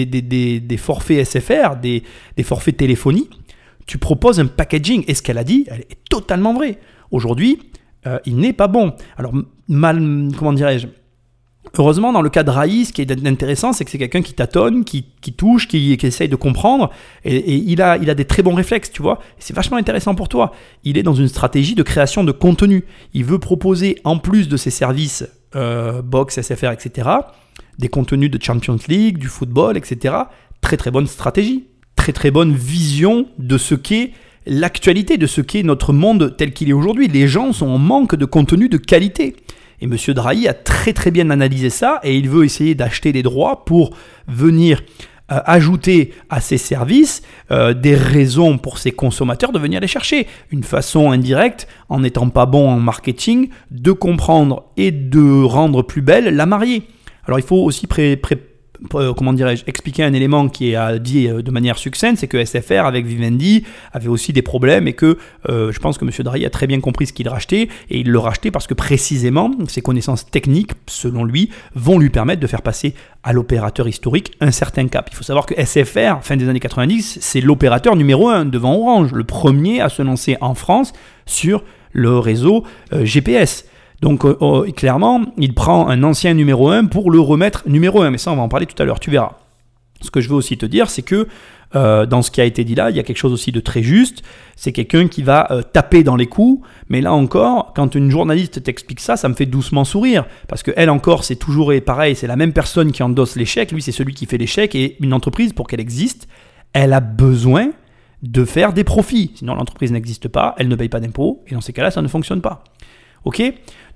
des, 0.07 0.76
forfaits 0.76 1.26
SFR, 1.26 1.76
des, 1.76 2.02
forfaits 2.42 2.76
téléphonie, 2.76 3.28
tu 3.86 3.98
proposes 3.98 4.40
un 4.40 4.46
packaging. 4.46 5.05
Et 5.09 5.14
ce 5.14 5.22
qu'elle 5.22 5.38
a 5.38 5.44
dit, 5.44 5.66
elle 5.68 5.80
est 5.80 5.98
totalement 6.09 6.55
vraie. 6.55 6.78
Aujourd'hui, 7.11 7.59
euh, 8.07 8.18
il 8.24 8.36
n'est 8.36 8.55
pas 8.55 8.68
bon. 8.68 8.94
Alors, 9.18 9.34
mal, 9.68 10.28
comment 10.38 10.55
dirais-je 10.55 10.86
Heureusement, 11.76 12.12
dans 12.12 12.22
le 12.22 12.30
cas 12.30 12.42
de 12.42 12.50
Raïs, 12.50 12.88
ce 12.88 12.92
qui 12.92 13.02
est 13.02 13.26
intéressant, 13.26 13.72
c'est 13.72 13.84
que 13.84 13.90
c'est 13.90 13.98
quelqu'un 13.98 14.22
qui 14.22 14.34
tâtonne, 14.34 14.84
qui, 14.84 15.06
qui 15.20 15.32
touche, 15.32 15.66
qui, 15.66 15.96
qui 15.96 16.06
essaye 16.06 16.28
de 16.28 16.36
comprendre, 16.36 16.90
et, 17.24 17.36
et 17.36 17.54
il, 17.54 17.82
a, 17.82 17.96
il 17.96 18.10
a 18.10 18.14
des 18.14 18.26
très 18.26 18.42
bons 18.42 18.54
réflexes, 18.54 18.92
tu 18.92 19.02
vois. 19.02 19.18
C'est 19.38 19.56
vachement 19.56 19.76
intéressant 19.76 20.14
pour 20.14 20.28
toi. 20.28 20.52
Il 20.84 20.98
est 20.98 21.02
dans 21.02 21.14
une 21.14 21.28
stratégie 21.28 21.74
de 21.74 21.82
création 21.82 22.22
de 22.22 22.32
contenu. 22.32 22.84
Il 23.12 23.24
veut 23.24 23.38
proposer, 23.38 23.96
en 24.04 24.18
plus 24.18 24.48
de 24.48 24.56
ses 24.56 24.70
services 24.70 25.24
euh, 25.56 26.02
box, 26.02 26.40
SFR, 26.40 26.70
etc., 26.70 27.08
des 27.78 27.88
contenus 27.88 28.30
de 28.30 28.40
Champions 28.40 28.78
League, 28.88 29.18
du 29.18 29.28
football, 29.28 29.76
etc. 29.76 30.14
Très 30.60 30.76
très 30.76 30.90
bonne 30.90 31.06
stratégie. 31.06 31.64
Très 31.96 32.12
très 32.12 32.30
bonne 32.30 32.54
vision 32.54 33.26
de 33.38 33.58
ce 33.58 33.74
qu'est 33.74 34.12
l'actualité, 34.46 35.16
de 35.16 35.26
ce 35.26 35.40
qu'est 35.40 35.62
notre 35.62 35.92
monde 35.92 36.34
tel 36.36 36.52
qu'il 36.52 36.68
est 36.68 36.74
aujourd'hui. 36.74 37.08
Les 37.08 37.28
gens 37.28 37.52
sont 37.52 37.66
en 37.66 37.78
manque 37.78 38.14
de 38.14 38.24
contenu 38.24 38.68
de 38.68 38.76
qualité. 38.76 39.36
Et 39.85 39.87
M. 39.87 40.14
Drahi 40.14 40.49
a 40.49 40.55
très 40.55 40.95
très 40.95 41.11
bien 41.11 41.28
analysé 41.28 41.68
ça 41.68 42.01
et 42.05 42.16
il 42.16 42.30
veut 42.30 42.47
essayer 42.47 42.74
d'acheter 42.74 43.12
des 43.12 43.22
droits 43.22 43.66
pour 43.66 43.91
venir 44.26 44.82
euh, 45.30 45.41
ajouter 45.45 46.14
à 46.30 46.41
ses 46.41 46.57
services 46.57 47.20
euh, 47.51 47.74
des 47.74 47.95
raisons 47.95 48.57
pour 48.57 48.78
ses 48.78 48.93
consommateurs 48.93 49.53
de 49.53 49.59
venir 49.59 49.80
les 49.80 49.87
chercher. 49.87 50.26
Une 50.51 50.62
façon 50.62 51.11
indirecte, 51.11 51.68
en 51.91 52.01
n'étant 52.01 52.30
pas 52.30 52.47
bon 52.47 52.66
en 52.66 52.80
marketing, 52.80 53.51
de 53.70 53.93
comprendre 53.93 54.70
et 54.78 54.91
de 54.91 55.43
rendre 55.45 55.82
plus 55.82 56.01
belle 56.01 56.35
la 56.35 56.47
mariée. 56.47 56.85
Alors 57.26 57.39
il 57.39 57.45
faut 57.45 57.62
aussi 57.62 57.87
pré- 57.87 58.16
pré- 58.16 58.41
comment 58.89 59.32
dirais-je, 59.32 59.64
expliquer 59.66 60.05
un 60.05 60.12
élément 60.12 60.49
qui 60.49 60.70
est 60.70 60.76
à 60.76 60.99
dit 60.99 61.28
euh, 61.28 61.43
de 61.43 61.51
manière 61.51 61.78
succincte, 61.78 62.18
c'est 62.18 62.28
que 62.28 62.45
SFR 62.45 62.85
avec 62.87 63.07
Vivendi 63.07 63.64
avait 63.93 64.09
aussi 64.09 64.32
des 64.32 64.43
problèmes 64.43 64.89
et 64.89 64.93
que 64.93 65.18
euh, 65.49 65.72
je 65.72 65.78
pense 65.78 65.99
que 65.99 66.05
M. 66.05 66.11
Draghi 66.20 66.47
a 66.47 66.51
très 66.51 66.66
bien 66.66 66.80
compris 66.80 67.07
ce 67.07 67.12
qu'il 67.12 67.28
rachetait 67.28 67.68
et 67.91 67.99
il 67.99 68.11
le 68.11 68.18
rachetait 68.18 68.51
parce 68.51 68.66
que 68.66 68.74
précisément 68.74 69.51
ses 69.68 69.80
connaissances 69.80 70.30
techniques, 70.30 70.72
selon 70.87 71.24
lui, 71.24 71.51
vont 71.74 71.99
lui 71.99 72.11
permettre 72.11 72.41
de 72.41 72.47
faire 72.47 72.62
passer 72.62 72.95
à 73.22 73.32
l'opérateur 73.32 73.89
historique 73.89 74.32
un 74.41 74.51
certain 74.51 74.87
cap. 74.89 75.09
Il 75.11 75.16
faut 75.16 75.24
savoir 75.24 75.47
que 75.47 75.55
SFR, 75.55 76.22
fin 76.22 76.37
des 76.37 76.49
années 76.49 76.61
90, 76.61 77.18
c'est 77.20 77.41
l'opérateur 77.41 77.97
numéro 77.97 78.28
un 78.28 78.45
devant 78.45 78.74
Orange, 78.74 79.12
le 79.12 79.24
premier 79.24 79.80
à 79.80 79.89
se 79.89 80.03
lancer 80.03 80.37
en 80.41 80.55
France 80.55 80.93
sur 81.26 81.64
le 81.93 82.18
réseau 82.18 82.64
GPS. 82.93 83.64
Donc 84.01 84.24
euh, 84.24 84.36
oh, 84.40 84.64
clairement, 84.76 85.22
il 85.38 85.55
prend 85.55 85.88
un 85.88 86.03
ancien 86.03 86.34
numéro 86.34 86.68
1 86.68 86.86
pour 86.86 87.11
le 87.11 87.20
remettre 87.20 87.62
numéro 87.66 88.03
1. 88.03 88.11
Mais 88.11 88.18
ça, 88.18 88.32
on 88.32 88.36
va 88.36 88.42
en 88.42 88.49
parler 88.49 88.66
tout 88.66 88.80
à 88.82 88.84
l'heure, 88.84 89.01
tu 89.01 89.11
verras. 89.11 89.32
Ce 90.01 90.11
que 90.11 90.20
je 90.20 90.28
veux 90.28 90.34
aussi 90.34 90.59
te 90.59 90.66
dire, 90.66 90.90
c'est 90.90 91.03
que 91.03 91.26
euh, 91.76 92.07
dans 92.07 92.22
ce 92.22 92.30
qui 92.30 92.40
a 92.40 92.45
été 92.45 92.62
dit 92.62 92.74
là, 92.74 92.90
il 92.90 92.97
y 92.97 93.01
a 93.01 93.03
quelque 93.03 93.16
chose 93.16 93.32
aussi 93.32 93.51
de 93.51 93.61
très 93.61 93.82
juste. 93.82 94.22
C'est 94.55 94.72
quelqu'un 94.72 95.09
qui 95.09 95.22
va 95.22 95.51
euh, 95.51 95.62
taper 95.62 96.05
dans 96.05 96.16
les 96.16 96.26
coups. 96.26 96.66
Mais 96.88 97.01
là 97.01 97.12
encore, 97.12 97.72
quand 97.74 97.95
une 97.95 98.11
journaliste 98.11 98.62
t'explique 98.62 99.01
ça, 99.01 99.16
ça 99.16 99.28
me 99.28 99.34
fait 99.34 99.47
doucement 99.47 99.84
sourire. 99.84 100.26
Parce 100.49 100.62
que 100.62 100.70
elle 100.76 100.90
encore, 100.90 101.24
c'est 101.24 101.36
toujours 101.36 101.72
pareil, 101.84 102.14
c'est 102.14 102.26
la 102.26 102.36
même 102.36 102.53
personne 102.53 102.92
qui 102.92 103.03
endosse 103.03 103.36
l'échec. 103.36 103.72
Lui, 103.72 103.82
c'est 103.82 103.92
celui 103.92 104.14
qui 104.14 104.26
fait 104.26 104.38
l'échec. 104.38 104.74
Et 104.74 104.97
une 105.01 105.14
entreprise, 105.14 105.53
pour 105.53 105.66
qu'elle 105.66 105.80
existe, 105.80 106.28
elle 106.72 106.92
a 106.92 107.01
besoin 107.01 107.70
de 108.22 108.45
faire 108.45 108.72
des 108.72 108.84
profits. 108.84 109.32
Sinon, 109.36 109.55
l'entreprise 109.55 109.92
n'existe 109.92 110.28
pas, 110.28 110.55
elle 110.59 110.68
ne 110.68 110.76
paye 110.76 110.88
pas 110.88 111.01
d'impôts. 111.01 111.42
Et 111.47 111.55
dans 111.55 111.61
ces 111.61 111.72
cas-là, 111.72 111.90
ça 111.90 112.03
ne 112.03 112.09
fonctionne 112.09 112.40
pas. 112.40 112.64
Ok? 113.24 113.42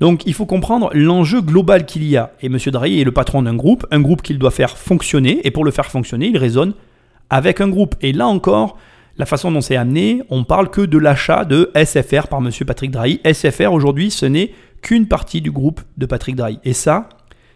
Donc 0.01 0.27
il 0.27 0.35
faut 0.35 0.47
comprendre 0.47 0.91
l'enjeu 0.95 1.41
global 1.41 1.87
qu'il 1.87 2.05
y 2.05 2.17
a. 2.17 2.33
Et 2.41 2.47
M. 2.47 2.59
Drahi 2.59 3.01
est 3.01 3.05
le 3.05 3.13
patron 3.13 3.43
d'un 3.43 3.55
groupe, 3.55 3.87
un 3.91 4.01
groupe 4.01 4.23
qu'il 4.23 4.39
doit 4.39 4.51
faire 4.51 4.77
fonctionner. 4.77 5.47
Et 5.47 5.51
pour 5.51 5.65
le 5.65 5.71
faire 5.71 5.87
fonctionner, 5.87 6.29
il 6.29 6.39
raisonne 6.39 6.75
avec 7.31 7.61
un 7.61 7.69
groupe. 7.69 7.95
Et 8.01 8.13
là 8.13 8.27
encore, 8.27 8.79
la 9.17 9.27
façon 9.27 9.51
dont 9.51 9.61
c'est 9.61 9.77
amené, 9.77 10.23
on 10.31 10.45
parle 10.45 10.71
que 10.71 10.81
de 10.81 10.97
l'achat 10.97 11.45
de 11.45 11.71
SFR 11.75 12.29
par 12.29 12.39
M. 12.39 12.51
Patrick 12.67 12.91
Drahi. 12.91 13.21
SFR 13.31 13.73
aujourd'hui, 13.73 14.11
ce 14.11 14.27
n'est 14.27 14.53
qu'une 14.81 15.09
partie 15.09 15.41
du 15.41 15.51
groupe 15.51 15.81
de 15.97 16.07
Patrick 16.07 16.37
Drahi. 16.37 16.61
Et 16.65 16.73
ça, 16.73 17.09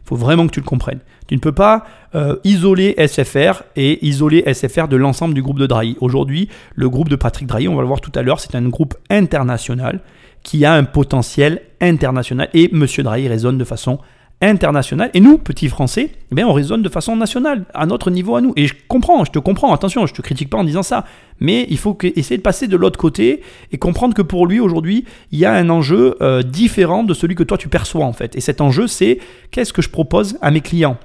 il 0.04 0.08
faut 0.08 0.16
vraiment 0.16 0.46
que 0.46 0.52
tu 0.52 0.60
le 0.60 0.66
comprennes. 0.66 0.98
Tu 1.28 1.36
ne 1.36 1.40
peux 1.40 1.52
pas 1.52 1.84
euh, 2.16 2.36
isoler 2.42 2.96
SFR 3.06 3.62
et 3.76 4.04
isoler 4.04 4.42
SFR 4.52 4.88
de 4.88 4.96
l'ensemble 4.96 5.34
du 5.34 5.42
groupe 5.42 5.60
de 5.60 5.66
Drahi. 5.66 5.96
Aujourd'hui, 6.00 6.48
le 6.74 6.90
groupe 6.90 7.08
de 7.08 7.16
Patrick 7.16 7.46
Drahi, 7.46 7.68
on 7.68 7.76
va 7.76 7.82
le 7.82 7.86
voir 7.86 8.00
tout 8.00 8.12
à 8.16 8.22
l'heure, 8.22 8.40
c'est 8.40 8.56
un 8.56 8.68
groupe 8.68 8.94
international 9.08 10.00
qui 10.42 10.64
a 10.64 10.74
un 10.74 10.84
potentiel 10.84 11.62
international. 11.80 12.48
Et 12.54 12.70
M. 12.72 12.86
Drahi 12.98 13.28
raisonne 13.28 13.58
de 13.58 13.64
façon 13.64 13.98
internationale. 14.42 15.10
Et 15.14 15.20
nous, 15.20 15.38
petits 15.38 15.68
Français, 15.68 16.10
eh 16.30 16.34
bien, 16.34 16.46
on 16.46 16.52
raisonne 16.52 16.82
de 16.82 16.88
façon 16.88 17.16
nationale, 17.16 17.64
à 17.72 17.86
notre 17.86 18.10
niveau 18.10 18.34
à 18.34 18.40
nous. 18.40 18.52
Et 18.56 18.66
je 18.66 18.74
comprends, 18.88 19.24
je 19.24 19.30
te 19.30 19.38
comprends, 19.38 19.72
attention, 19.72 20.04
je 20.06 20.12
te 20.12 20.20
critique 20.20 20.50
pas 20.50 20.58
en 20.58 20.64
disant 20.64 20.82
ça. 20.82 21.04
Mais 21.38 21.66
il 21.70 21.78
faut 21.78 21.96
essayer 22.02 22.36
de 22.36 22.42
passer 22.42 22.66
de 22.66 22.76
l'autre 22.76 22.98
côté 22.98 23.42
et 23.70 23.78
comprendre 23.78 24.14
que 24.14 24.22
pour 24.22 24.46
lui, 24.46 24.60
aujourd'hui, 24.60 25.04
il 25.30 25.38
y 25.38 25.44
a 25.44 25.52
un 25.52 25.70
enjeu 25.70 26.16
euh, 26.20 26.42
différent 26.42 27.04
de 27.04 27.14
celui 27.14 27.34
que 27.34 27.44
toi 27.44 27.56
tu 27.56 27.68
perçois 27.68 28.04
en 28.04 28.12
fait. 28.12 28.36
Et 28.36 28.40
cet 28.40 28.60
enjeu, 28.60 28.86
c'est 28.88 29.18
qu'est-ce 29.52 29.72
que 29.72 29.82
je 29.82 29.90
propose 29.90 30.36
à 30.42 30.50
mes 30.50 30.60
clients? 30.60 30.98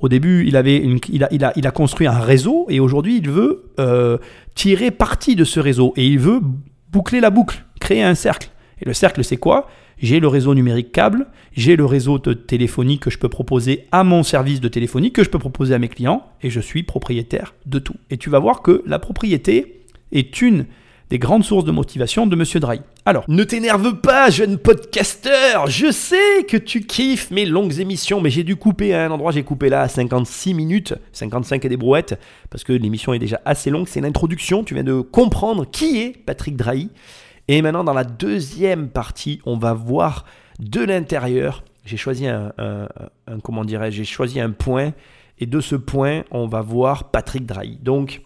Au 0.00 0.08
début, 0.08 0.46
il, 0.46 0.56
avait 0.56 0.84
il, 1.08 1.24
a, 1.24 1.52
il, 1.56 1.66
a, 1.66 1.70
construit 1.70 2.06
un 2.06 2.18
réseau 2.18 2.66
et 2.68 2.78
aujourd'hui, 2.78 3.18
il 3.18 3.30
veut 3.30 3.72
euh, 3.80 4.18
tirer 4.54 4.90
parti 4.90 5.34
de 5.34 5.44
ce 5.44 5.60
réseau 5.60 5.94
et 5.96 6.06
il 6.06 6.18
veut 6.18 6.40
boucler 6.92 7.20
la 7.20 7.30
boucle, 7.30 7.64
créer 7.80 8.02
un 8.02 8.14
cercle. 8.14 8.50
Le 8.84 8.92
cercle, 8.92 9.24
c'est 9.24 9.38
quoi? 9.38 9.68
J'ai 9.98 10.20
le 10.20 10.28
réseau 10.28 10.54
numérique 10.54 10.92
câble, 10.92 11.26
j'ai 11.52 11.76
le 11.76 11.84
réseau 11.84 12.18
de 12.18 12.34
téléphonie 12.34 12.98
que 12.98 13.10
je 13.10 13.18
peux 13.18 13.28
proposer 13.28 13.86
à 13.92 14.04
mon 14.04 14.22
service 14.22 14.60
de 14.60 14.68
téléphonie, 14.68 15.12
que 15.12 15.24
je 15.24 15.30
peux 15.30 15.38
proposer 15.38 15.74
à 15.74 15.78
mes 15.78 15.88
clients, 15.88 16.26
et 16.42 16.50
je 16.50 16.60
suis 16.60 16.82
propriétaire 16.82 17.54
de 17.64 17.78
tout. 17.78 17.94
Et 18.10 18.18
tu 18.18 18.28
vas 18.28 18.38
voir 18.38 18.60
que 18.60 18.82
la 18.86 18.98
propriété 18.98 19.84
est 20.12 20.42
une 20.42 20.66
des 21.10 21.18
grandes 21.18 21.44
sources 21.44 21.64
de 21.64 21.70
motivation 21.70 22.26
de 22.26 22.34
Monsieur 22.34 22.60
Drahi. 22.60 22.80
Alors, 23.04 23.24
ne 23.28 23.44
t'énerve 23.44 24.00
pas, 24.00 24.30
jeune 24.30 24.58
podcasteur. 24.58 25.66
Je 25.68 25.92
sais 25.92 26.44
que 26.48 26.56
tu 26.56 26.80
kiffes 26.86 27.30
mes 27.30 27.44
longues 27.44 27.78
émissions, 27.78 28.20
mais 28.20 28.30
j'ai 28.30 28.42
dû 28.42 28.56
couper 28.56 28.94
à 28.94 29.04
un 29.04 29.10
endroit, 29.10 29.30
j'ai 29.30 29.42
coupé 29.42 29.68
là 29.68 29.82
à 29.82 29.88
56 29.88 30.54
minutes, 30.54 30.94
55 31.12 31.64
et 31.64 31.68
des 31.68 31.76
brouettes, 31.76 32.18
parce 32.50 32.64
que 32.64 32.72
l'émission 32.72 33.12
est 33.12 33.18
déjà 33.18 33.40
assez 33.44 33.70
longue. 33.70 33.86
C'est 33.86 34.00
l'introduction. 34.00 34.64
Tu 34.64 34.74
viens 34.74 34.84
de 34.84 35.00
comprendre 35.00 35.66
qui 35.70 36.00
est 36.00 36.16
Patrick 36.24 36.56
Drahi. 36.56 36.90
Et 37.48 37.60
maintenant, 37.62 37.84
dans 37.84 37.94
la 37.94 38.04
deuxième 38.04 38.88
partie, 38.88 39.40
on 39.44 39.56
va 39.56 39.74
voir 39.74 40.24
de 40.58 40.80
l'intérieur. 40.80 41.64
J'ai 41.84 41.96
choisi 41.96 42.26
un, 42.26 42.52
comment 43.42 43.64
dirais 43.64 43.92
j'ai 43.92 44.04
choisi 44.04 44.40
un 44.40 44.50
point. 44.50 44.92
Et 45.38 45.46
de 45.46 45.60
ce 45.60 45.74
point, 45.74 46.22
on 46.30 46.46
va 46.46 46.62
voir 46.62 47.10
Patrick 47.10 47.44
Drahi. 47.44 47.78
Donc, 47.82 48.22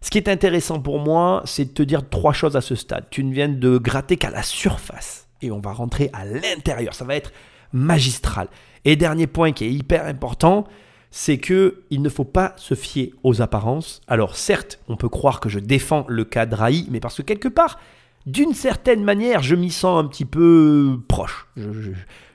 ce 0.00 0.10
qui 0.10 0.18
est 0.18 0.28
intéressant 0.28 0.80
pour 0.80 1.00
moi, 1.00 1.42
c'est 1.44 1.64
de 1.64 1.70
te 1.70 1.82
dire 1.82 2.08
trois 2.08 2.32
choses 2.32 2.54
à 2.54 2.60
ce 2.60 2.74
stade. 2.74 3.06
Tu 3.10 3.24
ne 3.24 3.32
viens 3.32 3.48
de 3.48 3.78
gratter 3.78 4.16
qu'à 4.16 4.30
la 4.30 4.42
surface. 4.42 5.26
Et 5.42 5.50
on 5.50 5.60
va 5.60 5.72
rentrer 5.72 6.10
à 6.12 6.24
l'intérieur. 6.24 6.94
Ça 6.94 7.04
va 7.04 7.16
être 7.16 7.32
magistral. 7.72 8.48
Et 8.84 8.94
dernier 8.94 9.26
point 9.26 9.52
qui 9.52 9.64
est 9.64 9.72
hyper 9.72 10.06
important, 10.06 10.64
c'est 11.10 11.38
que 11.38 11.82
il 11.90 12.02
ne 12.02 12.08
faut 12.08 12.24
pas 12.24 12.52
se 12.56 12.74
fier 12.74 13.14
aux 13.22 13.40
apparences. 13.40 14.00
Alors 14.06 14.36
certes, 14.36 14.78
on 14.88 14.96
peut 14.96 15.08
croire 15.08 15.40
que 15.40 15.48
je 15.48 15.58
défends 15.58 16.04
le 16.08 16.24
cas 16.24 16.46
Drahi, 16.46 16.86
mais 16.90 17.00
parce 17.00 17.16
que 17.16 17.22
quelque 17.22 17.48
part, 17.48 17.78
d'une 18.26 18.52
certaine 18.52 19.04
manière, 19.04 19.42
je 19.42 19.54
m'y 19.54 19.70
sens 19.70 20.04
un 20.04 20.06
petit 20.06 20.24
peu 20.24 20.98
proche. 21.08 21.46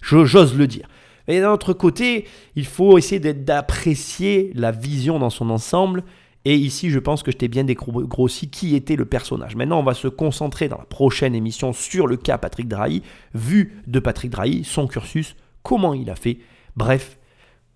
J'ose 0.02 0.56
le 0.56 0.68
dire. 0.68 0.88
Et 1.28 1.40
d'un 1.40 1.52
autre 1.52 1.74
côté, 1.74 2.26
il 2.56 2.66
faut 2.66 2.98
essayer 2.98 3.20
d'apprécier 3.34 4.52
la 4.56 4.72
vision 4.72 5.20
dans 5.20 5.30
son 5.30 5.50
ensemble. 5.50 6.04
Et 6.46 6.56
ici, 6.56 6.90
je 6.90 7.00
pense 7.00 7.24
que 7.24 7.32
je 7.32 7.38
t'ai 7.38 7.48
bien 7.48 7.64
dégrossi 7.64 8.50
qui 8.50 8.76
était 8.76 8.98
le 8.98 9.06
personnage. 9.06 9.56
Maintenant, 9.56 9.80
on 9.80 9.84
va 9.84 9.94
se 9.94 10.10
concentrer 10.10 10.68
dans 10.68 10.78
la 10.78 10.84
prochaine 10.84 11.36
émission 11.36 11.72
sur 11.72 12.06
le 12.06 12.18
cas 12.18 12.38
Patrick 12.38 12.68
Drahi, 12.68 13.02
vu 13.34 13.82
de 13.88 14.00
Patrick 14.00 14.32
Drahi, 14.32 14.66
son 14.66 14.88
cursus, 14.88 15.38
comment 15.62 15.94
il 15.94 16.10
a 16.10 16.16
fait. 16.16 16.40
Bref, 16.76 17.18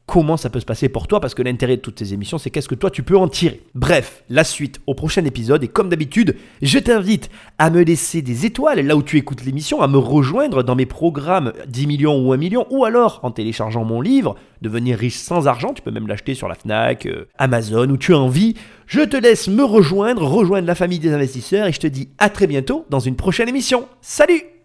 comment 0.08 0.38
ça 0.38 0.50
peut 0.50 0.60
se 0.60 0.66
passer 0.66 0.90
pour 0.90 1.08
toi, 1.08 1.20
parce 1.20 1.36
que 1.36 1.44
l'intérêt 1.44 1.78
de 1.78 1.82
toutes 1.82 2.00
ces 2.00 2.14
émissions, 2.14 2.40
c'est 2.40 2.50
qu'est-ce 2.50 2.70
que 2.70 2.76
toi 2.76 2.90
tu 2.90 3.04
peux 3.04 3.18
en 3.18 3.28
tirer. 3.28 3.62
Bref, 3.76 4.24
la 4.30 4.44
suite 4.44 4.80
au 4.88 4.96
prochain 4.96 5.24
épisode, 5.26 5.64
et 5.64 5.68
comme 5.68 5.90
d'habitude, 5.90 6.36
je 6.62 6.80
t'invite 6.80 7.30
à 7.60 7.70
me 7.70 7.84
laisser 7.84 8.22
des 8.22 8.46
étoiles 8.46 8.80
là 8.80 8.96
où 8.96 9.04
tu 9.04 9.18
écoutes 9.18 9.46
l'émission, 9.46 9.82
à 9.82 9.88
me 9.88 9.98
rejoindre 9.98 10.64
dans 10.64 10.76
mes 10.76 10.86
programmes 10.86 11.54
10 11.68 11.88
millions 11.88 12.26
ou 12.26 12.34
1 12.34 12.38
million, 12.38 12.66
ou 12.72 12.86
alors 12.86 13.20
en 13.22 13.32
téléchargeant 13.32 13.84
mon 13.84 14.02
livre, 14.02 14.36
Devenir 14.62 14.98
riche 14.98 15.18
sans 15.18 15.48
argent, 15.48 15.74
tu 15.74 15.84
peux 15.84 15.92
même 15.92 16.08
l'acheter 16.08 16.34
sur 16.34 16.48
la 16.48 16.56
FNAC, 16.56 17.06
euh, 17.06 17.28
Amazon, 17.38 17.90
où 17.90 17.98
tu 17.98 18.14
as 18.14 18.18
envie. 18.18 18.56
Je 18.88 19.02
te 19.02 19.16
laisse 19.16 19.48
me 19.48 19.64
rejoindre, 19.64 20.24
rejoindre 20.24 20.66
la 20.66 20.76
famille 20.76 21.00
des 21.00 21.14
investisseurs, 21.14 21.68
et 21.68 21.72
je 21.72 21.80
te 21.80 21.88
dis 21.88 22.10
à 22.18 22.30
très 22.30 22.48
bientôt 22.48 22.86
dans 22.90 23.00
une 23.00 23.16
prochaine 23.16 23.50
émission. 23.50 23.88
Salut 24.02 24.57